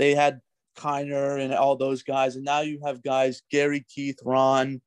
they 0.00 0.14
had 0.14 0.40
Kiner 0.78 1.38
and 1.38 1.52
all 1.52 1.76
those 1.76 2.02
guys, 2.02 2.34
and 2.34 2.44
now 2.44 2.60
you 2.60 2.80
have 2.82 3.02
guys 3.02 3.42
Gary 3.50 3.84
Keith, 3.94 4.18
Ron, 4.24 4.80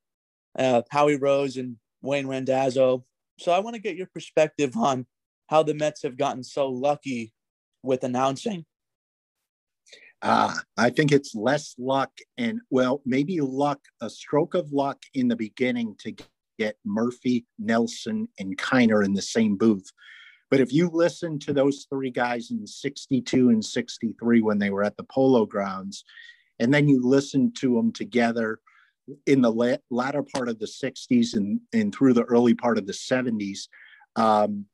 uh, 0.57 0.81
Howie 0.89 1.17
Rose, 1.17 1.57
and 1.57 1.77
Wayne 2.01 2.25
Randazzo. 2.25 3.05
So 3.37 3.51
I 3.51 3.59
want 3.59 3.75
to 3.75 3.81
get 3.81 3.95
your 3.95 4.07
perspective 4.07 4.75
on 4.75 5.05
how 5.47 5.61
the 5.61 5.75
Mets 5.75 6.01
have 6.01 6.17
gotten 6.17 6.43
so 6.43 6.67
lucky 6.67 7.32
with 7.83 8.03
announcing. 8.03 8.65
Uh, 10.21 10.53
I 10.77 10.89
think 10.89 11.11
it's 11.11 11.35
less 11.35 11.75
luck 11.77 12.11
and, 12.37 12.61
well, 12.69 13.01
maybe 13.05 13.41
luck, 13.41 13.79
a 14.01 14.09
stroke 14.09 14.53
of 14.53 14.71
luck 14.71 15.01
in 15.13 15.27
the 15.27 15.35
beginning 15.35 15.95
to 15.99 16.15
get 16.57 16.77
Murphy, 16.85 17.45
Nelson, 17.59 18.29
and 18.39 18.57
Kiner 18.57 19.03
in 19.03 19.13
the 19.13 19.21
same 19.21 19.57
booth. 19.57 19.91
But 20.49 20.61
if 20.61 20.71
you 20.71 20.89
listen 20.93 21.39
to 21.39 21.53
those 21.53 21.87
three 21.89 22.11
guys 22.11 22.51
in 22.51 22.65
62 22.65 23.49
and 23.49 23.63
63 23.63 24.41
when 24.41 24.59
they 24.59 24.69
were 24.69 24.83
at 24.83 24.95
the 24.95 25.03
polo 25.03 25.45
grounds, 25.45 26.05
and 26.59 26.73
then 26.73 26.87
you 26.87 27.01
listen 27.01 27.51
to 27.57 27.75
them 27.75 27.91
together 27.91 28.59
in 29.25 29.41
the 29.41 29.51
la- 29.51 29.77
latter 29.89 30.23
part 30.23 30.47
of 30.47 30.59
the 30.59 30.67
60s 30.67 31.35
and, 31.35 31.59
and 31.73 31.93
through 31.93 32.13
the 32.13 32.23
early 32.23 32.53
part 32.53 32.77
of 32.77 32.85
the 32.85 32.93
70s, 32.93 33.67
um, 34.15 34.65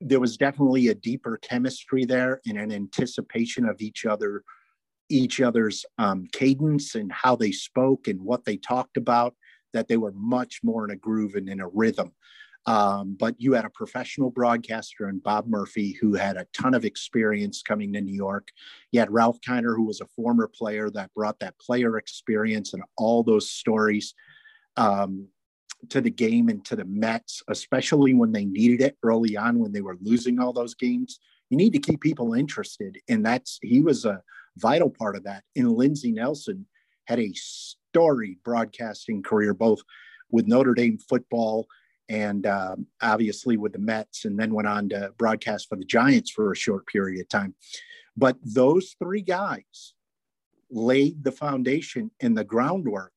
there 0.00 0.20
was 0.20 0.36
definitely 0.36 0.88
a 0.88 0.94
deeper 0.94 1.38
chemistry 1.42 2.04
there 2.04 2.40
and 2.46 2.58
an 2.58 2.72
anticipation 2.72 3.68
of 3.68 3.80
each 3.80 4.06
other 4.06 4.44
each 5.10 5.40
other's 5.40 5.86
um, 5.96 6.26
cadence 6.32 6.94
and 6.94 7.10
how 7.10 7.34
they 7.34 7.50
spoke 7.50 8.08
and 8.08 8.20
what 8.20 8.44
they 8.44 8.58
talked 8.58 8.98
about 8.98 9.34
that 9.72 9.88
they 9.88 9.96
were 9.96 10.12
much 10.12 10.60
more 10.62 10.84
in 10.84 10.90
a 10.90 10.96
groove 10.96 11.34
and 11.34 11.48
in 11.48 11.60
a 11.60 11.68
rhythm 11.68 12.12
Um, 12.66 13.16
but 13.18 13.34
you 13.38 13.54
had 13.54 13.64
a 13.64 13.70
professional 13.70 14.30
broadcaster 14.30 15.08
and 15.08 15.22
Bob 15.22 15.46
Murphy 15.46 15.96
who 16.00 16.14
had 16.14 16.36
a 16.36 16.46
ton 16.52 16.74
of 16.74 16.84
experience 16.84 17.62
coming 17.62 17.92
to 17.94 18.00
New 18.02 18.14
York. 18.14 18.48
You 18.92 19.00
had 19.00 19.10
Ralph 19.10 19.40
Kiner, 19.40 19.74
who 19.74 19.86
was 19.86 20.02
a 20.02 20.06
former 20.06 20.48
player 20.48 20.90
that 20.90 21.14
brought 21.14 21.38
that 21.38 21.58
player 21.58 21.96
experience 21.96 22.74
and 22.74 22.82
all 22.98 23.22
those 23.22 23.50
stories 23.50 24.14
um, 24.76 25.28
to 25.90 26.00
the 26.00 26.10
game 26.10 26.48
and 26.48 26.64
to 26.64 26.76
the 26.76 26.84
Mets, 26.84 27.42
especially 27.48 28.14
when 28.14 28.32
they 28.32 28.44
needed 28.44 28.80
it 28.80 28.96
early 29.02 29.36
on 29.36 29.58
when 29.58 29.72
they 29.72 29.80
were 29.80 29.98
losing 30.00 30.38
all 30.38 30.52
those 30.52 30.74
games. 30.74 31.20
You 31.50 31.56
need 31.56 31.72
to 31.72 31.78
keep 31.78 32.00
people 32.00 32.34
interested. 32.34 32.98
And 33.08 33.24
that's, 33.24 33.58
he 33.62 33.80
was 33.80 34.04
a 34.04 34.22
vital 34.56 34.90
part 34.90 35.16
of 35.16 35.24
that. 35.24 35.44
And 35.56 35.72
Lindsey 35.72 36.12
Nelson 36.12 36.66
had 37.06 37.20
a 37.20 37.32
storied 37.34 38.42
broadcasting 38.44 39.22
career, 39.22 39.54
both 39.54 39.80
with 40.30 40.46
Notre 40.46 40.74
Dame 40.74 40.98
football 40.98 41.66
and 42.08 42.46
um, 42.46 42.86
obviously 43.02 43.56
with 43.56 43.72
the 43.72 43.78
Mets, 43.78 44.24
and 44.24 44.38
then 44.38 44.54
went 44.54 44.68
on 44.68 44.88
to 44.88 45.12
broadcast 45.18 45.68
for 45.68 45.76
the 45.76 45.84
Giants 45.84 46.30
for 46.30 46.50
a 46.50 46.56
short 46.56 46.86
period 46.86 47.20
of 47.20 47.28
time. 47.28 47.54
But 48.16 48.36
those 48.42 48.96
three 48.98 49.20
guys 49.20 49.94
laid 50.70 51.22
the 51.22 51.32
foundation 51.32 52.10
and 52.20 52.36
the 52.36 52.44
groundwork 52.44 53.12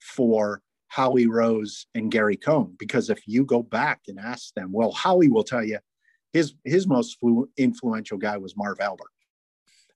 for 0.00 0.62
Howie 0.88 1.26
Rose 1.26 1.86
and 1.94 2.10
Gary 2.10 2.36
Cohen. 2.36 2.76
Because 2.78 3.10
if 3.10 3.22
you 3.26 3.44
go 3.44 3.62
back 3.62 4.02
and 4.08 4.18
ask 4.18 4.54
them, 4.54 4.70
well, 4.72 4.92
Howie 4.92 5.28
will 5.28 5.44
tell 5.44 5.64
you 5.64 5.78
his 6.32 6.54
his 6.64 6.86
most 6.86 7.18
influential 7.56 8.18
guy 8.18 8.36
was 8.36 8.56
Marv 8.56 8.80
Albert, 8.80 9.12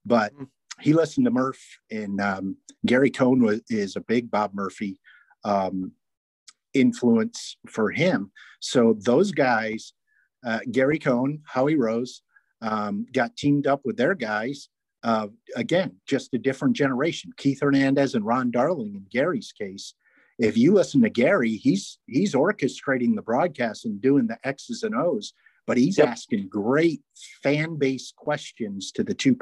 but 0.07 0.32
mm-hmm. 0.34 0.45
he 0.80 0.93
listened 0.93 1.26
to 1.26 1.32
Murph, 1.32 1.78
and 1.91 2.20
um, 2.20 2.57
Gary 2.86 3.11
Cohen 3.11 3.43
was, 3.43 3.61
is 3.68 3.97
a 3.97 4.01
big 4.01 4.30
Bob 4.30 4.55
Murphy 4.55 5.01
um, 5.45 5.93
influence 6.74 7.57
for 7.68 7.91
him. 7.91 8.30
So 8.61 8.97
those 9.01 9.32
guys, 9.32 9.93
uh, 10.47 10.61
Gary 10.70 10.99
Cohen, 10.99 11.43
Howie 11.47 11.76
Rose, 11.76 12.22
um, 12.62 13.07
got 13.12 13.36
teamed 13.36 13.66
up 13.66 13.82
with 13.84 13.97
their 13.97 14.14
guys. 14.14 14.68
Uh, 15.03 15.28
again, 15.55 15.97
just 16.07 16.34
a 16.34 16.39
different 16.39 16.74
generation. 16.74 17.30
Keith 17.36 17.61
Hernandez 17.61 18.14
and 18.14 18.24
Ron 18.24 18.51
Darling, 18.51 18.95
in 18.95 19.07
Gary's 19.11 19.53
case, 19.53 19.95
if 20.39 20.57
you 20.57 20.72
listen 20.72 21.03
to 21.03 21.11
Gary, 21.11 21.57
he's 21.57 21.99
he's 22.07 22.34
orchestrating 22.34 23.14
the 23.14 23.22
broadcast 23.22 23.84
and 23.84 24.01
doing 24.01 24.26
the 24.26 24.39
X's 24.45 24.82
and 24.82 24.95
O's, 24.95 25.32
but 25.66 25.76
he's 25.76 25.99
yep. 25.99 26.09
asking 26.09 26.49
great 26.49 27.03
fan 27.43 27.76
base 27.76 28.12
questions 28.16 28.93
to 28.93 29.05
the 29.05 29.14
two 29.14 29.36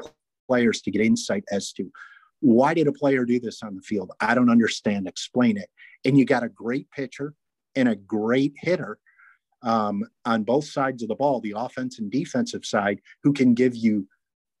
players 0.47 0.81
to 0.81 0.91
get 0.91 1.01
insight 1.01 1.43
as 1.51 1.71
to 1.73 1.91
why 2.39 2.73
did 2.73 2.87
a 2.87 2.91
player 2.91 3.25
do 3.25 3.39
this 3.39 3.63
on 3.63 3.75
the 3.75 3.81
field? 3.81 4.11
I 4.19 4.35
don't 4.35 4.49
understand. 4.49 5.07
Explain 5.07 5.57
it 5.57 5.69
and 6.05 6.17
you 6.17 6.25
got 6.25 6.43
a 6.43 6.49
great 6.49 6.89
pitcher 6.91 7.33
and 7.75 7.89
a 7.89 7.95
great 7.95 8.53
hitter 8.57 8.97
um, 9.63 10.03
on 10.25 10.43
both 10.43 10.65
sides 10.65 11.01
of 11.03 11.09
the 11.09 11.15
ball, 11.15 11.41
the 11.41 11.53
offense 11.55 11.99
and 11.99 12.11
defensive 12.11 12.65
side, 12.65 13.01
who 13.23 13.33
can 13.33 13.53
give 13.53 13.75
you 13.75 14.07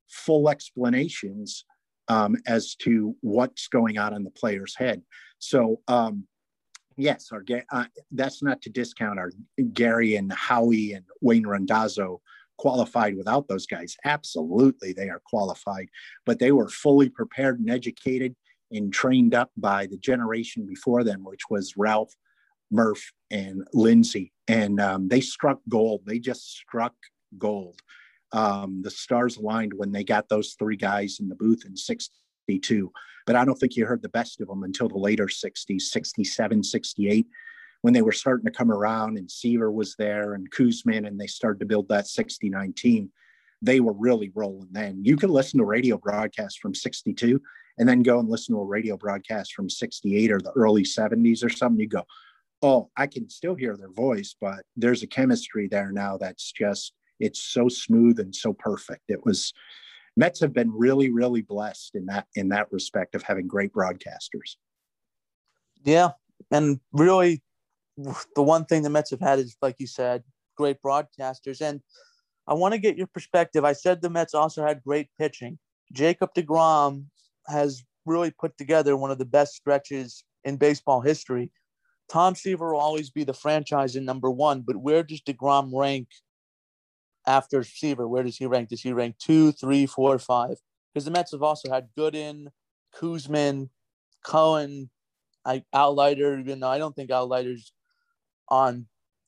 full 0.07 0.49
explanations 0.49 1.65
um, 2.07 2.35
as 2.45 2.75
to 2.75 3.15
what's 3.21 3.67
going 3.67 3.97
on 3.97 4.13
in 4.13 4.23
the 4.23 4.31
player's 4.31 4.75
head. 4.75 5.01
So, 5.39 5.81
um, 5.87 6.27
yes, 6.95 7.29
our 7.31 7.43
uh, 7.71 7.85
that's 8.11 8.41
not 8.41 8.61
to 8.63 8.69
discount 8.69 9.19
our 9.19 9.31
Gary 9.73 10.15
and 10.15 10.31
Howie 10.31 10.93
and 10.93 11.05
Wayne 11.21 11.47
Randazzo 11.47 12.21
qualified 12.57 13.15
without 13.15 13.47
those 13.47 13.67
guys. 13.67 13.95
Absolutely, 14.03 14.93
they 14.93 15.09
are 15.09 15.21
qualified, 15.25 15.89
but 16.25 16.39
they 16.39 16.51
were 16.51 16.69
fully 16.69 17.09
prepared 17.09 17.59
and 17.59 17.69
educated 17.69 18.35
and 18.71 18.91
trained 18.91 19.33
up 19.33 19.51
by 19.55 19.85
the 19.85 19.97
generation 19.97 20.65
before 20.65 21.03
them, 21.03 21.23
which 21.23 21.49
was 21.49 21.77
Ralph, 21.77 22.13
Murph, 22.71 23.11
and 23.31 23.65
Lindsey. 23.73 24.33
And 24.47 24.79
um, 24.81 25.07
they 25.07 25.21
struck 25.21 25.59
gold. 25.69 26.01
They 26.05 26.19
just 26.19 26.51
struck 26.55 26.93
gold. 27.37 27.81
Um, 28.31 28.81
the 28.81 28.91
stars 28.91 29.37
aligned 29.37 29.73
when 29.73 29.91
they 29.91 30.03
got 30.03 30.29
those 30.29 30.55
three 30.59 30.75
guys 30.75 31.19
in 31.19 31.29
the 31.29 31.35
booth 31.35 31.63
in 31.65 31.75
62. 31.75 32.91
But 33.25 33.35
I 33.35 33.45
don't 33.45 33.55
think 33.55 33.75
you 33.75 33.85
heard 33.85 34.01
the 34.01 34.09
best 34.09 34.41
of 34.41 34.47
them 34.47 34.63
until 34.63 34.89
the 34.89 34.97
later 34.97 35.27
60s, 35.27 35.81
67, 35.81 36.63
68, 36.63 37.27
when 37.81 37.93
they 37.93 38.01
were 38.01 38.11
starting 38.11 38.45
to 38.45 38.51
come 38.51 38.71
around 38.71 39.17
and 39.17 39.29
Seaver 39.29 39.71
was 39.71 39.95
there 39.97 40.33
and 40.33 40.51
Koosman, 40.51 41.07
and 41.07 41.19
they 41.19 41.27
started 41.27 41.59
to 41.59 41.65
build 41.65 41.87
that 41.89 42.07
69 42.07 42.73
team. 42.73 43.11
They 43.61 43.79
were 43.79 43.93
really 43.93 44.31
rolling 44.35 44.69
then. 44.71 45.03
You 45.03 45.17
can 45.17 45.29
listen 45.29 45.57
to 45.59 45.65
radio 45.65 45.97
broadcasts 45.97 46.57
from 46.57 46.75
62 46.75 47.41
and 47.77 47.87
then 47.87 48.01
go 48.01 48.19
and 48.19 48.29
listen 48.29 48.55
to 48.55 48.61
a 48.61 48.65
radio 48.65 48.97
broadcast 48.97 49.53
from 49.53 49.69
68 49.69 50.31
or 50.31 50.39
the 50.39 50.51
early 50.51 50.83
70s 50.83 51.43
or 51.43 51.49
something, 51.49 51.79
you 51.79 51.87
go, 51.87 52.03
oh, 52.61 52.89
I 52.97 53.07
can 53.07 53.29
still 53.29 53.55
hear 53.55 53.77
their 53.77 53.91
voice, 53.91 54.35
but 54.39 54.63
there's 54.75 55.03
a 55.03 55.07
chemistry 55.07 55.67
there 55.67 55.91
now 55.91 56.17
that's 56.17 56.51
just, 56.51 56.93
it's 57.19 57.39
so 57.39 57.67
smooth 57.67 58.19
and 58.19 58.35
so 58.35 58.53
perfect. 58.53 59.03
It 59.09 59.25
was, 59.25 59.53
Mets 60.15 60.39
have 60.39 60.53
been 60.53 60.71
really, 60.71 61.11
really 61.11 61.41
blessed 61.41 61.95
in 61.95 62.05
that 62.07 62.27
in 62.35 62.49
that 62.49 62.71
respect 62.71 63.15
of 63.15 63.23
having 63.23 63.47
great 63.47 63.73
broadcasters. 63.73 64.55
Yeah, 65.83 66.11
and 66.51 66.79
really, 66.91 67.41
the 68.35 68.43
one 68.43 68.65
thing 68.65 68.83
the 68.83 68.89
Mets 68.89 69.11
have 69.11 69.19
had 69.19 69.39
is, 69.39 69.55
like 69.61 69.75
you 69.79 69.87
said, 69.87 70.23
great 70.55 70.81
broadcasters. 70.81 71.61
And 71.61 71.81
I 72.47 72.53
want 72.53 72.73
to 72.73 72.79
get 72.79 72.97
your 72.97 73.07
perspective. 73.07 73.63
I 73.63 73.73
said 73.73 74.01
the 74.01 74.09
Mets 74.09 74.33
also 74.33 74.65
had 74.65 74.83
great 74.83 75.09
pitching. 75.19 75.59
Jacob 75.93 76.31
DeGrom 76.35 77.05
has 77.47 77.83
really 78.05 78.31
put 78.31 78.57
together 78.57 78.95
one 78.95 79.11
of 79.11 79.17
the 79.17 79.25
best 79.25 79.53
stretches 79.55 80.23
in 80.43 80.57
baseball 80.57 81.01
history. 81.01 81.51
Tom 82.09 82.35
Seaver 82.35 82.73
will 82.73 82.79
always 82.79 83.09
be 83.09 83.23
the 83.23 83.33
franchise 83.33 83.95
in 83.95 84.05
number 84.05 84.31
one, 84.31 84.61
but 84.61 84.77
where 84.77 85.03
does 85.03 85.21
DeGrom 85.21 85.71
rank 85.73 86.07
after 87.27 87.59
receiver. 87.59 88.07
Where 88.07 88.23
does 88.23 88.37
he 88.37 88.45
rank? 88.45 88.69
Does 88.69 88.81
he 88.81 88.93
rank 88.93 89.17
two, 89.19 89.51
three, 89.51 89.85
four, 89.85 90.17
five? 90.17 90.57
Because 90.93 91.05
the 91.05 91.11
Mets 91.11 91.31
have 91.31 91.43
also 91.43 91.71
had 91.71 91.89
Gooden, 91.97 92.47
Koosman, 92.95 93.69
Cone, 94.25 94.89
I, 95.45 95.63
Al 95.73 95.93
Leiter, 95.93 96.39
even 96.39 96.59
though 96.59 96.69
I 96.69 96.77
don't 96.77 96.95
think 96.95 97.11
Al 97.11 97.27
Leiter's 97.27 97.71
on 98.49 98.87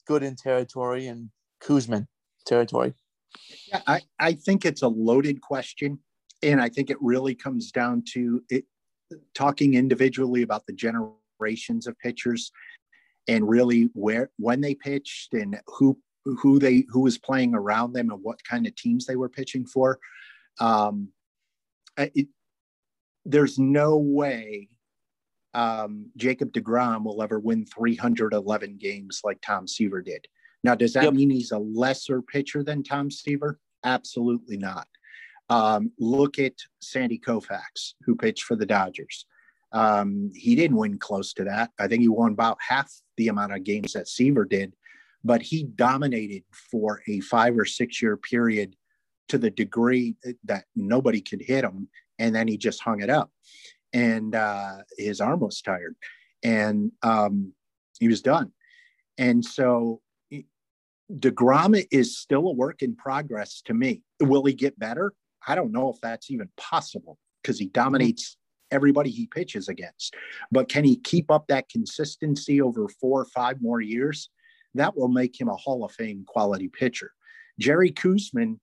Gooden 0.10 0.36
territory 0.36 1.08
and 1.08 1.30
Koosman 1.62 2.08
territory. 2.46 2.94
Yeah, 3.68 3.82
I, 3.86 4.02
I 4.20 4.34
think 4.34 4.66
it's 4.66 4.82
a 4.82 4.88
loaded 4.88 5.42
question 5.42 6.00
and 6.42 6.62
I 6.62 6.70
think 6.70 6.90
it 6.90 6.98
really 7.02 7.36
comes 7.36 7.72
down 7.72 8.04
to 8.14 8.44
it 8.50 8.66
talking 9.34 9.74
individually 9.74 10.42
about 10.42 10.66
the 10.66 10.74
generations 10.74 11.88
of 11.88 11.98
pitchers 12.00 12.52
and 13.28 13.48
really 13.48 13.90
where 13.94 14.30
when 14.38 14.62
they 14.62 14.76
pitched 14.76 15.34
and 15.34 15.60
who 15.68 15.98
who 16.36 16.60
they 16.60 16.86
who 16.90 17.02
was 17.02 17.18
playing 17.18 17.56
around 17.56 17.94
them 17.94 18.12
and 18.12 18.24
what 18.24 18.44
kind 18.44 18.68
of 18.68 18.76
teams 18.76 19.06
they 19.06 19.16
were 19.16 19.30
pitching 19.30 19.66
for. 19.66 20.00
Um, 20.60 21.10
it, 21.98 22.28
there's 23.26 23.60
no 23.60 23.98
way 23.98 24.70
um, 25.54 26.12
Jacob 26.18 26.52
DeGrom 26.52 27.04
will 27.04 27.22
ever 27.22 27.40
win 27.40 27.66
311 27.66 28.78
games 28.78 29.22
like 29.24 29.40
Tom 29.42 29.68
Seaver 29.68 30.02
did. 30.02 30.28
Now, 30.64 30.76
does 30.76 30.94
that 30.94 31.06
yep. 31.06 31.14
mean 31.14 31.30
he's 31.30 31.52
a 31.52 31.58
lesser 31.58 32.22
pitcher 32.22 32.64
than 32.64 32.84
Tom 32.84 33.10
Seaver? 33.10 33.60
Absolutely 33.84 34.58
not. 34.58 34.88
Um, 35.50 35.92
look 35.98 36.38
at 36.38 36.54
Sandy 36.82 37.18
Koufax, 37.18 37.94
who 38.04 38.16
pitched 38.16 38.44
for 38.44 38.56
the 38.56 38.66
Dodgers. 38.66 39.26
Um, 39.72 40.32
he 40.34 40.56
didn't 40.56 40.78
win 40.78 40.98
close 41.00 41.34
to 41.34 41.44
that. 41.46 41.72
I 41.80 41.88
think 41.88 42.02
he 42.02 42.08
won 42.08 42.32
about 42.32 42.58
half 42.68 42.92
the 43.18 43.30
amount 43.30 43.54
of 43.54 43.64
games 43.64 43.94
that 43.94 44.08
Seaver 44.08 44.46
did, 44.46 44.74
but 45.24 45.42
he 45.42 45.64
dominated 45.64 46.44
for 46.72 47.02
a 47.08 47.20
five 47.22 47.58
or 47.58 47.66
six 47.66 48.02
year 48.02 48.18
period 48.18 48.76
to 49.30 49.38
the 49.38 49.50
degree 49.50 50.16
that 50.44 50.66
nobody 50.76 51.22
could 51.22 51.42
hit 51.42 51.64
him. 51.64 51.88
And 52.18 52.36
then 52.36 52.48
he 52.48 52.58
just 52.58 52.82
hung 52.82 53.02
it 53.02 53.10
up. 53.10 53.32
And 53.94 54.36
uh, 54.36 54.78
his 54.98 55.22
arm 55.22 55.40
was 55.40 55.62
tired. 55.62 55.96
And 56.44 56.92
um, 57.04 57.54
he 58.00 58.08
was 58.08 58.22
done. 58.22 58.52
And 59.18 59.44
so 59.44 60.02
DeGrom 61.12 61.86
is 61.92 62.18
still 62.18 62.48
a 62.48 62.54
work 62.54 62.82
in 62.82 62.96
progress 62.96 63.62
to 63.66 63.74
me. 63.74 64.04
Will 64.22 64.46
he 64.46 64.54
get 64.54 64.78
better? 64.80 65.14
I 65.48 65.56
don't 65.56 65.72
know 65.72 65.90
if 65.90 66.00
that's 66.02 66.30
even 66.30 66.50
possible 66.58 67.18
because 67.42 67.58
he 67.58 67.68
dominates 67.68 68.38
everybody 68.72 69.10
he 69.10 69.26
pitches 69.28 69.68
against. 69.68 70.16
But 70.52 70.70
can 70.70 70.84
he 70.84 70.96
keep 70.98 71.32
up 71.32 71.48
that 71.48 71.70
consistency 71.70 72.62
over 72.62 72.88
four 72.88 73.22
or 73.22 73.26
five 73.26 73.62
more 73.62 73.82
years? 73.82 74.30
That 74.76 74.96
will 74.96 75.08
make 75.08 75.40
him 75.40 75.50
a 75.50 75.56
Hall 75.56 75.84
of 75.84 75.92
Fame 75.92 76.24
quality 76.28 76.68
pitcher. 76.68 77.12
Jerry 77.60 77.92
Koosman 77.92 78.60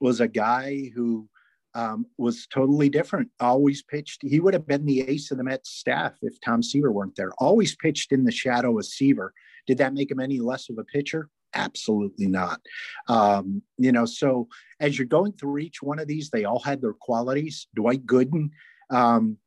was 0.00 0.20
a 0.20 0.28
guy 0.28 0.90
who 0.94 1.28
um, 1.74 2.06
was 2.18 2.46
totally 2.46 2.88
different. 2.88 3.30
Always 3.40 3.82
pitched. 3.82 4.22
He 4.22 4.40
would 4.40 4.54
have 4.54 4.66
been 4.66 4.86
the 4.86 5.02
ace 5.02 5.30
of 5.30 5.38
the 5.38 5.44
Mets 5.44 5.70
staff 5.70 6.14
if 6.22 6.40
Tom 6.40 6.62
Seaver 6.62 6.92
weren't 6.92 7.16
there. 7.16 7.32
Always 7.38 7.76
pitched 7.76 8.12
in 8.12 8.24
the 8.24 8.32
shadow 8.32 8.78
of 8.78 8.86
Seaver. 8.86 9.32
Did 9.66 9.78
that 9.78 9.94
make 9.94 10.10
him 10.10 10.20
any 10.20 10.40
less 10.40 10.68
of 10.70 10.78
a 10.78 10.84
pitcher? 10.84 11.28
Absolutely 11.54 12.26
not. 12.26 12.60
Um, 13.08 13.62
you 13.78 13.92
know, 13.92 14.04
so 14.04 14.48
as 14.80 14.98
you're 14.98 15.06
going 15.06 15.32
through 15.32 15.58
each 15.58 15.82
one 15.82 15.98
of 15.98 16.08
these, 16.08 16.30
they 16.30 16.44
all 16.44 16.60
had 16.60 16.80
their 16.80 16.92
qualities. 16.92 17.68
Dwight 17.74 18.06
Gooden, 18.06 18.50
um, 18.90 19.38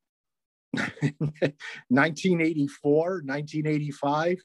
1984, 0.74 3.22
1985, 3.26 4.38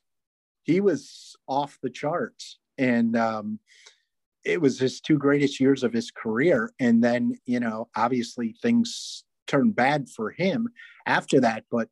he 0.63 0.81
was 0.81 1.37
off 1.49 1.79
the 1.83 1.91
charts. 1.91 2.59
And 2.79 3.17
um, 3.17 3.59
it 4.45 4.61
was 4.61 4.79
his 4.79 5.01
two 5.01 5.19
greatest 5.19 5.61
years 5.61 5.83
of 5.83 5.93
his 5.93 6.11
career. 6.11 6.73
And 6.81 7.03
then, 7.03 7.35
you 7.47 7.61
know, 7.61 7.89
obviously 7.97 8.57
things 8.63 9.25
turned 9.47 9.77
bad 9.77 10.09
for 10.09 10.31
him 10.31 10.69
after 11.07 11.41
that. 11.41 11.65
But 11.71 11.89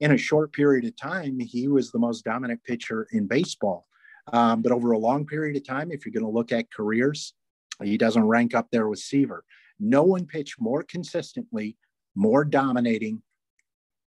in 0.00 0.12
a 0.12 0.18
short 0.18 0.52
period 0.52 0.84
of 0.84 0.96
time, 0.96 1.38
he 1.38 1.68
was 1.68 1.90
the 1.90 1.98
most 1.98 2.24
dominant 2.24 2.64
pitcher 2.64 3.06
in 3.12 3.26
baseball. 3.26 3.86
Um, 4.32 4.62
but 4.62 4.72
over 4.72 4.92
a 4.92 4.98
long 4.98 5.26
period 5.26 5.56
of 5.56 5.66
time, 5.66 5.90
if 5.90 6.04
you're 6.04 6.12
going 6.12 6.24
to 6.24 6.30
look 6.38 6.52
at 6.52 6.72
careers, 6.72 7.34
he 7.82 7.96
doesn't 7.98 8.24
rank 8.24 8.54
up 8.54 8.68
there 8.70 8.88
with 8.88 9.00
Seaver. 9.00 9.44
No 9.80 10.02
one 10.02 10.26
pitched 10.26 10.60
more 10.60 10.82
consistently, 10.82 11.76
more 12.14 12.44
dominating 12.44 13.22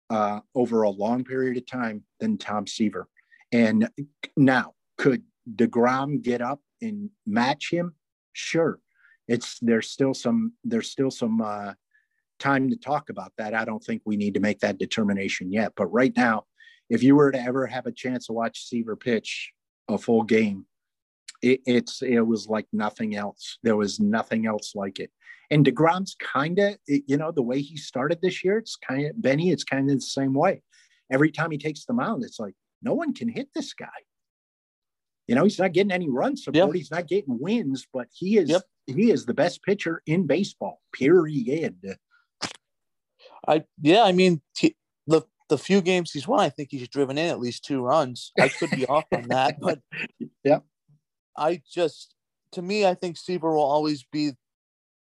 uh, 0.10 0.42
over 0.54 0.84
a 0.84 0.90
long 0.90 1.24
period 1.24 1.58
of 1.58 1.66
time 1.66 2.04
than 2.20 2.38
Tom 2.38 2.68
Seaver. 2.68 3.08
And 3.54 3.88
now, 4.36 4.74
could 4.98 5.24
DeGrom 5.56 6.22
get 6.22 6.42
up 6.42 6.60
and 6.82 7.12
match 7.26 7.72
him? 7.72 7.94
Sure. 8.34 8.80
It's 9.28 9.60
there's 9.62 9.90
still 9.90 10.14
some 10.14 10.54
there's 10.64 10.90
still 10.90 11.12
some 11.12 11.40
uh, 11.40 11.74
time 12.40 12.70
to 12.72 12.76
talk 12.76 13.10
about 13.10 13.32
that. 13.38 13.54
I 13.54 13.64
don't 13.64 13.84
think 13.84 14.02
we 14.04 14.18
need 14.18 14.34
to 14.34 14.40
make 14.40 14.60
that 14.60 14.80
determination 14.80 15.52
yet. 15.52 15.74
But 15.78 15.86
right 15.88 16.12
now, 16.18 16.44
if 16.90 17.04
you 17.04 17.16
were 17.16 17.32
to 17.32 17.42
ever 17.42 17.68
have 17.68 17.86
a 17.86 17.92
chance 17.92 18.26
to 18.26 18.34
watch 18.34 18.68
Seaver 18.68 18.96
pitch 18.96 19.52
a 19.88 19.98
full 19.98 20.24
game, 20.24 20.66
it, 21.42 21.62
it's 21.66 22.02
it 22.02 22.22
was 22.22 22.48
like 22.48 22.66
nothing 22.74 23.16
else. 23.16 23.60
There 23.64 23.78
was 23.78 24.00
nothing 24.00 24.48
else 24.48 24.74
like 24.76 25.00
it. 25.00 25.12
And 25.52 25.66
Degrom's 25.66 26.16
kind 26.20 26.58
of 26.58 26.76
you 26.88 27.18
know 27.18 27.32
the 27.32 27.44
way 27.44 27.62
he 27.62 27.78
started 27.78 28.20
this 28.22 28.44
year. 28.44 28.58
It's 28.58 28.76
kind 28.76 29.06
of 29.06 29.22
Benny. 29.22 29.52
It's 29.52 29.64
kind 29.64 29.90
of 29.90 29.96
the 29.96 30.02
same 30.02 30.34
way. 30.34 30.64
Every 31.12 31.32
time 31.32 31.52
he 31.52 31.58
takes 31.58 31.86
the 31.86 31.94
mound, 31.94 32.24
it's 32.24 32.40
like 32.40 32.56
no 32.84 32.94
one 32.94 33.14
can 33.14 33.30
hit 33.30 33.50
this 33.56 33.74
guy. 33.74 33.88
You 35.28 35.36
know, 35.36 35.44
he's 35.44 35.60
not 35.60 35.72
getting 35.72 35.92
any 35.92 36.10
run 36.10 36.36
support. 36.36 36.68
Yep. 36.68 36.76
He's 36.76 36.92
not 36.92 37.08
getting 37.08 37.40
wins, 37.40 37.88
but 37.94 38.08
he 38.12 38.38
is 38.38 38.50
yep. 38.50 38.64
he 38.88 39.10
is 39.10 39.26
the 39.26 39.34
best 39.34 39.64
pitcher 39.64 40.02
in 40.06 40.28
baseball. 40.28 40.82
Period. 40.94 41.98
I 43.48 43.64
yeah, 43.82 44.04
I 44.04 44.12
mean 44.12 44.42
t- 44.56 44.76
the 45.08 45.22
the 45.50 45.58
few 45.58 45.82
games 45.82 46.12
he's 46.12 46.28
won, 46.28 46.40
I 46.42 46.50
think 46.50 46.70
he's 46.72 46.88
driven 46.90 47.18
in 47.18 47.30
at 47.30 47.40
least 47.40 47.64
two 47.64 47.82
runs. 47.82 48.32
I 48.40 48.50
could 48.50 48.72
be 48.72 48.86
off 48.86 49.06
on 49.14 49.30
that, 49.30 49.60
but 49.62 49.80
yeah, 50.44 50.60
I 51.38 51.62
just 51.72 52.16
to 52.54 52.62
me, 52.62 52.86
I 52.86 52.94
think 52.94 53.18
Seaver 53.18 53.54
will 53.54 53.64
always 53.64 54.04
be 54.12 54.34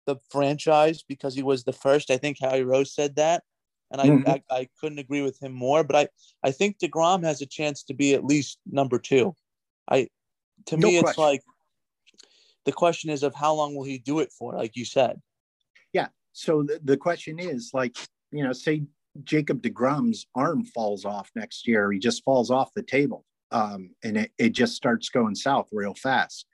the 0.05 0.17
franchise 0.29 1.03
because 1.07 1.35
he 1.35 1.43
was 1.43 1.63
the 1.63 1.73
first. 1.73 2.11
I 2.11 2.17
think 2.17 2.37
Howie 2.39 2.63
Rose 2.63 2.93
said 2.93 3.15
that, 3.15 3.43
and 3.91 4.01
I, 4.01 4.07
mm-hmm. 4.07 4.29
I, 4.29 4.41
I 4.49 4.67
couldn't 4.79 4.99
agree 4.99 5.21
with 5.21 5.41
him 5.41 5.51
more. 5.51 5.83
But 5.83 5.95
I 5.95 6.07
I 6.47 6.51
think 6.51 6.79
Degrom 6.79 7.23
has 7.23 7.41
a 7.41 7.45
chance 7.45 7.83
to 7.83 7.93
be 7.93 8.13
at 8.13 8.25
least 8.25 8.59
number 8.65 8.97
two. 8.97 9.35
I 9.89 10.07
to 10.67 10.77
no 10.77 10.87
me 10.87 10.99
question. 10.99 11.09
it's 11.09 11.17
like 11.17 11.41
the 12.65 12.71
question 12.71 13.09
is 13.09 13.23
of 13.23 13.35
how 13.35 13.53
long 13.53 13.75
will 13.75 13.83
he 13.83 13.97
do 13.97 14.19
it 14.19 14.31
for, 14.31 14.53
like 14.53 14.75
you 14.75 14.85
said. 14.85 15.19
Yeah. 15.93 16.07
So 16.33 16.63
the, 16.63 16.79
the 16.83 16.97
question 16.97 17.39
is 17.39 17.71
like, 17.73 17.97
you 18.31 18.43
know, 18.43 18.53
say 18.53 18.83
Jacob 19.23 19.61
DeGrom's 19.61 20.27
arm 20.35 20.63
falls 20.65 21.05
off 21.05 21.29
next 21.35 21.67
year, 21.67 21.91
he 21.91 21.99
just 21.99 22.23
falls 22.23 22.51
off 22.51 22.73
the 22.75 22.83
table. 22.83 23.25
Um, 23.51 23.91
and 24.03 24.17
it, 24.17 24.31
it 24.37 24.49
just 24.49 24.75
starts 24.75 25.09
going 25.09 25.35
south 25.35 25.67
real 25.71 25.93
fast. 25.93 26.45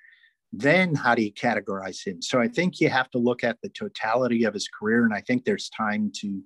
Then 0.52 0.96
how 0.96 1.14
do 1.14 1.22
you 1.22 1.32
categorize 1.32 2.06
him? 2.06 2.22
So 2.22 2.40
I 2.40 2.48
think 2.48 2.80
you 2.80 2.90
have 2.90 3.12
to 3.12 3.20
look 3.20 3.44
at 3.44 3.58
the 3.62 3.70
totality 3.70 4.46
of 4.46 4.54
his 4.54 4.68
career, 4.68 5.04
and 5.04 5.14
I 5.14 5.22
think 5.22 5.44
there's 5.44 5.70
time 5.70 6.12
to 6.22 6.42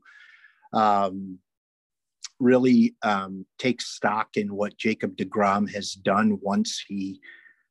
um, 0.74 1.40
really 2.40 2.96
um, 3.04 3.46
take 3.60 3.82
stock 3.82 4.30
in 4.36 4.56
what 4.56 4.78
Jacob 4.78 5.16
DeGrom 5.16 5.72
has 5.74 5.94
done 5.94 6.40
once 6.42 6.84
he 6.88 7.20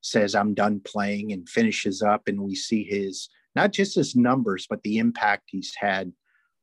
says, 0.00 0.34
I'm 0.34 0.54
done 0.54 0.80
playing 0.80 1.32
and 1.32 1.48
finishes 1.48 2.02
up. 2.02 2.22
And 2.26 2.40
we 2.40 2.54
see 2.54 2.84
his, 2.84 3.28
not 3.54 3.72
just 3.72 3.96
his 3.96 4.16
numbers, 4.16 4.66
but 4.68 4.82
the 4.82 4.98
impact 4.98 5.44
he's 5.46 5.74
had 5.76 6.12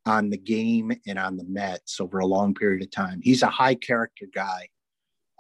on 0.06 0.30
the 0.30 0.38
game 0.38 0.92
and 1.06 1.20
on 1.20 1.38
the 1.38 1.44
Mets 1.44 2.00
over 2.00 2.20
a 2.20 2.26
long 2.26 2.56
period 2.56 2.82
of 2.82 2.92
time. 2.92 3.20
He's 3.22 3.44
a 3.44 3.48
high 3.48 3.76
character 3.76 4.26
guy. 4.34 4.70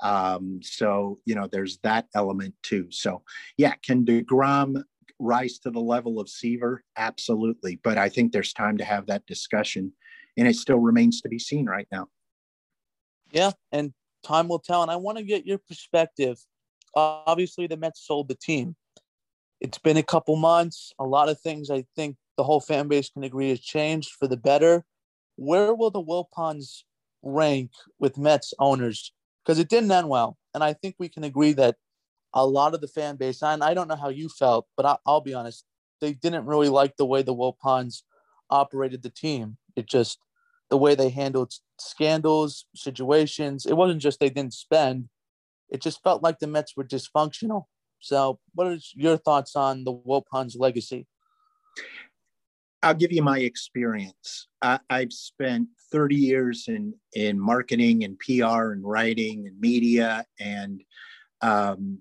Um, 0.04 0.60
so, 0.62 1.20
you 1.26 1.34
know, 1.34 1.48
there's 1.48 1.80
that 1.80 2.08
element 2.14 2.54
too. 2.62 2.88
So, 2.92 3.24
yeah, 3.58 3.74
can 3.84 4.06
DeGrom 4.06 4.84
rise 5.20 5.58
to 5.60 5.72
the 5.72 5.80
level 5.80 6.20
of 6.20 6.30
Seaver? 6.30 6.84
Absolutely. 6.98 7.80
But 7.84 7.98
I 7.98 8.10
think 8.10 8.32
there's 8.32 8.54
time 8.54 8.78
to 8.78 8.86
have 8.86 9.08
that 9.08 9.26
discussion. 9.26 9.94
And 10.38 10.48
it 10.48 10.56
still 10.56 10.78
remains 10.78 11.22
to 11.22 11.30
be 11.30 11.40
seen 11.40 11.66
right 11.66 11.88
now. 11.92 12.08
Yeah, 13.32 13.52
and 13.72 13.94
time 14.24 14.48
will 14.48 14.60
tell. 14.60 14.84
And 14.84 14.92
I 14.92 14.96
want 14.96 15.18
to 15.18 15.24
get 15.24 15.46
your 15.46 15.58
perspective. 15.58 16.38
Obviously, 16.96 17.68
the 17.68 17.78
Mets 17.78 18.06
sold 18.06 18.28
the 18.28 18.36
team. 18.36 18.76
It's 19.60 19.80
been 19.80 19.98
a 19.98 20.04
couple 20.04 20.36
months. 20.36 20.94
A 21.00 21.04
lot 21.04 21.30
of 21.30 21.40
things 21.40 21.70
I 21.70 21.86
think 21.96 22.18
the 22.38 22.44
whole 22.44 22.60
fan 22.60 22.88
base 22.88 23.10
can 23.10 23.24
agree 23.24 23.50
has 23.50 23.60
changed 23.60 24.12
for 24.12 24.28
the 24.28 24.38
better. 24.38 24.86
Where 25.36 25.74
will 25.74 25.92
the 25.92 26.04
Wilpons 26.04 26.84
rank 27.24 27.72
with 28.00 28.18
Mets 28.18 28.54
owners? 28.60 29.12
Because 29.44 29.60
it 29.60 29.70
didn't 29.70 29.92
end 29.92 30.10
well. 30.10 30.38
And 30.54 30.64
I 30.64 30.74
think 30.74 30.96
we 31.00 31.10
can 31.10 31.24
agree 31.24 31.54
that 31.54 31.76
a 32.34 32.46
lot 32.46 32.74
of 32.76 32.82
the 32.82 32.88
fan 32.88 33.16
base, 33.16 33.42
and 33.42 33.64
I 33.64 33.74
don't 33.74 33.88
know 33.88 33.96
how 33.96 34.10
you 34.10 34.30
felt, 34.30 34.68
but 34.76 34.86
I, 34.86 34.98
will 35.06 35.22
be 35.22 35.34
honest, 35.34 35.66
they 36.02 36.14
didn't 36.14 36.46
really 36.46 36.70
like 36.70 36.98
the 36.98 37.06
way 37.06 37.24
the 37.24 37.36
Wilpons 37.36 38.04
operated 38.50 39.02
the 39.02 39.10
team. 39.10 39.58
It 39.76 39.88
just, 39.88 40.20
the 40.70 40.78
way 40.78 40.96
they 40.96 41.10
handled 41.10 41.54
scandals, 41.80 42.66
situations. 42.76 43.66
It 43.66 43.76
wasn't 43.76 44.02
just 44.02 44.20
they 44.20 44.30
didn't 44.30 44.54
spend. 44.54 45.10
It 45.70 45.82
just 45.82 46.02
felt 46.04 46.24
like 46.24 46.40
the 46.40 46.48
Mets 46.48 46.76
were 46.76 46.84
dysfunctional. 46.84 47.66
So, 48.00 48.40
what 48.54 48.68
are 48.68 48.78
your 48.94 49.18
thoughts 49.18 49.56
on 49.56 49.84
the 49.84 49.94
Wilpons 49.94 50.56
legacy? 50.58 51.08
I'll 52.84 52.94
give 52.94 53.12
you 53.12 53.24
my 53.24 53.40
experience. 53.40 54.48
I, 54.62 54.80
have 54.90 55.12
spent 55.12 55.68
30 55.92 56.16
years 56.16 56.66
in 56.68 56.94
in 57.14 57.40
marketing 57.40 58.04
and 58.04 58.20
PR 58.20 58.72
and 58.72 58.84
writing 58.84 59.48
and 59.48 59.60
media, 59.60 60.26
and 60.40 60.84
um, 61.42 62.00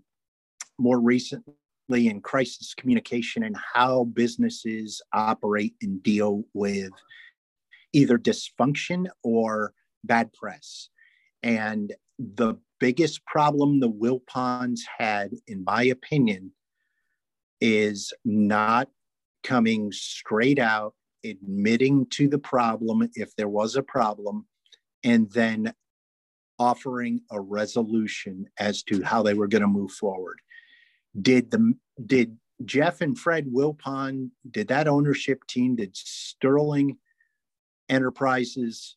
more 0.79 1.01
recently 1.01 1.55
in 1.91 2.21
crisis 2.21 2.75
communication 2.75 3.43
and 3.45 3.57
how 3.75 4.05
businesses 4.05 5.01
operate 5.13 5.75
and 5.81 6.03
deal 6.03 6.45
with 6.53 6.93
either 7.97 8.19
dysfunction 8.19 9.07
or 9.25 9.73
bad 10.05 10.31
press. 10.35 10.91
And 11.43 11.95
the 12.19 12.57
biggest 12.79 13.25
problem 13.25 13.81
the 13.81 13.91
Wilpons 13.91 14.81
had, 14.99 15.31
in 15.47 15.65
my 15.65 15.85
opinion, 15.85 16.53
is 17.59 18.13
not 18.23 18.89
coming 19.43 19.91
straight 19.93 20.59
out, 20.59 20.93
admitting 21.25 22.07
to 22.11 22.29
the 22.29 22.39
problem 22.39 23.09
if 23.15 23.35
there 23.35 23.49
was 23.49 23.77
a 23.77 23.83
problem, 23.83 24.47
and 25.03 25.31
then 25.31 25.73
offering 26.59 27.23
a 27.31 27.41
resolution 27.41 28.47
as 28.59 28.83
to 28.83 29.03
how 29.03 29.23
they 29.23 29.35
were 29.35 29.49
going 29.49 29.63
to 29.63 29.69
move 29.69 29.91
forward. 29.91 30.39
Did 31.21 31.51
the 31.51 31.73
did 32.05 32.37
Jeff 32.65 33.01
and 33.01 33.19
Fred 33.19 33.47
Wilpon, 33.47 34.31
did 34.51 34.69
that 34.69 34.87
ownership 34.87 35.47
team, 35.47 35.77
did 35.77 35.97
Sterling 35.97 36.99
Enterprises 37.89 38.97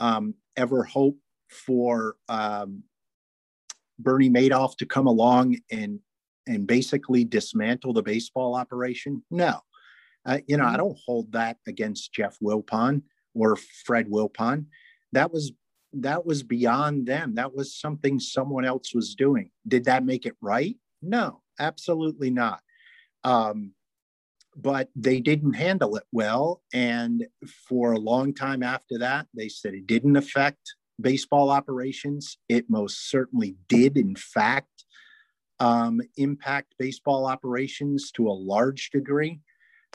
um, 0.00 0.34
ever 0.56 0.84
hope 0.84 1.18
for 1.50 2.16
um, 2.28 2.82
Bernie 3.98 4.30
Madoff 4.30 4.76
to 4.78 4.86
come 4.86 5.06
along 5.06 5.58
and 5.70 6.00
and 6.48 6.66
basically 6.66 7.24
dismantle 7.24 7.92
the 7.92 8.02
baseball 8.02 8.54
operation? 8.54 9.22
No. 9.30 9.60
Uh, 10.24 10.38
you 10.46 10.56
know, 10.56 10.64
I 10.64 10.68
mm-hmm. 10.68 10.76
don't 10.76 10.98
hold 11.04 11.32
that 11.32 11.58
against 11.66 12.12
Jeff 12.12 12.36
Wilpon 12.40 13.02
or 13.34 13.56
Fred 13.56 14.08
Wilpon. 14.08 14.66
That 15.12 15.32
was 15.32 15.52
that 15.92 16.26
was 16.26 16.42
beyond 16.42 17.06
them. 17.06 17.34
That 17.36 17.54
was 17.54 17.74
something 17.74 18.18
someone 18.20 18.64
else 18.64 18.94
was 18.94 19.14
doing. 19.14 19.50
Did 19.66 19.84
that 19.84 20.04
make 20.04 20.26
it 20.26 20.36
right? 20.40 20.76
No, 21.00 21.42
absolutely 21.58 22.30
not. 22.30 22.60
Um, 23.24 23.72
but 24.56 24.88
they 24.96 25.20
didn't 25.20 25.52
handle 25.52 25.96
it 25.96 26.04
well. 26.12 26.62
And 26.72 27.26
for 27.68 27.92
a 27.92 27.98
long 27.98 28.32
time 28.34 28.62
after 28.62 28.98
that, 28.98 29.26
they 29.34 29.48
said 29.48 29.74
it 29.74 29.86
didn't 29.86 30.16
affect 30.16 30.74
baseball 31.00 31.50
operations. 31.50 32.38
It 32.48 32.70
most 32.70 33.10
certainly 33.10 33.56
did, 33.68 33.98
in 33.98 34.16
fact, 34.16 34.84
um, 35.60 36.00
impact 36.16 36.74
baseball 36.78 37.26
operations 37.26 38.10
to 38.12 38.28
a 38.28 38.32
large 38.32 38.90
degree. 38.90 39.40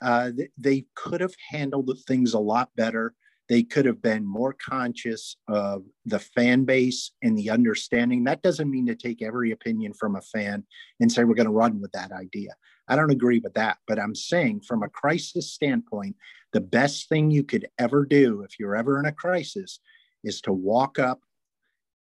Uh, 0.02 0.32
they 0.58 0.86
could 0.96 1.22
have 1.22 1.36
handled 1.50 1.92
things 2.08 2.34
a 2.34 2.40
lot 2.40 2.70
better. 2.76 3.14
They 3.50 3.64
could 3.64 3.86
have 3.86 4.02
been 4.02 4.26
more 4.26 4.54
conscious 4.54 5.36
of 5.48 5.84
the 6.06 6.20
fan 6.20 6.64
base 6.64 7.12
and 7.22 7.38
the 7.38 7.50
understanding. 7.50 8.24
That 8.24 8.42
doesn't 8.42 8.72
mean 8.72 8.86
to 8.88 8.96
take 8.96 9.22
every 9.22 9.52
opinion 9.52 9.94
from 9.94 10.16
a 10.16 10.22
fan 10.22 10.64
and 11.00 11.12
say 11.12 11.24
we're 11.24 11.36
going 11.36 11.48
to 11.48 11.52
run 11.52 11.82
with 11.82 11.92
that 11.92 12.12
idea. 12.12 12.52
I 12.88 12.96
don't 12.96 13.12
agree 13.12 13.40
with 13.40 13.54
that, 13.54 13.78
but 13.88 14.00
I'm 14.00 14.16
saying 14.16 14.62
from 14.62 14.84
a 14.84 14.90
crisis 14.90 15.52
standpoint, 15.54 16.16
the 16.54 16.62
best 16.62 17.08
thing 17.08 17.32
you 17.32 17.44
could 17.44 17.68
ever 17.80 18.06
do 18.06 18.42
if 18.42 18.60
you're 18.60 18.76
ever 18.76 19.00
in 19.00 19.06
a 19.06 19.12
crisis 19.12 19.80
is 20.24 20.42
to 20.42 20.54
walk 20.54 21.00
up 21.00 21.22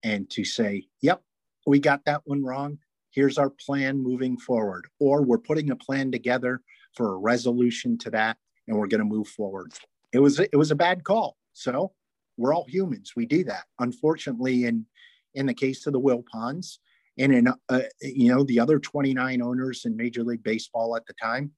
and 0.03 0.29
to 0.31 0.45
say, 0.45 0.87
Yep, 1.03 1.23
we 1.67 1.81
got 1.81 2.05
that 2.05 2.23
one 2.25 2.45
wrong. 2.45 2.79
Here's 3.11 3.39
our 3.39 3.51
plan 3.51 3.99
moving 3.99 4.37
forward. 4.37 4.87
Or 5.01 5.23
we're 5.23 5.39
putting 5.39 5.71
a 5.71 5.77
plan 5.77 6.13
together 6.13 6.61
for 6.95 7.15
a 7.15 7.19
resolution 7.19 7.99
to 7.99 8.11
that 8.11 8.37
and 8.69 8.77
we're 8.77 8.87
going 8.87 9.01
to 9.01 9.05
move 9.05 9.29
forward. 9.29 9.73
It 10.13 10.19
was 10.19 10.39
it 10.39 10.57
was 10.57 10.71
a 10.71 10.77
bad 10.77 11.05
call. 11.05 11.37
So 11.53 11.93
we're 12.37 12.55
all 12.55 12.67
humans. 12.69 13.13
We 13.17 13.27
do 13.27 13.45
that. 13.45 13.65
Unfortunately, 13.79 14.65
in 14.65 14.87
in 15.35 15.47
the 15.47 15.55
case 15.55 15.87
of 15.87 15.93
the 15.93 16.01
Wilpons 16.01 16.79
and 17.19 17.33
in 17.33 17.49
uh, 17.69 17.81
you 18.01 18.33
know 18.33 18.45
the 18.45 18.61
other 18.61 18.79
29 18.79 19.43
owners 19.43 19.85
in 19.85 19.97
Major 19.97 20.23
League 20.23 20.43
Baseball 20.43 20.97
at 20.97 21.07
the 21.07 21.15
time, 21.21 21.53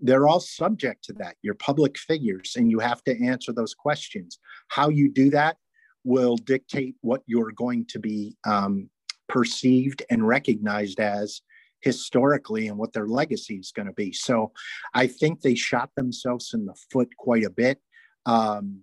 they're 0.00 0.28
all 0.28 0.40
subject 0.40 1.04
to 1.04 1.12
that. 1.14 1.36
You're 1.42 1.54
public 1.54 1.98
figures, 1.98 2.54
and 2.56 2.70
you 2.70 2.78
have 2.78 3.02
to 3.04 3.24
answer 3.24 3.52
those 3.52 3.74
questions. 3.74 4.38
How 4.68 4.88
you 4.88 5.10
do 5.10 5.30
that 5.30 5.56
will 6.04 6.36
dictate 6.36 6.94
what 7.00 7.22
you're 7.26 7.52
going 7.52 7.86
to 7.86 7.98
be 7.98 8.36
um, 8.46 8.88
perceived 9.28 10.02
and 10.10 10.26
recognized 10.26 11.00
as 11.00 11.42
historically 11.80 12.68
and 12.68 12.78
what 12.78 12.92
their 12.92 13.06
legacy 13.06 13.56
is 13.56 13.72
going 13.72 13.86
to 13.86 13.92
be. 13.92 14.12
So 14.12 14.52
I 14.94 15.06
think 15.06 15.40
they 15.40 15.54
shot 15.54 15.90
themselves 15.96 16.52
in 16.54 16.66
the 16.66 16.74
foot 16.90 17.10
quite 17.16 17.44
a 17.44 17.50
bit. 17.50 17.78
Um, 18.26 18.80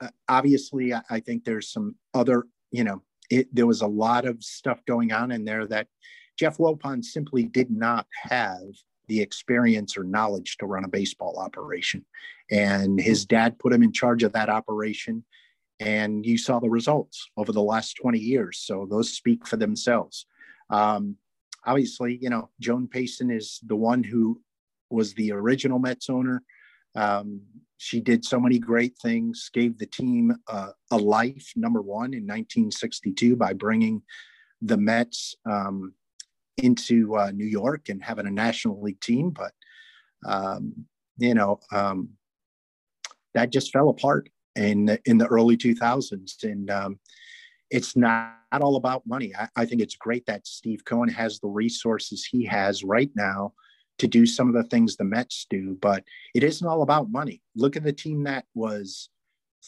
uh, 0.00 0.08
obviously, 0.28 0.92
I, 0.92 1.02
I 1.10 1.20
think 1.20 1.44
there's 1.44 1.70
some 1.70 1.94
other, 2.12 2.44
you 2.70 2.84
know, 2.84 3.02
it, 3.30 3.54
there 3.54 3.66
was 3.66 3.82
a 3.82 3.86
lot 3.86 4.26
of 4.26 4.42
stuff 4.42 4.84
going 4.86 5.12
on 5.12 5.30
in 5.30 5.44
there 5.44 5.66
that 5.66 5.88
Jeff 6.38 6.58
Wilpon 6.58 7.04
simply 7.04 7.44
did 7.44 7.70
not 7.70 8.06
have 8.22 8.62
the 9.08 9.20
experience 9.20 9.96
or 9.96 10.04
knowledge 10.04 10.56
to 10.58 10.66
run 10.66 10.84
a 10.84 10.88
baseball 10.88 11.38
operation. 11.38 12.04
And 12.50 13.00
his 13.00 13.24
dad 13.24 13.58
put 13.58 13.72
him 13.72 13.82
in 13.82 13.92
charge 13.92 14.22
of 14.22 14.32
that 14.32 14.48
operation. 14.48 15.24
And 15.80 16.24
you 16.24 16.38
saw 16.38 16.60
the 16.60 16.70
results 16.70 17.28
over 17.36 17.52
the 17.52 17.62
last 17.62 17.94
20 18.00 18.18
years. 18.18 18.58
So 18.58 18.86
those 18.88 19.12
speak 19.12 19.46
for 19.46 19.56
themselves. 19.56 20.26
Um, 20.70 21.16
obviously, 21.66 22.18
you 22.20 22.30
know, 22.30 22.50
Joan 22.60 22.88
Payson 22.88 23.30
is 23.30 23.60
the 23.66 23.76
one 23.76 24.02
who 24.02 24.40
was 24.90 25.14
the 25.14 25.32
original 25.32 25.78
Mets 25.78 26.08
owner. 26.08 26.42
Um, 26.94 27.42
she 27.82 27.98
did 27.98 28.24
so 28.24 28.38
many 28.38 28.60
great 28.60 28.96
things, 29.02 29.50
gave 29.52 29.76
the 29.76 29.86
team 29.86 30.32
uh, 30.46 30.68
a 30.92 30.96
life, 30.96 31.52
number 31.56 31.82
one, 31.82 32.14
in 32.14 32.22
1962 32.22 33.34
by 33.34 33.52
bringing 33.52 34.00
the 34.60 34.76
Mets 34.76 35.34
um, 35.50 35.92
into 36.58 37.16
uh, 37.16 37.32
New 37.32 37.44
York 37.44 37.88
and 37.88 38.00
having 38.00 38.28
a 38.28 38.30
National 38.30 38.80
League 38.80 39.00
team. 39.00 39.30
But, 39.30 39.50
um, 40.24 40.86
you 41.18 41.34
know, 41.34 41.58
um, 41.72 42.10
that 43.34 43.50
just 43.50 43.72
fell 43.72 43.88
apart 43.88 44.28
in 44.54 44.84
the, 44.84 45.00
in 45.04 45.18
the 45.18 45.26
early 45.26 45.56
2000s. 45.56 46.44
And 46.44 46.70
um, 46.70 47.00
it's 47.68 47.96
not, 47.96 48.36
not 48.52 48.62
all 48.62 48.76
about 48.76 49.08
money. 49.08 49.32
I, 49.36 49.48
I 49.56 49.66
think 49.66 49.82
it's 49.82 49.96
great 49.96 50.24
that 50.26 50.46
Steve 50.46 50.84
Cohen 50.84 51.08
has 51.08 51.40
the 51.40 51.48
resources 51.48 52.24
he 52.24 52.44
has 52.44 52.84
right 52.84 53.10
now 53.16 53.54
to 53.98 54.06
do 54.06 54.26
some 54.26 54.48
of 54.48 54.54
the 54.54 54.68
things 54.68 54.96
the 54.96 55.04
Mets 55.04 55.46
do, 55.48 55.76
but 55.80 56.04
it 56.34 56.42
isn't 56.42 56.66
all 56.66 56.82
about 56.82 57.10
money. 57.10 57.40
Look 57.54 57.76
at 57.76 57.84
the 57.84 57.92
team 57.92 58.24
that 58.24 58.44
was 58.54 59.10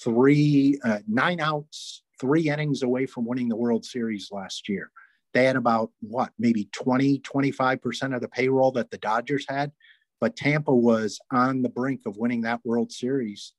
three, 0.02 0.78
uh, 0.84 1.00
nine 1.06 1.40
outs, 1.40 2.02
three 2.20 2.48
innings 2.48 2.82
away 2.82 3.06
from 3.06 3.26
winning 3.26 3.48
the 3.48 3.56
World 3.56 3.84
Series 3.84 4.28
last 4.32 4.68
year. 4.68 4.90
They 5.32 5.44
had 5.44 5.56
about 5.56 5.90
what, 6.00 6.30
maybe 6.38 6.68
20, 6.72 7.20
25% 7.20 8.14
of 8.14 8.20
the 8.20 8.28
payroll 8.28 8.72
that 8.72 8.90
the 8.90 8.98
Dodgers 8.98 9.44
had, 9.48 9.72
but 10.20 10.36
Tampa 10.36 10.74
was 10.74 11.20
on 11.32 11.62
the 11.62 11.68
brink 11.68 12.02
of 12.06 12.16
winning 12.16 12.42
that 12.42 12.60
World 12.64 12.92
Series. 12.92 13.52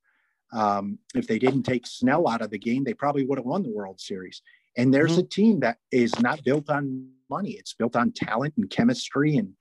Um, 0.53 0.99
if 1.13 1.27
they 1.27 1.37
didn't 1.37 1.63
take 1.63 1.85
Snell 1.85 2.29
out 2.29 2.41
of 2.41 2.49
the 2.49 2.57
game, 2.57 2.83
they 2.83 2.93
probably 2.93 3.25
would 3.25 3.37
have 3.37 3.45
won 3.45 3.63
the 3.63 3.73
World 3.73 3.99
Series. 3.99 4.41
And 4.77 4.93
there's 4.93 5.11
mm-hmm. 5.13 5.21
a 5.21 5.23
team 5.23 5.59
that 5.61 5.77
is 5.91 6.17
not 6.19 6.43
built 6.43 6.69
on 6.69 7.09
money; 7.29 7.51
it's 7.51 7.73
built 7.73 7.95
on 7.95 8.11
talent 8.11 8.53
and 8.57 8.69
chemistry 8.69 9.37
and 9.37 9.53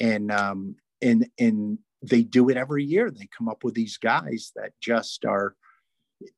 and 0.00 0.30
um, 0.30 0.76
and 1.00 1.28
and 1.38 1.78
they 2.02 2.22
do 2.22 2.48
it 2.48 2.56
every 2.56 2.84
year. 2.84 3.10
They 3.10 3.28
come 3.36 3.48
up 3.48 3.64
with 3.64 3.74
these 3.74 3.96
guys 3.96 4.52
that 4.56 4.72
just 4.80 5.24
are 5.24 5.54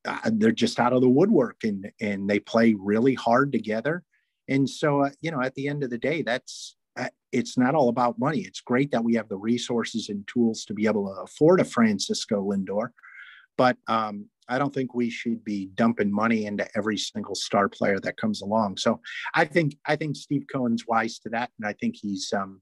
uh, 0.04 0.30
they're 0.32 0.52
just 0.52 0.80
out 0.80 0.92
of 0.92 1.00
the 1.00 1.08
woodwork 1.08 1.64
and 1.64 1.90
and 2.00 2.28
they 2.28 2.40
play 2.40 2.74
really 2.74 3.14
hard 3.14 3.52
together. 3.52 4.02
And 4.48 4.68
so 4.68 5.04
uh, 5.04 5.10
you 5.20 5.30
know, 5.30 5.40
at 5.40 5.54
the 5.54 5.68
end 5.68 5.82
of 5.82 5.90
the 5.90 5.98
day, 5.98 6.22
that's 6.22 6.76
uh, 6.96 7.08
it's 7.32 7.58
not 7.58 7.74
all 7.74 7.88
about 7.88 8.18
money. 8.18 8.40
It's 8.40 8.60
great 8.60 8.90
that 8.92 9.04
we 9.04 9.14
have 9.14 9.28
the 9.28 9.36
resources 9.36 10.08
and 10.08 10.26
tools 10.26 10.64
to 10.66 10.74
be 10.74 10.86
able 10.86 11.06
to 11.06 11.22
afford 11.22 11.60
a 11.60 11.64
Francisco 11.64 12.42
Lindor, 12.42 12.88
but 13.56 13.76
um, 13.88 14.26
I 14.48 14.58
don't 14.58 14.74
think 14.74 14.94
we 14.94 15.10
should 15.10 15.44
be 15.44 15.70
dumping 15.74 16.12
money 16.12 16.46
into 16.46 16.68
every 16.76 16.98
single 16.98 17.34
star 17.34 17.68
player 17.68 17.98
that 18.00 18.16
comes 18.16 18.42
along. 18.42 18.76
So 18.76 19.00
I 19.34 19.44
think 19.44 19.76
I 19.86 19.96
think 19.96 20.16
Steve 20.16 20.44
Cohen's 20.52 20.86
wise 20.86 21.18
to 21.20 21.30
that, 21.30 21.50
and 21.58 21.66
I 21.66 21.72
think 21.74 21.96
he's 21.96 22.32
um, 22.32 22.60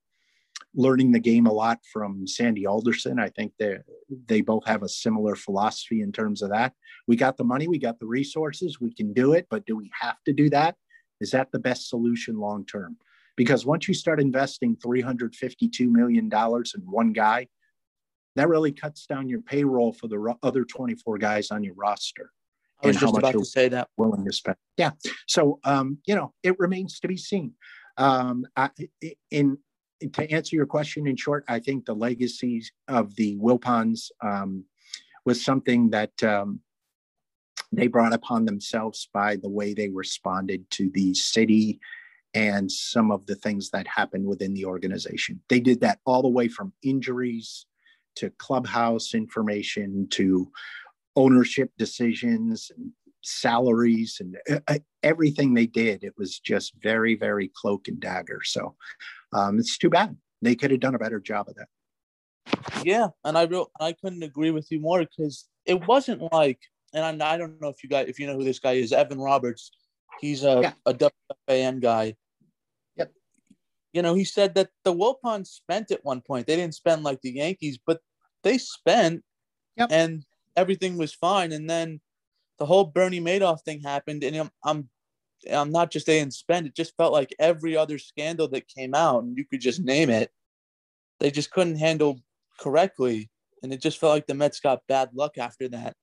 learning 0.75 1.13
the 1.13 1.21
game 1.21 1.47
a 1.47 1.53
lot 1.53 1.79
from 1.93 2.27
Sandy 2.27 2.67
Alderson. 2.67 3.19
I 3.19 3.29
think 3.29 3.53
they 3.59 3.79
they 4.27 4.41
both 4.41 4.67
have 4.67 4.83
a 4.83 4.89
similar 4.89 5.37
philosophy 5.37 6.01
in 6.01 6.13
terms 6.13 6.43
of 6.43 6.51
that. 6.51 6.73
We 7.07 7.17
got 7.17 7.37
the 7.37 7.45
money, 7.45 7.69
we 7.69 7.79
got 7.79 7.99
the 7.99 8.07
resources, 8.07 8.81
we 8.81 8.95
can 8.95 9.13
do 9.13 9.33
it, 9.33 9.47
but 9.51 9.67
do 9.67 9.77
we 9.77 9.91
have 10.01 10.17
to 10.27 10.33
do 10.33 10.49
that? 10.51 10.77
Is 11.21 11.31
that 11.33 11.53
the 11.53 11.59
best 11.59 11.89
solution 11.89 12.39
long 12.39 12.65
term? 12.67 12.97
Because 13.37 13.65
once 13.65 13.89
you 13.89 13.95
start 13.95 14.21
investing 14.21 14.77
$352 14.77 15.89
million 15.89 16.31
in 16.33 16.81
one 16.91 17.13
guy, 17.13 17.49
that 18.37 18.49
really 18.49 18.73
cuts 18.73 19.07
down 19.07 19.29
your 19.29 19.41
payroll 19.41 19.93
for 19.93 20.09
the 20.09 20.35
other 20.43 20.65
24 20.65 21.19
guys 21.19 21.51
on 21.51 21.63
your 21.63 21.75
roster. 21.75 22.31
I 22.83 22.89
was 22.89 22.97
just 22.97 23.17
about 23.17 23.33
to 23.33 23.45
say 23.45 23.69
that. 23.69 23.89
Willing 23.97 24.25
to 24.25 24.33
spend. 24.33 24.57
Yeah. 24.77 24.91
So, 25.29 25.61
um, 25.65 25.99
you 26.07 26.17
know, 26.17 26.33
it 26.43 26.59
remains 26.59 26.99
to 27.01 27.09
be 27.09 27.17
seen. 27.17 27.53
Um, 27.97 28.45
I, 28.57 28.71
in 29.31 29.59
to 30.09 30.31
answer 30.31 30.57
your 30.57 30.67
question 30.67 31.07
in 31.07 31.17
short, 31.17 31.45
I 31.49 31.59
think 31.59 31.85
the 31.85 31.95
legacies 31.95 32.73
of 32.89 33.15
the 33.17 33.37
Wilpons 33.37 34.11
um, 34.23 34.65
was 35.25 35.45
something 35.45 35.91
that 35.91 36.23
um, 36.23 36.61
they 37.73 37.87
brought 37.87 38.13
upon 38.13 38.45
themselves 38.45 39.09
by 39.13 39.37
the 39.37 39.49
way 39.49 39.75
they 39.75 39.89
responded 39.89 40.71
to 40.73 40.91
the 40.91 41.15
city 41.15 41.81
and 42.35 42.71
some 42.71 43.11
of 43.11 43.27
the 43.27 43.35
things 43.35 43.71
that 43.71 43.87
happened 43.87 44.27
within 44.27 44.55
the 44.55 44.65
organization. 44.65 45.41
They 45.49 45.61
did 45.61 45.81
that 45.81 45.99
all 46.05 46.23
the 46.23 46.29
way 46.29 46.49
from 46.49 46.73
injuries 46.83 47.67
to 48.17 48.31
clubhouse 48.39 49.15
information 49.15 50.07
to 50.11 50.51
ownership 51.17 51.71
decisions 51.79 52.71
and 52.75 52.91
salaries 53.23 54.21
and 54.21 54.37
uh, 54.51 54.61
uh, 54.67 54.79
everything 55.03 55.55
they 55.55 55.67
did. 55.67 56.05
It 56.05 56.15
was 56.17 56.39
just 56.39 56.73
very, 56.83 57.15
very 57.15 57.51
cloak 57.55 57.89
and 57.89 58.01
dagger. 58.01 58.41
So 58.45 58.75
um, 59.33 59.59
it's 59.59 59.79
too 59.79 59.91
bad. 59.91 60.17
They 60.41 60.55
could 60.55 60.71
have 60.71 60.81
done 60.81 60.95
a 60.95 60.99
better 60.99 61.21
job 61.21 61.49
of 61.49 61.57
that. 61.57 61.69
Yeah, 62.85 63.09
and 63.25 63.39
I 63.39 63.45
real 63.45 63.71
I 63.81 63.93
couldn't 63.93 64.23
agree 64.23 64.51
with 64.51 64.67
you 64.71 64.81
more 64.81 65.01
because 65.01 65.49
it 65.65 65.87
wasn't 65.87 66.33
like, 66.33 66.59
and 66.93 67.23
I, 67.23 67.35
I 67.35 67.37
don't 67.37 67.61
know 67.61 67.69
if 67.69 67.83
you 67.83 67.89
guys 67.89 68.09
if 68.09 68.19
you 68.19 68.27
know 68.27 68.37
who 68.37 68.45
this 68.45 68.59
guy 68.59 68.73
is, 68.73 68.93
Evan 68.93 69.21
Roberts. 69.21 69.71
He's 70.21 70.45
a 70.45 70.61
yeah. 70.63 70.73
a 70.87 70.95
WFAN 71.49 71.81
guy. 71.81 72.17
Yep. 72.97 73.13
You 73.93 74.03
know, 74.03 74.15
he 74.15 74.25
said 74.25 74.55
that 74.57 74.71
the 74.85 74.95
Wilpons 74.95 75.47
spent 75.47 75.91
at 75.91 76.05
one 76.05 76.21
point. 76.21 76.47
They 76.47 76.57
didn't 76.57 76.75
spend 76.75 77.03
like 77.03 77.21
the 77.23 77.33
Yankees, 77.33 77.79
but 77.85 78.01
they 78.43 78.59
spent, 78.59 79.23
yep. 79.77 79.91
and 79.91 80.25
everything 80.57 80.99
was 80.99 81.15
fine. 81.15 81.53
And 81.53 81.69
then 81.71 82.01
the 82.59 82.67
whole 82.67 82.85
Bernie 82.85 83.21
Madoff 83.21 83.63
thing 83.63 83.81
happened, 83.81 84.23
and 84.23 84.37
I'm, 84.37 84.51
I'm 84.65 84.89
I'm 85.51 85.71
not 85.71 85.91
just 85.91 86.07
saying 86.07 86.31
spend. 86.31 86.67
It 86.67 86.77
just 86.77 86.97
felt 86.97 87.13
like 87.13 87.35
every 87.39 87.77
other 87.77 87.99
scandal 87.99 88.49
that 88.49 88.69
came 88.69 88.95
out, 88.95 89.25
and 89.25 89.37
you 89.37 89.45
could 89.45 89.61
just 89.61 89.81
name 89.81 90.11
it, 90.11 90.31
they 91.21 91.31
just 91.31 91.51
couldn't 91.51 91.77
handle 91.77 92.21
correctly, 92.59 93.31
and 93.63 93.73
it 93.73 93.81
just 93.81 93.99
felt 93.99 94.13
like 94.13 94.27
the 94.27 94.35
Mets 94.35 94.61
got 94.61 94.87
bad 94.89 95.11
luck 95.15 95.39
after 95.39 95.69
that. 95.69 95.97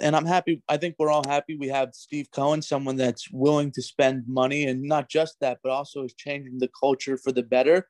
And 0.00 0.14
I'm 0.14 0.26
happy. 0.26 0.62
I 0.68 0.76
think 0.76 0.96
we're 0.98 1.10
all 1.10 1.26
happy. 1.26 1.56
We 1.56 1.68
have 1.68 1.94
Steve 1.94 2.28
Cohen, 2.30 2.60
someone 2.60 2.96
that's 2.96 3.30
willing 3.30 3.72
to 3.72 3.82
spend 3.82 4.24
money, 4.26 4.66
and 4.66 4.82
not 4.82 5.08
just 5.08 5.36
that, 5.40 5.58
but 5.62 5.72
also 5.72 6.04
is 6.04 6.14
changing 6.14 6.58
the 6.58 6.70
culture 6.78 7.16
for 7.16 7.32
the 7.32 7.42
better. 7.42 7.88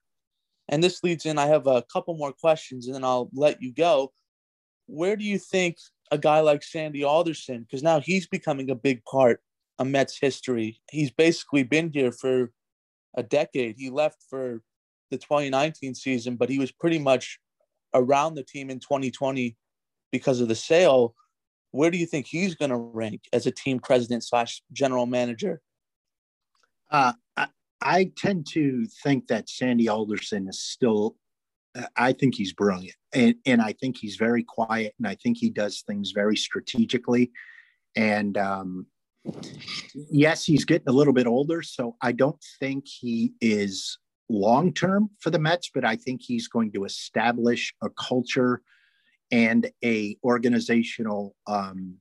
And 0.68 0.82
this 0.82 1.02
leads 1.02 1.26
in. 1.26 1.38
I 1.38 1.46
have 1.46 1.66
a 1.66 1.84
couple 1.92 2.16
more 2.16 2.32
questions, 2.32 2.86
and 2.86 2.94
then 2.94 3.04
I'll 3.04 3.30
let 3.32 3.62
you 3.62 3.72
go. 3.72 4.12
Where 4.86 5.16
do 5.16 5.24
you 5.24 5.38
think 5.38 5.78
a 6.10 6.18
guy 6.18 6.40
like 6.40 6.62
Sandy 6.62 7.04
Alderson, 7.04 7.62
because 7.62 7.82
now 7.82 8.00
he's 8.00 8.26
becoming 8.26 8.70
a 8.70 8.74
big 8.74 9.04
part 9.04 9.40
a 9.78 9.84
Mets 9.84 10.18
history. 10.18 10.80
He's 10.90 11.10
basically 11.10 11.62
been 11.62 11.90
here 11.92 12.12
for 12.12 12.52
a 13.16 13.22
decade. 13.22 13.76
He 13.78 13.90
left 13.90 14.22
for 14.28 14.62
the 15.10 15.18
2019 15.18 15.94
season, 15.94 16.36
but 16.36 16.48
he 16.48 16.58
was 16.58 16.72
pretty 16.72 16.98
much 16.98 17.38
around 17.94 18.34
the 18.34 18.42
team 18.42 18.70
in 18.70 18.80
2020 18.80 19.56
because 20.12 20.40
of 20.40 20.48
the 20.48 20.54
sale. 20.54 21.14
Where 21.70 21.90
do 21.90 21.98
you 21.98 22.06
think 22.06 22.26
he's 22.26 22.54
going 22.54 22.70
to 22.70 22.76
rank 22.76 23.22
as 23.32 23.46
a 23.46 23.50
team 23.50 23.80
president 23.80 24.24
slash 24.24 24.62
general 24.72 25.06
manager? 25.06 25.60
Uh, 26.90 27.12
I, 27.36 27.48
I 27.80 28.10
tend 28.16 28.46
to 28.52 28.86
think 29.02 29.28
that 29.28 29.48
Sandy 29.48 29.88
Alderson 29.88 30.48
is 30.48 30.60
still. 30.60 31.16
I 31.94 32.12
think 32.14 32.34
he's 32.34 32.54
brilliant, 32.54 32.96
and 33.12 33.34
and 33.44 33.60
I 33.60 33.74
think 33.74 33.98
he's 33.98 34.16
very 34.16 34.42
quiet, 34.42 34.94
and 34.98 35.06
I 35.06 35.14
think 35.14 35.36
he 35.36 35.50
does 35.50 35.82
things 35.86 36.12
very 36.12 36.36
strategically, 36.36 37.32
and 37.94 38.38
um, 38.38 38.86
yes, 40.10 40.44
he's 40.44 40.64
getting 40.64 40.88
a 40.88 40.92
little 40.92 41.12
bit 41.12 41.26
older, 41.26 41.62
so 41.62 41.96
I 42.02 42.12
don't 42.12 42.42
think 42.60 42.86
he 42.86 43.32
is 43.40 43.98
long 44.28 44.72
term 44.72 45.10
for 45.20 45.30
the 45.30 45.38
Mets, 45.38 45.70
but 45.72 45.84
I 45.84 45.96
think 45.96 46.22
he's 46.22 46.48
going 46.48 46.72
to 46.72 46.84
establish 46.84 47.74
a 47.82 47.90
culture 47.90 48.62
and 49.30 49.70
a 49.84 50.16
organizational 50.24 51.34
um, 51.46 51.96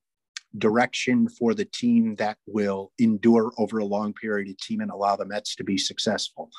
direction 0.58 1.28
for 1.28 1.54
the 1.54 1.66
team 1.66 2.16
that 2.16 2.38
will 2.46 2.92
endure 3.00 3.52
over 3.58 3.80
a 3.80 3.86
long 3.86 4.14
period 4.14 4.50
of 4.50 4.56
time 4.68 4.82
and 4.82 4.92
allow 4.92 5.16
the 5.16 5.26
Mets 5.26 5.56
to 5.56 5.64
be 5.64 5.78
successful. 5.78 6.50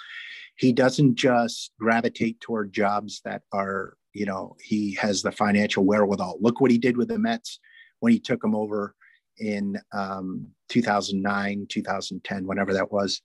He 0.56 0.72
doesn't 0.72 1.16
just 1.16 1.72
gravitate 1.78 2.40
toward 2.40 2.72
jobs 2.72 3.20
that 3.24 3.42
are, 3.52 3.96
you 4.12 4.26
know, 4.26 4.56
he 4.62 4.94
has 4.94 5.22
the 5.22 5.32
financial 5.32 5.84
wherewithal. 5.84 6.38
Look 6.40 6.60
what 6.60 6.70
he 6.70 6.78
did 6.78 6.96
with 6.96 7.08
the 7.08 7.18
Mets 7.18 7.60
when 8.00 8.12
he 8.12 8.20
took 8.20 8.40
them 8.40 8.54
over 8.54 8.94
in 9.38 9.80
um, 9.92 10.46
2009, 10.68 11.66
2010, 11.68 12.46
whenever 12.46 12.72
that 12.72 12.92
was. 12.92 13.22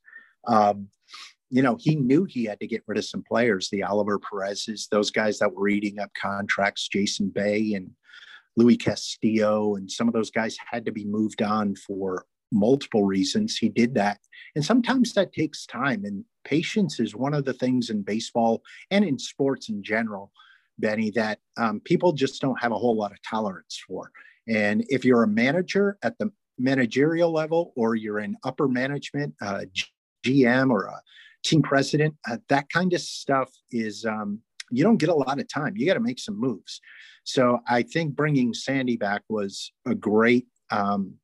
Um, 0.47 0.87
you 1.49 1.61
know, 1.61 1.77
he 1.79 1.95
knew 1.95 2.23
he 2.23 2.45
had 2.45 2.59
to 2.61 2.67
get 2.67 2.83
rid 2.87 2.97
of 2.97 3.05
some 3.05 3.23
players, 3.23 3.69
the 3.69 3.83
Oliver 3.83 4.17
Perez's, 4.19 4.87
those 4.89 5.11
guys 5.11 5.37
that 5.39 5.53
were 5.53 5.67
eating 5.67 5.99
up 5.99 6.11
contracts, 6.19 6.87
Jason 6.87 7.29
Bay 7.29 7.73
and 7.73 7.91
Luis 8.55 8.77
Castillo, 8.77 9.75
and 9.75 9.91
some 9.91 10.07
of 10.07 10.13
those 10.13 10.31
guys 10.31 10.57
had 10.69 10.85
to 10.85 10.91
be 10.91 11.05
moved 11.05 11.41
on 11.41 11.75
for 11.75 12.25
multiple 12.51 13.03
reasons. 13.03 13.57
He 13.57 13.69
did 13.69 13.95
that. 13.95 14.19
And 14.55 14.63
sometimes 14.63 15.13
that 15.13 15.33
takes 15.33 15.65
time. 15.65 16.03
And 16.05 16.25
patience 16.43 16.99
is 16.99 17.15
one 17.15 17.33
of 17.33 17.45
the 17.45 17.53
things 17.53 17.89
in 17.89 18.01
baseball 18.01 18.61
and 18.89 19.05
in 19.05 19.17
sports 19.19 19.69
in 19.69 19.83
general, 19.83 20.31
Benny, 20.77 21.11
that 21.11 21.39
um, 21.57 21.81
people 21.81 22.13
just 22.13 22.41
don't 22.41 22.59
have 22.61 22.71
a 22.71 22.77
whole 22.77 22.95
lot 22.95 23.11
of 23.11 23.21
tolerance 23.23 23.81
for. 23.87 24.11
And 24.47 24.83
if 24.89 25.05
you're 25.05 25.23
a 25.23 25.27
manager 25.27 25.97
at 26.03 26.17
the 26.17 26.31
managerial 26.57 27.31
level 27.31 27.73
or 27.75 27.95
you're 27.95 28.19
in 28.19 28.35
upper 28.43 28.67
management, 28.67 29.33
uh, 29.41 29.65
GM 30.25 30.71
or 30.71 30.85
a 30.85 31.01
team 31.43 31.61
president, 31.61 32.15
uh, 32.29 32.37
that 32.49 32.69
kind 32.69 32.93
of 32.93 33.01
stuff 33.01 33.49
is, 33.71 34.05
um, 34.05 34.39
you 34.71 34.83
don't 34.83 34.97
get 34.97 35.09
a 35.09 35.15
lot 35.15 35.39
of 35.39 35.47
time. 35.47 35.73
You 35.75 35.85
got 35.85 35.95
to 35.95 35.99
make 35.99 36.19
some 36.19 36.39
moves. 36.39 36.79
So 37.23 37.59
I 37.67 37.83
think 37.83 38.15
bringing 38.15 38.53
Sandy 38.53 38.97
back 38.97 39.23
was 39.29 39.71
a 39.85 39.95
great 39.95 40.47
um, 40.71 41.15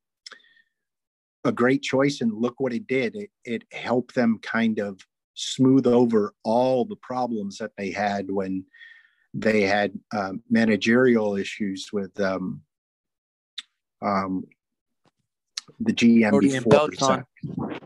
a 1.44 1.52
great 1.52 1.82
choice. 1.82 2.20
And 2.20 2.32
look 2.32 2.54
what 2.58 2.72
it 2.72 2.86
did. 2.86 3.16
It, 3.16 3.30
it 3.44 3.62
helped 3.72 4.14
them 4.14 4.38
kind 4.42 4.78
of 4.78 5.00
smooth 5.34 5.86
over 5.86 6.34
all 6.44 6.84
the 6.84 6.96
problems 6.96 7.58
that 7.58 7.72
they 7.76 7.90
had 7.90 8.30
when 8.30 8.64
they 9.34 9.62
had 9.62 9.92
um, 10.16 10.42
managerial 10.50 11.36
issues 11.36 11.90
with 11.92 12.18
um, 12.20 12.60
um, 14.02 14.44
the 15.80 15.92
GM 15.92 16.30
Brodie 16.30 16.50
before. 16.50 16.70
Beltran. 16.70 17.24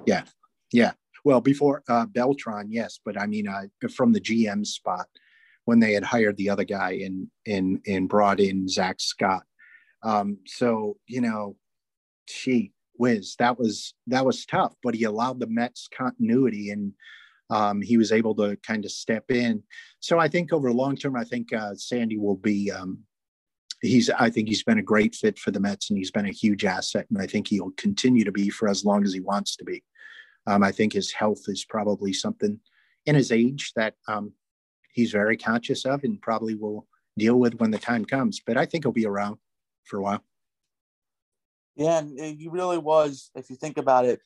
Yeah, 0.07 0.25
yeah. 0.73 0.93
Well, 1.25 1.41
before 1.41 1.83
uh, 1.89 2.07
Beltran, 2.07 2.71
yes, 2.71 2.99
but 3.05 3.21
I 3.21 3.27
mean, 3.27 3.49
uh, 3.49 3.63
from 3.95 4.13
the 4.13 4.21
GM 4.21 4.67
spot 4.67 5.07
when 5.65 5.79
they 5.79 5.93
had 5.93 6.03
hired 6.03 6.37
the 6.37 6.51
other 6.51 6.65
guy 6.65 6.93
and 7.05 7.29
and 7.47 7.81
and 7.87 8.09
brought 8.09 8.41
in 8.41 8.69
Zack 8.69 8.97
Scott. 8.99 9.45
Um, 10.03 10.39
so 10.47 10.97
you 11.07 11.21
know, 11.21 11.57
gee 12.27 12.73
whiz, 12.95 13.37
that 13.39 13.59
was 13.59 13.95
that 14.09 14.25
was 14.25 14.45
tough. 14.47 14.75
But 14.83 14.95
he 14.95 15.05
allowed 15.05 15.41
the 15.41 15.47
Mets 15.47 15.89
continuity, 15.97 16.71
and 16.71 16.93
um, 17.51 17.81
he 17.83 17.97
was 17.97 18.13
able 18.13 18.35
to 18.37 18.57
kind 18.67 18.85
of 18.85 18.91
step 18.91 19.31
in. 19.31 19.63
So 20.01 20.19
I 20.19 20.29
think 20.29 20.53
over 20.53 20.73
long 20.73 20.97
term, 20.97 21.17
I 21.17 21.25
think 21.25 21.53
uh, 21.53 21.75
Sandy 21.75 22.19
will 22.19 22.37
be. 22.37 22.71
Um, 22.71 23.01
he's. 23.83 24.09
I 24.11 24.31
think 24.31 24.49
he's 24.49 24.63
been 24.63 24.79
a 24.79 24.83
great 24.83 25.15
fit 25.15 25.39
for 25.39 25.51
the 25.51 25.61
Mets, 25.61 25.91
and 25.91 25.99
he's 25.99 26.11
been 26.11 26.27
a 26.27 26.33
huge 26.33 26.65
asset, 26.65 27.07
and 27.11 27.21
I 27.21 27.27
think 27.27 27.49
he'll 27.49 27.73
continue 27.73 28.25
to 28.25 28.33
be 28.33 28.49
for 28.49 28.69
as 28.69 28.85
long 28.85 29.05
as 29.05 29.13
he 29.13 29.21
wants 29.21 29.57
to 29.57 29.65
be. 29.65 29.83
Um, 30.47 30.63
I 30.63 30.73
think 30.73 30.93
his 30.93 31.13
health 31.13 31.43
is 31.49 31.65
probably 31.65 32.13
something 32.13 32.59
in 33.07 33.15
his 33.15 33.31
age 33.31 33.73
that 33.77 33.95
um, 34.09 34.33
he's 34.93 35.13
very 35.13 35.37
conscious 35.37 35.85
of 35.85 36.05
and 36.05 36.21
probably 36.21 36.55
will 36.55 36.87
deal 37.19 37.39
with 37.39 37.55
when 37.61 37.71
the 37.71 37.79
time 37.79 38.05
comes. 38.05 38.41
But 38.45 38.57
I 38.57 38.67
think 38.67 38.85
he'll 38.85 38.93
be 38.93 39.07
around 39.07 39.37
for 39.85 39.99
a 39.99 40.03
while. 40.03 40.25
Yeah, 41.77 41.99
and 41.99 42.19
he 42.19 42.49
really 42.49 42.79
was. 42.79 43.31
If 43.35 43.51
you 43.51 43.57
think 43.57 43.79
about 43.79 44.05
it, 44.05 44.21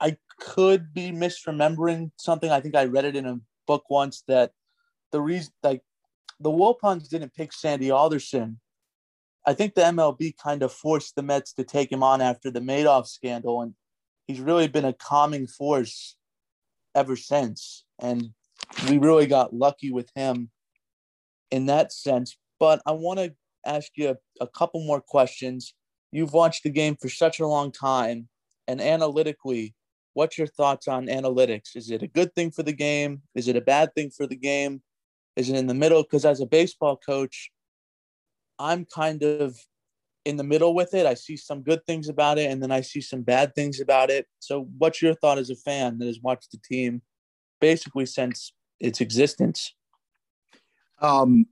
I 0.00 0.16
could 0.38 0.94
be 0.94 1.10
misremembering 1.10 2.12
something. 2.16 2.50
I 2.50 2.60
think 2.60 2.74
I 2.74 2.84
read 2.84 3.04
it 3.04 3.16
in 3.16 3.26
a 3.26 3.40
book 3.66 3.84
once 3.90 4.22
that 4.28 4.52
the 5.10 5.20
reason, 5.20 5.52
like, 5.62 5.82
the 6.40 6.50
Wilpons 6.50 7.08
didn't 7.08 7.34
pick 7.34 7.52
Sandy 7.52 7.90
Alderson. 7.90 8.60
I 9.48 9.54
think 9.54 9.74
the 9.74 9.80
MLB 9.80 10.36
kind 10.36 10.62
of 10.62 10.70
forced 10.70 11.16
the 11.16 11.22
Mets 11.22 11.54
to 11.54 11.64
take 11.64 11.90
him 11.90 12.02
on 12.02 12.20
after 12.20 12.50
the 12.50 12.60
Madoff 12.60 13.06
scandal, 13.06 13.62
and 13.62 13.72
he's 14.26 14.40
really 14.40 14.68
been 14.68 14.84
a 14.84 14.92
calming 14.92 15.46
force 15.46 16.16
ever 16.94 17.16
since. 17.16 17.86
And 17.98 18.32
we 18.90 18.98
really 18.98 19.26
got 19.26 19.54
lucky 19.54 19.90
with 19.90 20.10
him 20.14 20.50
in 21.50 21.64
that 21.64 21.94
sense. 21.94 22.36
But 22.60 22.82
I 22.84 22.92
want 22.92 23.20
to 23.20 23.34
ask 23.64 23.90
you 23.96 24.10
a, 24.10 24.16
a 24.42 24.46
couple 24.46 24.84
more 24.84 25.00
questions. 25.00 25.72
You've 26.12 26.34
watched 26.34 26.62
the 26.62 26.68
game 26.68 26.98
for 27.00 27.08
such 27.08 27.40
a 27.40 27.46
long 27.46 27.72
time, 27.72 28.28
and 28.66 28.82
analytically, 28.82 29.74
what's 30.12 30.36
your 30.36 30.46
thoughts 30.46 30.88
on 30.88 31.06
analytics? 31.06 31.74
Is 31.74 31.90
it 31.90 32.02
a 32.02 32.06
good 32.06 32.34
thing 32.34 32.50
for 32.50 32.62
the 32.62 32.74
game? 32.74 33.22
Is 33.34 33.48
it 33.48 33.56
a 33.56 33.62
bad 33.62 33.94
thing 33.94 34.10
for 34.10 34.26
the 34.26 34.36
game? 34.36 34.82
Is 35.36 35.48
it 35.48 35.56
in 35.56 35.68
the 35.68 35.72
middle? 35.72 36.02
Because 36.02 36.26
as 36.26 36.42
a 36.42 36.46
baseball 36.46 36.98
coach, 36.98 37.50
I'm 38.58 38.84
kind 38.84 39.22
of 39.22 39.56
in 40.24 40.36
the 40.36 40.44
middle 40.44 40.74
with 40.74 40.94
it. 40.94 41.06
I 41.06 41.14
see 41.14 41.36
some 41.36 41.62
good 41.62 41.84
things 41.86 42.08
about 42.08 42.38
it, 42.38 42.50
and 42.50 42.62
then 42.62 42.70
I 42.70 42.80
see 42.80 43.00
some 43.00 43.22
bad 43.22 43.54
things 43.54 43.80
about 43.80 44.10
it. 44.10 44.26
So, 44.40 44.68
what's 44.78 45.00
your 45.00 45.14
thought 45.14 45.38
as 45.38 45.50
a 45.50 45.56
fan 45.56 45.98
that 45.98 46.06
has 46.06 46.20
watched 46.20 46.52
the 46.52 46.58
team 46.58 47.02
basically 47.60 48.06
since 48.06 48.52
its 48.80 49.00
existence? 49.00 49.74
Um, 51.00 51.46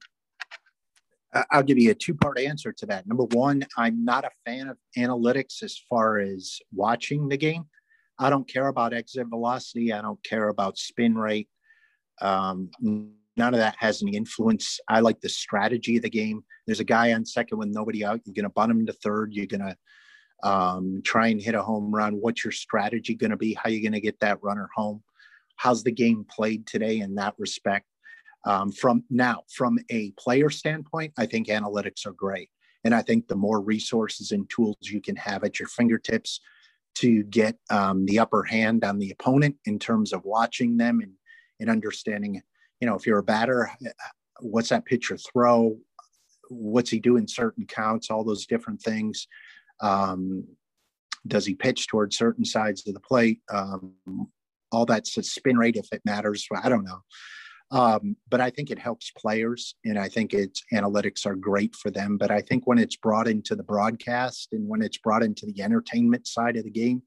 I'll 1.50 1.62
give 1.62 1.78
you 1.78 1.90
a 1.90 1.94
two 1.94 2.14
part 2.14 2.38
answer 2.38 2.72
to 2.72 2.86
that. 2.86 3.06
Number 3.06 3.24
one, 3.24 3.64
I'm 3.76 4.04
not 4.04 4.24
a 4.24 4.30
fan 4.44 4.68
of 4.68 4.78
analytics 4.96 5.62
as 5.62 5.78
far 5.88 6.18
as 6.18 6.58
watching 6.72 7.28
the 7.28 7.36
game. 7.36 7.64
I 8.18 8.30
don't 8.30 8.48
care 8.48 8.68
about 8.68 8.94
exit 8.94 9.26
velocity. 9.28 9.92
I 9.92 10.00
don't 10.00 10.22
care 10.24 10.48
about 10.48 10.78
spin 10.78 11.16
rate. 11.16 11.48
Um, 12.20 12.70
none 13.36 13.54
of 13.54 13.60
that 13.60 13.76
has 13.78 14.02
any 14.02 14.16
influence. 14.16 14.80
I 14.88 15.00
like 15.00 15.20
the 15.20 15.28
strategy 15.28 15.96
of 15.96 16.02
the 16.02 16.10
game. 16.10 16.44
There's 16.66 16.80
a 16.80 16.84
guy 16.84 17.12
on 17.12 17.24
second 17.24 17.58
with 17.58 17.68
nobody 17.68 18.04
out. 18.04 18.20
You're 18.24 18.34
going 18.34 18.44
to 18.44 18.50
bunt 18.50 18.72
him 18.72 18.86
to 18.86 18.92
third. 18.92 19.32
You're 19.32 19.46
going 19.46 19.60
to 19.60 20.48
um, 20.48 21.02
try 21.04 21.28
and 21.28 21.40
hit 21.40 21.54
a 21.54 21.62
home 21.62 21.94
run. 21.94 22.14
What's 22.14 22.44
your 22.44 22.52
strategy 22.52 23.14
going 23.14 23.30
to 23.30 23.36
be? 23.36 23.54
How 23.54 23.64
are 23.64 23.70
you 23.70 23.82
going 23.82 23.92
to 23.92 24.00
get 24.00 24.20
that 24.20 24.42
runner 24.42 24.68
home? 24.74 25.02
how's 25.56 25.82
the 25.82 25.92
game 25.92 26.24
played 26.28 26.66
today 26.66 27.00
in 27.00 27.14
that 27.16 27.34
respect. 27.38 27.86
Um, 28.44 28.70
from 28.70 29.04
now, 29.10 29.42
from 29.52 29.78
a 29.90 30.12
player 30.12 30.50
standpoint, 30.50 31.12
I 31.18 31.26
think 31.26 31.48
analytics 31.48 32.06
are 32.06 32.12
great. 32.12 32.50
And 32.84 32.94
I 32.94 33.02
think 33.02 33.26
the 33.26 33.34
more 33.34 33.60
resources 33.60 34.30
and 34.30 34.48
tools 34.48 34.76
you 34.82 35.00
can 35.00 35.16
have 35.16 35.42
at 35.42 35.58
your 35.58 35.68
fingertips 35.68 36.40
to 36.96 37.24
get 37.24 37.56
um, 37.70 38.06
the 38.06 38.20
upper 38.20 38.44
hand 38.44 38.84
on 38.84 38.98
the 38.98 39.10
opponent 39.10 39.56
in 39.64 39.78
terms 39.78 40.12
of 40.12 40.24
watching 40.24 40.76
them 40.76 41.00
and, 41.00 41.12
and 41.58 41.68
understanding, 41.68 42.40
you 42.80 42.86
know, 42.86 42.94
if 42.94 43.06
you're 43.06 43.18
a 43.18 43.22
batter, 43.22 43.70
what's 44.40 44.68
that 44.70 44.84
pitcher 44.84 45.16
throw? 45.16 45.76
What's 46.48 46.90
he 46.90 47.00
do 47.00 47.16
in 47.16 47.26
certain 47.26 47.66
counts? 47.66 48.10
All 48.10 48.24
those 48.24 48.46
different 48.46 48.80
things. 48.80 49.26
Um, 49.80 50.46
does 51.26 51.46
he 51.46 51.54
pitch 51.54 51.88
towards 51.88 52.16
certain 52.16 52.44
sides 52.44 52.86
of 52.86 52.94
the 52.94 53.00
plate? 53.00 53.40
Um, 53.52 53.94
all 54.72 54.86
that 54.86 55.06
spin 55.06 55.56
rate 55.56 55.76
if 55.76 55.88
it 55.92 56.02
matters. 56.04 56.46
I 56.62 56.68
don't 56.68 56.84
know. 56.84 57.02
Um, 57.72 58.16
but 58.28 58.40
I 58.40 58.50
think 58.50 58.70
it 58.70 58.78
helps 58.78 59.10
players, 59.10 59.74
and 59.84 59.98
I 59.98 60.08
think 60.08 60.32
its 60.32 60.62
analytics 60.72 61.26
are 61.26 61.34
great 61.34 61.74
for 61.74 61.90
them. 61.90 62.16
But 62.16 62.30
I 62.30 62.40
think 62.40 62.66
when 62.66 62.78
it's 62.78 62.96
brought 62.96 63.26
into 63.26 63.56
the 63.56 63.64
broadcast 63.64 64.50
and 64.52 64.68
when 64.68 64.82
it's 64.82 64.98
brought 64.98 65.24
into 65.24 65.46
the 65.46 65.62
entertainment 65.62 66.28
side 66.28 66.56
of 66.56 66.64
the 66.64 66.70
game, 66.70 67.02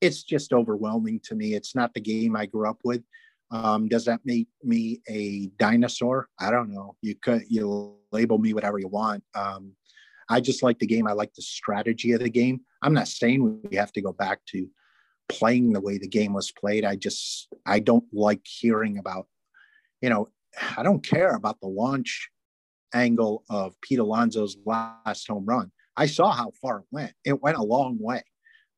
it's 0.00 0.22
just 0.22 0.54
overwhelming 0.54 1.20
to 1.24 1.34
me. 1.34 1.52
It's 1.52 1.74
not 1.74 1.92
the 1.92 2.00
game 2.00 2.34
I 2.34 2.46
grew 2.46 2.68
up 2.68 2.78
with. 2.82 3.02
Um, 3.50 3.88
does 3.88 4.04
that 4.04 4.20
make 4.24 4.48
me 4.62 5.00
a 5.08 5.46
dinosaur? 5.58 6.28
I 6.38 6.50
don't 6.50 6.72
know. 6.72 6.96
You 7.02 7.14
could 7.16 7.42
you 7.48 7.96
label 8.12 8.38
me 8.38 8.54
whatever 8.54 8.78
you 8.78 8.88
want. 8.88 9.24
Um, 9.34 9.72
I 10.28 10.40
just 10.40 10.62
like 10.62 10.78
the 10.78 10.86
game. 10.86 11.08
I 11.08 11.12
like 11.12 11.34
the 11.34 11.42
strategy 11.42 12.12
of 12.12 12.20
the 12.20 12.30
game. 12.30 12.60
I'm 12.82 12.94
not 12.94 13.08
saying 13.08 13.60
we 13.68 13.76
have 13.76 13.92
to 13.92 14.00
go 14.00 14.12
back 14.12 14.40
to 14.50 14.68
playing 15.28 15.72
the 15.72 15.80
way 15.80 15.98
the 15.98 16.08
game 16.08 16.32
was 16.32 16.52
played. 16.52 16.84
I 16.84 16.96
just 16.96 17.48
I 17.66 17.80
don't 17.80 18.04
like 18.12 18.42
hearing 18.44 18.98
about, 18.98 19.26
you 20.00 20.10
know, 20.10 20.28
I 20.76 20.82
don't 20.82 21.04
care 21.04 21.34
about 21.34 21.60
the 21.60 21.68
launch 21.68 22.30
angle 22.94 23.44
of 23.50 23.74
Pete 23.80 23.98
Alonso's 23.98 24.56
last 24.64 25.28
home 25.28 25.44
run. 25.46 25.70
I 25.96 26.06
saw 26.06 26.30
how 26.32 26.52
far 26.62 26.80
it 26.80 26.86
went. 26.90 27.12
It 27.24 27.42
went 27.42 27.58
a 27.58 27.62
long 27.62 27.98
way. 28.00 28.22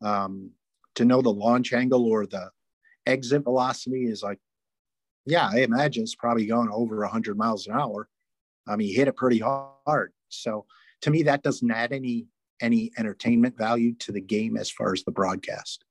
Um, 0.02 0.50
to 0.96 1.04
know 1.04 1.22
the 1.22 1.30
launch 1.30 1.72
angle 1.72 2.04
or 2.06 2.26
the 2.26 2.50
exit 3.06 3.44
velocity 3.44 4.04
is 4.04 4.22
like, 4.22 4.38
yeah, 5.26 5.48
I 5.52 5.60
imagine 5.60 6.02
it's 6.02 6.14
probably 6.14 6.46
going 6.46 6.68
over 6.70 7.00
100 7.00 7.36
miles 7.36 7.66
an 7.66 7.74
hour. 7.74 8.08
I 8.66 8.76
mean, 8.76 8.88
he 8.88 8.94
hit 8.94 9.08
it 9.08 9.16
pretty 9.16 9.38
hard. 9.38 10.12
So 10.28 10.66
to 11.02 11.10
me, 11.10 11.22
that 11.24 11.42
doesn't 11.42 11.70
add 11.70 11.92
any 11.92 12.26
any 12.60 12.92
entertainment 12.96 13.58
value 13.58 13.92
to 13.94 14.12
the 14.12 14.20
game 14.20 14.56
as 14.56 14.70
far 14.70 14.92
as 14.92 15.02
the 15.02 15.10
broadcast. 15.10 15.84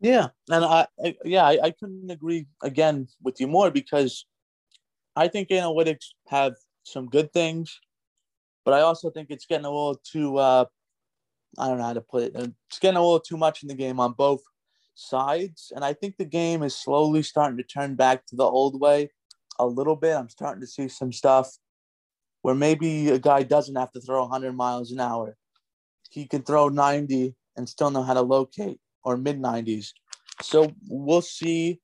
Yeah, 0.00 0.28
and 0.48 0.64
I, 0.64 0.86
I 1.04 1.16
yeah, 1.24 1.44
I, 1.44 1.58
I 1.62 1.70
couldn't 1.72 2.10
agree 2.10 2.46
again 2.62 3.08
with 3.22 3.40
you 3.40 3.48
more 3.48 3.70
because 3.70 4.26
I 5.14 5.28
think 5.28 5.48
analytics 5.48 6.06
have 6.28 6.54
some 6.84 7.08
good 7.08 7.32
things, 7.32 7.80
but 8.64 8.74
I 8.74 8.80
also 8.80 9.10
think 9.10 9.28
it's 9.30 9.46
getting 9.46 9.66
a 9.66 9.70
little 9.70 10.00
too. 10.04 10.38
Uh, 10.38 10.64
I 11.58 11.68
don't 11.68 11.78
know 11.78 11.84
how 11.84 11.92
to 11.92 12.00
put 12.00 12.22
it. 12.22 12.32
It's 12.34 12.78
getting 12.78 12.96
a 12.96 13.02
little 13.02 13.20
too 13.20 13.36
much 13.36 13.62
in 13.62 13.68
the 13.68 13.74
game 13.74 14.00
on 14.00 14.12
both 14.12 14.42
sides, 14.94 15.72
and 15.74 15.84
I 15.84 15.92
think 15.92 16.16
the 16.16 16.24
game 16.24 16.62
is 16.62 16.74
slowly 16.74 17.22
starting 17.22 17.56
to 17.58 17.62
turn 17.62 17.94
back 17.94 18.26
to 18.26 18.36
the 18.36 18.44
old 18.44 18.80
way 18.80 19.10
a 19.58 19.66
little 19.66 19.96
bit. 19.96 20.16
I'm 20.16 20.28
starting 20.28 20.60
to 20.60 20.66
see 20.66 20.88
some 20.88 21.12
stuff 21.12 21.50
where 22.42 22.54
maybe 22.54 23.10
a 23.10 23.18
guy 23.18 23.42
doesn't 23.42 23.76
have 23.76 23.92
to 23.92 24.00
throw 24.00 24.22
100 24.22 24.52
miles 24.52 24.90
an 24.90 25.00
hour. 25.00 25.36
He 26.10 26.26
can 26.26 26.42
throw 26.42 26.68
90 26.68 27.34
and 27.56 27.68
still 27.68 27.90
know 27.90 28.02
how 28.02 28.14
to 28.14 28.22
locate 28.22 28.80
or 29.04 29.16
mid 29.16 29.40
90s. 29.40 29.92
So 30.42 30.72
we'll 30.88 31.22
see 31.22 31.80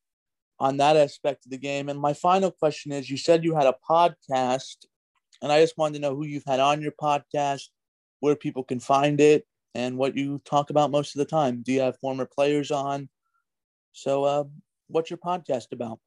on 0.60 0.76
that 0.78 0.96
aspect 0.96 1.46
of 1.46 1.50
the 1.50 1.58
game. 1.58 1.88
And 1.88 2.00
my 2.00 2.12
final 2.12 2.50
question 2.50 2.92
is 2.92 3.08
you 3.08 3.16
said 3.16 3.44
you 3.44 3.54
had 3.54 3.66
a 3.66 3.76
podcast, 3.88 4.76
and 5.40 5.52
I 5.52 5.60
just 5.60 5.78
wanted 5.78 5.94
to 5.94 6.00
know 6.00 6.16
who 6.16 6.26
you've 6.26 6.44
had 6.46 6.60
on 6.60 6.82
your 6.82 6.92
podcast, 6.92 7.68
where 8.20 8.34
people 8.34 8.64
can 8.64 8.80
find 8.80 9.20
it, 9.20 9.46
and 9.74 9.96
what 9.96 10.16
you 10.16 10.40
talk 10.44 10.70
about 10.70 10.90
most 10.90 11.14
of 11.14 11.18
the 11.18 11.24
time. 11.24 11.62
Do 11.62 11.72
you 11.72 11.80
have 11.80 11.98
former 11.98 12.26
players 12.26 12.70
on? 12.70 13.08
So, 13.92 14.24
uh, 14.24 14.44
what's 14.88 15.10
your 15.10 15.18
podcast 15.18 15.72
about? 15.72 15.98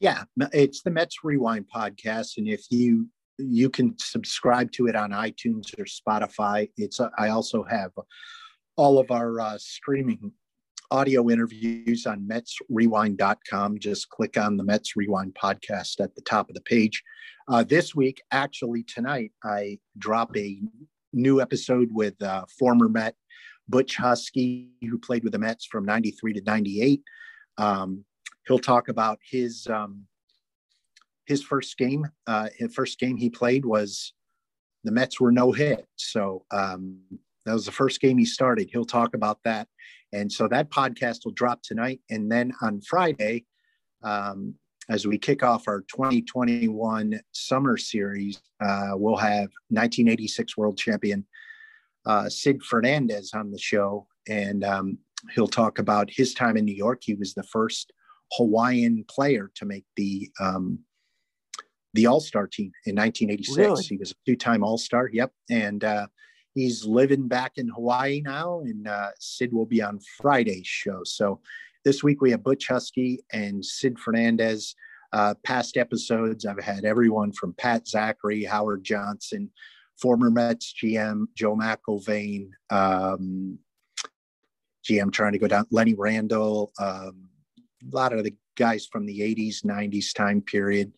Yeah, 0.00 0.24
it's 0.52 0.82
the 0.82 0.90
Mets 0.90 1.24
Rewind 1.24 1.66
podcast, 1.74 2.38
and 2.38 2.48
if 2.48 2.66
you 2.70 3.08
you 3.38 3.70
can 3.70 3.94
subscribe 3.98 4.72
to 4.72 4.86
it 4.86 4.96
on 4.96 5.10
iTunes 5.10 5.78
or 5.78 5.84
Spotify. 5.84 6.70
It's 6.76 7.00
uh, 7.00 7.10
I 7.16 7.28
also 7.28 7.62
have 7.64 7.92
all 8.76 8.98
of 8.98 9.10
our 9.10 9.40
uh, 9.40 9.58
streaming 9.58 10.32
audio 10.90 11.28
interviews 11.30 12.06
on 12.06 12.26
MetsRewind.com. 12.28 13.78
Just 13.78 14.08
click 14.08 14.36
on 14.36 14.56
the 14.56 14.64
Mets 14.64 14.96
Rewind 14.96 15.34
podcast 15.34 16.00
at 16.00 16.14
the 16.14 16.22
top 16.22 16.48
of 16.48 16.54
the 16.54 16.60
page. 16.62 17.02
Uh, 17.46 17.62
this 17.62 17.94
week, 17.94 18.22
actually 18.30 18.82
tonight, 18.82 19.32
I 19.44 19.78
drop 19.98 20.36
a 20.36 20.60
new 21.12 21.40
episode 21.40 21.88
with 21.92 22.20
uh, 22.22 22.44
former 22.58 22.88
Met 22.88 23.14
Butch 23.68 23.96
Huskey, 23.96 24.68
who 24.82 24.98
played 24.98 25.24
with 25.24 25.32
the 25.32 25.38
Mets 25.38 25.66
from 25.66 25.84
93 25.84 26.34
to 26.34 26.40
98. 26.42 27.02
Um, 27.58 28.04
he'll 28.46 28.58
talk 28.58 28.88
about 28.88 29.18
his 29.22 29.66
um, 29.66 30.04
his 31.26 31.42
first 31.42 31.76
game. 31.76 32.06
Uh, 32.26 32.48
his 32.56 32.74
first 32.74 32.98
game 32.98 33.16
he 33.16 33.28
played 33.30 33.64
was 33.64 34.14
the 34.84 34.92
Mets 34.92 35.20
were 35.20 35.32
no 35.32 35.52
hit. 35.52 35.86
So 35.96 36.44
um, 36.50 36.98
that 37.44 37.52
was 37.52 37.66
the 37.66 37.72
first 37.72 38.00
game 38.00 38.18
he 38.18 38.24
started. 38.24 38.70
He'll 38.72 38.84
talk 38.84 39.14
about 39.14 39.38
that. 39.44 39.68
And 40.12 40.32
so 40.32 40.48
that 40.48 40.70
podcast 40.70 41.24
will 41.24 41.32
drop 41.32 41.62
tonight. 41.62 42.00
And 42.08 42.32
then 42.32 42.52
on 42.62 42.80
Friday, 42.80 43.44
um, 44.02 44.54
as 44.88 45.06
we 45.06 45.18
kick 45.18 45.42
off 45.42 45.68
our 45.68 45.82
2021 45.82 47.20
summer 47.32 47.76
series, 47.76 48.40
uh, 48.60 48.92
we'll 48.94 49.16
have 49.16 49.50
1986 49.68 50.56
world 50.56 50.78
champion 50.78 51.26
uh, 52.06 52.28
Sid 52.28 52.62
Fernandez 52.62 53.32
on 53.34 53.50
the 53.50 53.58
show. 53.58 54.06
And 54.28 54.64
um, 54.64 54.98
he'll 55.34 55.48
talk 55.48 55.78
about 55.78 56.10
his 56.10 56.34
time 56.34 56.56
in 56.56 56.64
New 56.64 56.74
York. 56.74 57.00
He 57.02 57.14
was 57.14 57.34
the 57.34 57.42
first 57.42 57.92
Hawaiian 58.32 59.04
player 59.08 59.50
to 59.56 59.64
make 59.64 59.84
the 59.96 60.30
um, 60.40 60.80
the 61.94 62.06
All 62.06 62.20
Star 62.20 62.46
team 62.46 62.72
in 62.86 62.96
1986. 62.96 63.58
Really? 63.58 63.82
He 63.84 63.96
was 63.96 64.12
a 64.12 64.14
two 64.26 64.36
time 64.36 64.62
All 64.62 64.78
Star. 64.78 65.08
Yep. 65.12 65.32
And 65.50 65.84
uh, 65.84 66.06
he's 66.54 66.84
living 66.84 67.28
back 67.28 67.52
in 67.56 67.68
Hawaii 67.68 68.20
now, 68.20 68.60
and 68.60 68.86
uh, 68.86 69.08
Sid 69.18 69.52
will 69.52 69.66
be 69.66 69.82
on 69.82 70.00
Friday's 70.18 70.66
show. 70.66 71.00
So 71.04 71.40
this 71.84 72.02
week 72.02 72.20
we 72.20 72.30
have 72.30 72.42
Butch 72.42 72.68
Huskey 72.68 73.18
and 73.32 73.64
Sid 73.64 73.98
Fernandez. 73.98 74.74
Uh, 75.12 75.34
past 75.42 75.76
episodes, 75.78 76.44
I've 76.44 76.62
had 76.62 76.84
everyone 76.84 77.32
from 77.32 77.54
Pat 77.54 77.86
Zachry, 77.86 78.46
Howard 78.46 78.84
Johnson, 78.84 79.50
former 80.00 80.30
Mets 80.30 80.74
GM 80.82 81.24
Joe 81.34 81.56
McIlvaine, 81.56 82.50
um, 82.70 83.58
GM 84.88 85.12
trying 85.12 85.32
to 85.32 85.38
go 85.38 85.48
down, 85.48 85.66
Lenny 85.70 85.94
Randle, 85.94 86.72
um, 86.78 87.28
a 87.58 87.96
lot 87.96 88.12
of 88.12 88.24
the 88.24 88.34
guys 88.56 88.86
from 88.90 89.06
the 89.06 89.20
80s, 89.20 89.64
90s 89.64 90.14
time 90.14 90.42
period. 90.42 90.92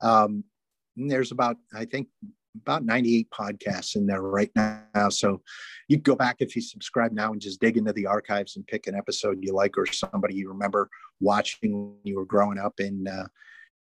Um, 0.00 0.44
there's 0.96 1.32
about, 1.32 1.56
I 1.74 1.84
think, 1.86 2.08
about 2.62 2.84
98 2.84 3.28
podcasts 3.30 3.96
in 3.96 4.06
there 4.06 4.22
right 4.22 4.50
now. 4.54 5.08
So 5.10 5.42
you 5.88 5.98
go 5.98 6.14
back 6.14 6.36
if 6.40 6.56
you 6.56 6.62
subscribe 6.62 7.12
now 7.12 7.32
and 7.32 7.40
just 7.40 7.60
dig 7.60 7.76
into 7.76 7.92
the 7.92 8.06
archives 8.06 8.56
and 8.56 8.66
pick 8.66 8.86
an 8.86 8.94
episode 8.94 9.38
you 9.40 9.52
like 9.52 9.76
or 9.76 9.86
somebody 9.86 10.34
you 10.34 10.48
remember 10.48 10.88
watching 11.20 11.72
when 11.72 11.98
you 12.04 12.16
were 12.16 12.24
growing 12.24 12.58
up 12.58 12.74
and 12.78 13.08
uh, 13.08 13.26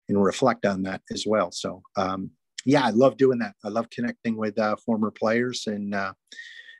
and 0.09 0.23
reflect 0.23 0.67
on 0.67 0.83
that 0.83 1.03
as 1.13 1.25
well. 1.27 1.51
So 1.53 1.83
um, 1.97 2.31
yeah, 2.65 2.85
I 2.85 2.91
love 2.91 3.17
doing 3.17 3.39
that. 3.39 3.55
I 3.65 3.69
love 3.69 3.91
connecting 3.91 4.37
with 4.37 4.59
uh, 4.59 4.77
former 4.77 5.11
players 5.11 5.67
and 5.67 5.95
uh, 5.95 6.13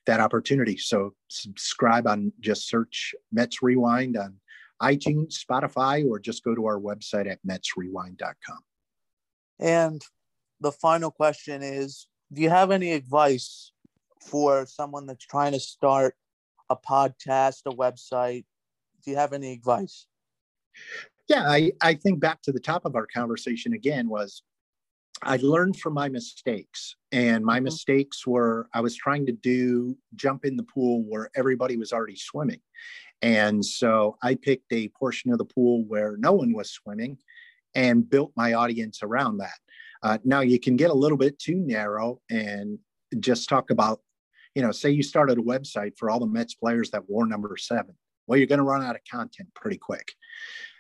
that 0.07 0.21
opportunity. 0.21 0.77
So 0.77 1.15
subscribe 1.29 2.07
on 2.07 2.33
just 2.41 2.69
search 2.69 3.15
Mets 3.33 3.63
Rewind 3.63 4.17
on 4.17 4.37
iTunes, 4.81 5.35
Spotify, 5.39 6.09
or 6.09 6.19
just 6.19 6.45
go 6.45 6.55
to 6.55 6.67
our 6.67 6.79
website 6.79 7.31
at 7.31 7.39
metsrewind.com. 7.47 8.59
And 9.61 10.03
the 10.63 10.73
final 10.73 11.11
question 11.11 11.63
is 11.63 12.07
Do 12.33 12.41
you 12.41 12.51
have 12.51 12.71
any 12.71 12.93
advice 12.93 13.73
for 14.21 14.65
someone 14.67 15.07
that's 15.07 15.27
trying 15.27 15.53
to 15.53 15.61
start 15.61 16.15
a 16.71 16.77
podcast, 16.77 17.63
a 17.67 17.71
website? 17.71 18.45
Do 19.05 19.11
you 19.11 19.17
have 19.17 19.33
any 19.33 19.53
advice? 19.53 20.07
Yeah, 21.29 21.45
I, 21.49 21.73
I 21.81 21.95
think 21.95 22.21
back 22.21 22.43
to 22.43 22.53
the 22.53 22.61
top 22.61 22.85
of 22.85 22.95
our 22.95 23.07
conversation 23.07 23.75
again 23.75 24.09
was 24.09 24.43
I 25.23 25.37
learned 25.37 25.79
from 25.79 25.95
my 25.95 26.09
mistakes. 26.09 26.97
And 27.11 27.45
my 27.45 27.57
mm-hmm. 27.57 27.65
mistakes 27.65 28.27
were 28.27 28.69
I 28.73 28.81
was 28.81 28.97
trying 28.97 29.27
to 29.27 29.33
do 29.33 29.97
jump 30.15 30.45
in 30.45 30.57
the 30.57 30.63
pool 30.63 31.05
where 31.09 31.31
everybody 31.35 31.77
was 31.77 31.93
already 31.93 32.17
swimming. 32.17 32.61
And 33.21 33.65
so 33.65 34.17
I 34.23 34.35
picked 34.35 34.73
a 34.73 34.89
portion 34.89 35.33
of 35.33 35.39
the 35.39 35.45
pool 35.45 35.85
where 35.87 36.17
no 36.17 36.33
one 36.33 36.53
was 36.53 36.71
swimming 36.71 37.19
and 37.75 38.09
built 38.09 38.33
my 38.37 38.55
audience 38.55 39.01
around 39.03 39.39
that. 39.39 39.59
Uh, 40.03 40.19
now 40.25 40.41
you 40.41 40.59
can 40.59 40.77
get 40.77 40.91
a 40.91 40.95
little 40.95 41.19
bit 41.19 41.39
too 41.39 41.57
narrow 41.57 42.21
and 42.31 42.79
just 43.21 43.49
talk 43.49 43.71
about, 43.71 44.01
you 44.55 44.63
know, 44.63 44.73
say 44.73 44.91
you 44.91 45.03
started 45.03 45.39
a 45.39 45.43
website 45.43 45.93
for 45.97 46.11
all 46.11 46.21
the 46.21 46.27
Mets 46.27 46.55
players 46.55 46.91
that 46.91 47.09
wore 47.09 47.27
number 47.27 47.57
seven. 47.57 47.95
Well, 48.27 48.39
you're 48.39 48.47
going 48.47 48.59
to 48.59 48.65
run 48.65 48.83
out 48.83 48.97
of 48.97 49.03
content 49.11 49.49
pretty 49.55 49.79
quick. 49.79 50.13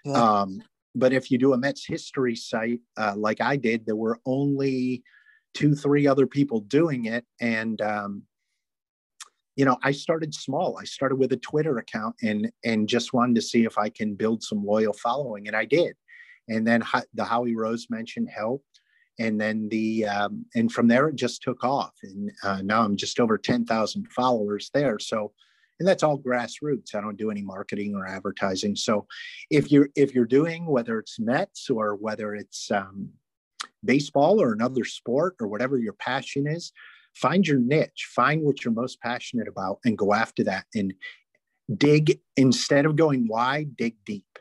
Yeah. 0.05 0.13
Um, 0.13 0.63
but 0.95 1.13
if 1.13 1.31
you 1.31 1.39
do 1.39 1.53
a 1.53 1.59
Mets 1.59 1.87
history 1.87 2.37
site 2.37 2.81
uh, 2.97 3.15
like 3.17 3.41
I 3.41 3.57
did, 3.57 3.87
there 3.87 3.97
were 3.97 4.21
only 4.27 5.03
two, 5.55 5.75
three 5.75 6.07
other 6.07 6.27
people 6.27 6.61
doing 6.61 7.07
it, 7.07 7.25
and 7.41 7.81
um, 7.81 8.23
you 9.57 9.65
know, 9.65 9.79
I 9.83 9.93
started 9.93 10.35
small. 10.35 10.79
I 10.79 10.85
started 10.85 11.17
with 11.17 11.33
a 11.33 11.37
Twitter 11.37 11.79
account 11.79 12.17
and 12.23 12.51
and 12.65 12.89
just 12.89 13.13
wanted 13.13 13.37
to 13.37 13.43
see 13.43 13.65
if 13.65 13.79
I 13.79 13.89
can 13.89 14.15
build 14.15 14.43
some 14.43 14.65
loyal 14.65 14.93
following, 14.93 15.47
and 15.47 15.57
I 15.57 15.65
did. 15.65 15.95
And 16.49 16.67
then 16.67 16.83
the 17.15 17.25
Howie 17.25 17.57
Rose 17.57 17.87
mention 17.89 18.27
helped 18.27 18.82
and 19.19 19.41
then 19.41 19.69
the 19.69 20.07
um, 20.07 20.47
and 20.55 20.73
from 20.73 20.89
there 20.89 21.09
it 21.09 21.17
just 21.17 21.43
took 21.43 21.65
off. 21.65 21.93
And 22.03 22.31
uh, 22.43 22.63
now 22.63 22.83
i'm 22.83 22.97
just 22.97 23.21
over 23.21 23.39
10000 23.39 24.09
followers 24.13 24.71
there. 24.75 24.99
So 24.99 25.33
and 25.81 25.89
that's 25.89 26.03
all 26.03 26.19
grassroots. 26.19 26.95
I 26.95 27.01
don't 27.01 27.17
do 27.17 27.31
any 27.31 27.43
marketing 27.43 27.95
or 27.97 28.07
advertising. 28.07 28.77
So 28.77 29.07
if 29.51 29.73
you're 29.73 29.89
if 29.97 30.15
you're 30.15 30.25
doing 30.25 30.67
whether 30.67 30.99
it's 30.99 31.19
mets 31.19 31.71
or 31.71 31.97
whether 31.97 32.35
it's 32.35 32.71
um, 32.71 33.11
baseball 33.85 34.41
or 34.41 34.53
another 34.53 34.85
sport 34.85 35.37
or 35.41 35.49
whatever 35.49 35.79
your 35.79 35.95
passion 35.95 36.47
is 36.47 36.73
find 37.15 37.47
your 37.47 37.59
niche. 37.59 38.09
Find 38.15 38.43
what 38.43 38.65
you're 38.65 38.75
most 38.75 39.01
passionate 39.01 39.49
about 39.49 39.79
and 39.85 39.99
go 39.99 40.15
after 40.15 40.45
that 40.45 40.65
and 40.75 40.95
dig 41.77 42.21
instead 42.37 42.87
of 42.87 42.97
going 42.97 43.27
wide 43.29 43.77
dig 43.77 43.97
deep. 44.05 44.39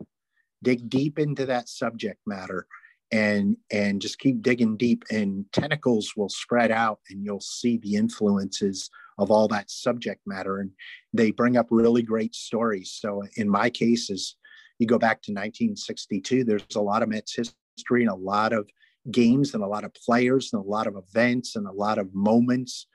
Dig 0.64 0.90
deep 0.90 1.18
into 1.18 1.46
that 1.48 1.70
subject 1.70 2.20
matter 2.26 2.68
and 3.12 3.58
and 3.72 4.02
just 4.02 4.20
keep 4.20 4.42
digging 4.42 4.78
deep 4.78 5.04
and 5.12 5.46
tentacles 5.52 6.14
will 6.16 6.30
spread 6.30 6.72
out 6.72 7.00
and 7.10 7.24
you'll 7.26 7.42
see 7.42 7.78
the 7.78 7.96
influences 7.96 8.90
of 9.18 9.30
all 9.30 9.48
that 9.48 9.70
subject 9.70 10.22
matter 10.26 10.60
and 10.60 10.72
they 11.14 11.32
bring 11.32 11.58
up 11.58 11.68
really 11.70 12.02
great 12.02 12.34
stories. 12.34 12.98
So 13.00 13.24
in 13.36 13.50
my 13.50 13.70
case 13.70 14.10
is 14.10 14.38
you 14.80 14.88
go 14.88 14.98
back 14.98 15.22
to 15.24 15.32
1962 15.32 16.44
there's 16.44 16.64
a 16.76 16.82
lot 16.82 17.04
of 17.04 17.10
mets 17.10 17.36
history 17.36 18.04
and 18.04 18.12
a 18.12 18.16
lot 18.16 18.54
of 18.54 18.70
games 19.10 19.54
and 19.54 19.64
a 19.64 19.68
lot 19.68 19.84
of 19.84 19.94
players 19.94 20.52
and 20.54 20.64
a 20.64 20.68
lot 20.68 20.88
of 20.88 20.96
events 20.96 21.56
and 21.56 21.68
a 21.68 21.72
lot 21.72 21.98
of 21.98 22.14
moments 22.14 22.88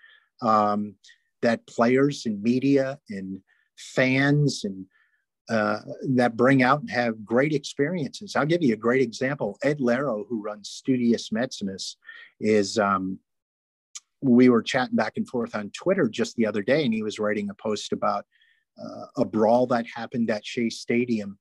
um, 0.43 0.95
that 1.43 1.67
players 1.67 2.27
and 2.27 2.43
media 2.43 2.99
and 3.11 3.41
fans 3.77 4.63
and 4.65 4.87
uh, 5.49 5.79
that 6.15 6.37
bring 6.37 6.63
out 6.63 6.81
and 6.81 6.91
have 6.91 7.25
great 7.25 7.53
experiences. 7.53 8.35
I'll 8.35 8.47
give 8.47 8.63
you 8.63 8.75
a 8.75 8.79
great 8.79 9.03
example. 9.03 9.59
Ed 9.63 9.79
Leyro, 9.79 10.25
who 10.29 10.43
runs 10.43 10.69
Studious 10.69 11.31
Metsimus, 11.31 11.97
is 12.41 12.79
um, 12.79 13.19
we 14.21 14.49
were 14.49 14.63
chatting 14.63 14.97
back 14.97 15.15
and 15.17 15.29
forth 15.29 15.55
on 15.55 15.71
Twitter 15.71 16.09
just 16.09 16.35
the 16.37 16.47
other 16.47 16.63
day, 16.63 16.85
and 16.85 16.93
he 16.93 17.03
was 17.03 17.19
writing 17.19 17.49
a 17.51 17.55
post 17.55 17.93
about 17.93 18.27
uh, 18.83 19.07
a 19.19 19.25
brawl 19.25 19.67
that 19.69 19.87
happened 19.95 20.31
at 20.31 20.45
Shea 20.45 20.69
Stadium 20.69 21.39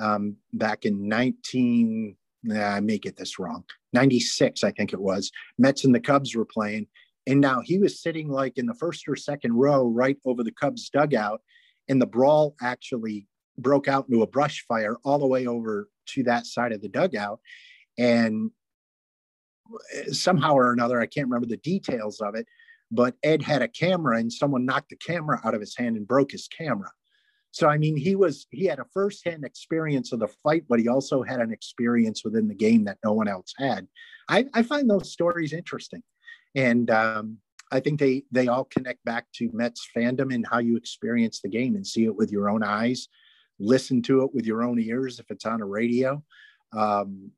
um, 0.00 0.36
back 0.52 0.84
in 0.84 1.08
19. 1.08 2.16
I 2.54 2.80
may 2.80 2.98
get 2.98 3.16
this 3.16 3.38
wrong. 3.38 3.64
96, 3.92 4.62
I 4.62 4.70
think 4.72 4.92
it 4.92 5.00
was. 5.00 5.30
Mets 5.58 5.84
and 5.84 5.94
the 5.94 6.00
Cubs 6.00 6.34
were 6.34 6.44
playing. 6.44 6.86
And 7.26 7.40
now 7.40 7.60
he 7.60 7.78
was 7.78 8.00
sitting 8.00 8.28
like 8.28 8.56
in 8.56 8.66
the 8.66 8.74
first 8.74 9.08
or 9.08 9.16
second 9.16 9.54
row, 9.54 9.86
right 9.88 10.16
over 10.24 10.44
the 10.44 10.52
Cubs 10.52 10.88
dugout. 10.90 11.40
And 11.88 12.00
the 12.00 12.06
brawl 12.06 12.54
actually 12.60 13.26
broke 13.58 13.88
out 13.88 14.06
into 14.08 14.22
a 14.22 14.26
brush 14.26 14.64
fire 14.66 14.96
all 15.04 15.18
the 15.18 15.26
way 15.26 15.46
over 15.46 15.88
to 16.06 16.22
that 16.24 16.46
side 16.46 16.72
of 16.72 16.82
the 16.82 16.88
dugout. 16.88 17.40
And 17.98 18.50
somehow 20.12 20.54
or 20.54 20.72
another, 20.72 21.00
I 21.00 21.06
can't 21.06 21.28
remember 21.28 21.46
the 21.46 21.56
details 21.56 22.20
of 22.20 22.34
it, 22.34 22.46
but 22.90 23.14
Ed 23.22 23.42
had 23.42 23.62
a 23.62 23.68
camera 23.68 24.18
and 24.18 24.32
someone 24.32 24.64
knocked 24.64 24.90
the 24.90 24.96
camera 24.96 25.40
out 25.44 25.54
of 25.54 25.60
his 25.60 25.76
hand 25.76 25.96
and 25.96 26.06
broke 26.06 26.32
his 26.32 26.48
camera. 26.48 26.90
So 27.56 27.68
I 27.68 27.78
mean, 27.78 27.96
he 27.96 28.16
was 28.16 28.46
he 28.50 28.66
had 28.66 28.80
a 28.80 28.86
firsthand 28.92 29.44
experience 29.44 30.12
of 30.12 30.20
the 30.20 30.28
fight, 30.28 30.64
but 30.68 30.78
he 30.78 30.88
also 30.88 31.22
had 31.22 31.40
an 31.40 31.52
experience 31.52 32.22
within 32.22 32.48
the 32.48 32.54
game 32.54 32.84
that 32.84 32.98
no 33.02 33.14
one 33.14 33.28
else 33.28 33.54
had. 33.56 33.88
I, 34.28 34.44
I 34.52 34.62
find 34.62 34.90
those 34.90 35.10
stories 35.10 35.54
interesting, 35.54 36.02
and 36.54 36.90
um, 36.90 37.38
I 37.72 37.80
think 37.80 37.98
they 37.98 38.24
they 38.30 38.48
all 38.48 38.64
connect 38.64 39.02
back 39.06 39.26
to 39.36 39.48
Mets 39.54 39.88
fandom 39.96 40.34
and 40.34 40.46
how 40.46 40.58
you 40.58 40.76
experience 40.76 41.40
the 41.40 41.48
game 41.48 41.76
and 41.76 41.86
see 41.86 42.04
it 42.04 42.14
with 42.14 42.30
your 42.30 42.50
own 42.50 42.62
eyes, 42.62 43.08
listen 43.58 44.02
to 44.02 44.22
it 44.22 44.34
with 44.34 44.46
your 44.46 44.62
own 44.62 44.78
ears 44.78 45.18
if 45.18 45.30
it's 45.30 45.46
on 45.46 45.60
a 45.60 45.66
radio, 45.66 46.22
um, 46.72 47.30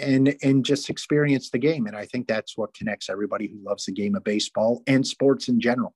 and 0.00 0.36
and 0.42 0.64
just 0.64 0.90
experience 0.90 1.50
the 1.50 1.58
game. 1.58 1.86
And 1.86 1.96
I 1.96 2.06
think 2.06 2.26
that's 2.26 2.56
what 2.56 2.74
connects 2.74 3.10
everybody 3.10 3.48
who 3.48 3.58
loves 3.62 3.86
the 3.86 3.92
game 3.92 4.14
of 4.14 4.24
baseball 4.24 4.82
and 4.86 5.06
sports 5.06 5.48
in 5.48 5.60
general. 5.60 5.94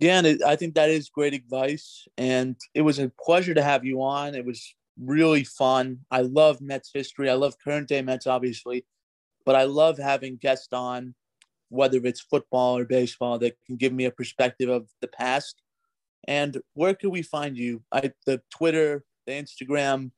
Dan, 0.00 0.38
I 0.46 0.54
think 0.54 0.74
that 0.74 0.90
is 0.90 1.08
great 1.08 1.34
advice. 1.34 2.06
And 2.16 2.56
it 2.72 2.82
was 2.82 2.98
a 2.98 3.10
pleasure 3.20 3.54
to 3.54 3.62
have 3.62 3.84
you 3.84 4.02
on. 4.02 4.34
It 4.34 4.44
was 4.44 4.74
really 5.00 5.44
fun. 5.44 6.00
I 6.10 6.22
love 6.22 6.60
Mets 6.60 6.90
history. 6.94 7.28
I 7.28 7.34
love 7.34 7.56
current 7.62 7.88
day 7.88 8.02
Mets, 8.02 8.26
obviously, 8.26 8.86
but 9.44 9.56
I 9.56 9.64
love 9.64 9.98
having 9.98 10.36
guests 10.36 10.72
on, 10.72 11.14
whether 11.68 11.98
it's 12.04 12.20
football 12.20 12.78
or 12.78 12.84
baseball, 12.84 13.38
that 13.40 13.56
can 13.66 13.76
give 13.76 13.92
me 13.92 14.04
a 14.04 14.10
perspective 14.10 14.68
of 14.68 14.88
the 15.00 15.08
past. 15.08 15.62
And 16.26 16.58
where 16.74 16.94
can 16.94 17.10
we 17.10 17.22
find 17.22 17.56
you? 17.56 17.82
I, 17.92 18.12
the 18.26 18.42
Twitter, 18.50 19.04
the 19.26 19.32
Instagram, 19.32 20.10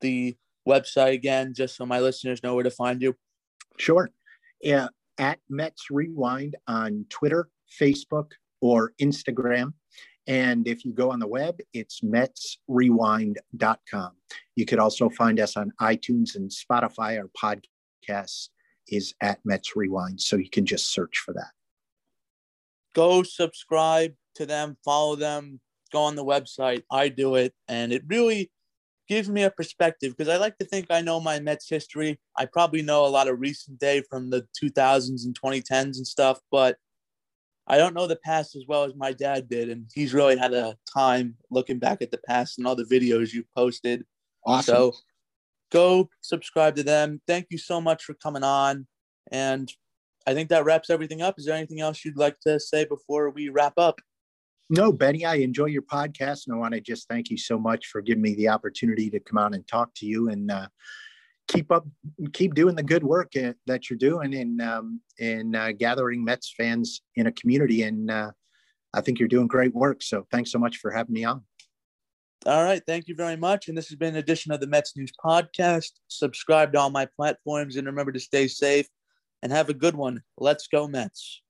the 0.00 0.36
website 0.66 1.12
again, 1.12 1.54
just 1.54 1.76
so 1.76 1.86
my 1.86 2.00
listeners 2.00 2.42
know 2.42 2.54
where 2.54 2.64
to 2.64 2.70
find 2.70 3.00
you. 3.00 3.16
Sure. 3.78 4.10
Yeah, 4.60 4.88
at 5.18 5.38
Mets 5.48 5.86
Rewind 5.90 6.56
on 6.66 7.06
Twitter, 7.10 7.48
Facebook, 7.80 8.32
or 8.60 8.92
Instagram. 9.00 9.74
And 10.26 10.66
if 10.66 10.84
you 10.84 10.92
go 10.92 11.12
on 11.12 11.20
the 11.20 11.28
web, 11.28 11.60
it's 11.72 12.00
metsrewind.com. 12.00 14.10
You 14.56 14.66
could 14.66 14.80
also 14.80 15.08
find 15.08 15.38
us 15.38 15.56
on 15.56 15.70
iTunes 15.80 16.34
and 16.34 16.50
Spotify. 16.50 17.20
Our 17.20 17.30
podcast 17.40 18.48
is 18.88 19.14
at 19.20 19.38
Mets 19.44 19.76
Rewind. 19.76 20.20
So 20.20 20.34
you 20.36 20.50
can 20.50 20.66
just 20.66 20.92
search 20.92 21.22
for 21.24 21.32
that. 21.34 21.52
Go 22.94 23.22
subscribe 23.22 24.14
to 24.36 24.46
them, 24.46 24.76
follow 24.84 25.16
them, 25.16 25.60
go 25.92 26.02
on 26.02 26.16
the 26.16 26.24
website. 26.24 26.82
I 26.90 27.08
do 27.08 27.34
it. 27.36 27.54
And 27.68 27.92
it 27.92 28.02
really 28.06 28.50
gives 29.08 29.28
me 29.28 29.42
a 29.44 29.50
perspective 29.50 30.16
because 30.16 30.32
I 30.32 30.36
like 30.36 30.58
to 30.58 30.64
think 30.64 30.86
I 30.90 31.00
know 31.00 31.20
my 31.20 31.38
Mets 31.40 31.68
history. 31.68 32.18
I 32.36 32.46
probably 32.46 32.82
know 32.82 33.06
a 33.06 33.08
lot 33.08 33.28
of 33.28 33.40
recent 33.40 33.78
day 33.78 34.02
from 34.08 34.30
the 34.30 34.46
2000s 34.62 35.24
and 35.24 35.38
2010s 35.40 35.96
and 35.96 36.06
stuff, 36.06 36.40
but 36.50 36.76
I 37.68 37.78
don't 37.78 37.94
know 37.94 38.06
the 38.06 38.18
past 38.24 38.54
as 38.54 38.64
well 38.68 38.84
as 38.84 38.94
my 38.94 39.12
dad 39.12 39.48
did, 39.48 39.70
and 39.70 39.86
he's 39.92 40.14
really 40.14 40.36
had 40.36 40.54
a 40.54 40.76
time 40.92 41.34
looking 41.50 41.80
back 41.80 42.00
at 42.00 42.12
the 42.12 42.20
past 42.28 42.58
and 42.58 42.66
all 42.66 42.76
the 42.76 42.84
videos 42.84 43.32
you 43.32 43.44
posted. 43.56 44.04
Awesome. 44.46 44.74
So 44.74 44.92
go 45.72 46.08
subscribe 46.20 46.76
to 46.76 46.84
them. 46.84 47.20
Thank 47.26 47.46
you 47.50 47.58
so 47.58 47.80
much 47.80 48.04
for 48.04 48.14
coming 48.14 48.44
on. 48.44 48.86
And 49.32 49.72
I 50.28 50.34
think 50.34 50.48
that 50.50 50.64
wraps 50.64 50.90
everything 50.90 51.22
up. 51.22 51.38
Is 51.38 51.46
there 51.46 51.56
anything 51.56 51.80
else 51.80 52.04
you'd 52.04 52.16
like 52.16 52.38
to 52.40 52.60
say 52.60 52.84
before 52.84 53.30
we 53.30 53.48
wrap 53.48 53.74
up? 53.76 54.00
No, 54.68 54.90
Benny, 54.90 55.24
I 55.24 55.36
enjoy 55.36 55.66
your 55.66 55.82
podcast, 55.82 56.46
and 56.46 56.54
I 56.54 56.58
want 56.58 56.74
to 56.74 56.80
just 56.80 57.08
thank 57.08 57.30
you 57.30 57.38
so 57.38 57.58
much 57.58 57.86
for 57.86 58.00
giving 58.00 58.22
me 58.22 58.34
the 58.34 58.48
opportunity 58.48 59.08
to 59.10 59.20
come 59.20 59.38
on 59.38 59.54
and 59.54 59.66
talk 59.68 59.90
to 59.96 60.06
you. 60.06 60.28
And 60.28 60.50
uh, 60.50 60.66
keep 61.46 61.70
up, 61.70 61.86
keep 62.32 62.54
doing 62.54 62.74
the 62.74 62.82
good 62.82 63.04
work 63.04 63.32
uh, 63.36 63.52
that 63.66 63.88
you're 63.88 63.98
doing 63.98 64.32
in 64.32 64.60
um, 64.60 65.00
in 65.18 65.54
uh, 65.54 65.72
gathering 65.78 66.24
Mets 66.24 66.52
fans 66.56 67.02
in 67.14 67.28
a 67.28 67.32
community. 67.32 67.82
And 67.82 68.10
uh, 68.10 68.32
I 68.92 69.02
think 69.02 69.20
you're 69.20 69.28
doing 69.28 69.46
great 69.46 69.74
work. 69.74 70.02
So 70.02 70.26
thanks 70.32 70.50
so 70.50 70.58
much 70.58 70.78
for 70.78 70.90
having 70.90 71.14
me 71.14 71.24
on. 71.24 71.44
All 72.44 72.64
right, 72.64 72.82
thank 72.86 73.08
you 73.08 73.14
very 73.14 73.36
much. 73.36 73.68
And 73.68 73.76
this 73.76 73.88
has 73.88 73.96
been 73.96 74.14
an 74.14 74.20
edition 74.20 74.52
of 74.52 74.60
the 74.60 74.66
Mets 74.66 74.96
News 74.96 75.12
Podcast. 75.24 75.92
Subscribe 76.08 76.72
to 76.72 76.80
all 76.80 76.90
my 76.90 77.06
platforms 77.16 77.76
and 77.76 77.86
remember 77.86 78.12
to 78.12 78.20
stay 78.20 78.48
safe 78.48 78.86
and 79.42 79.52
have 79.52 79.68
a 79.68 79.74
good 79.74 79.94
one. 79.94 80.22
Let's 80.38 80.66
go 80.66 80.88
Mets. 80.88 81.42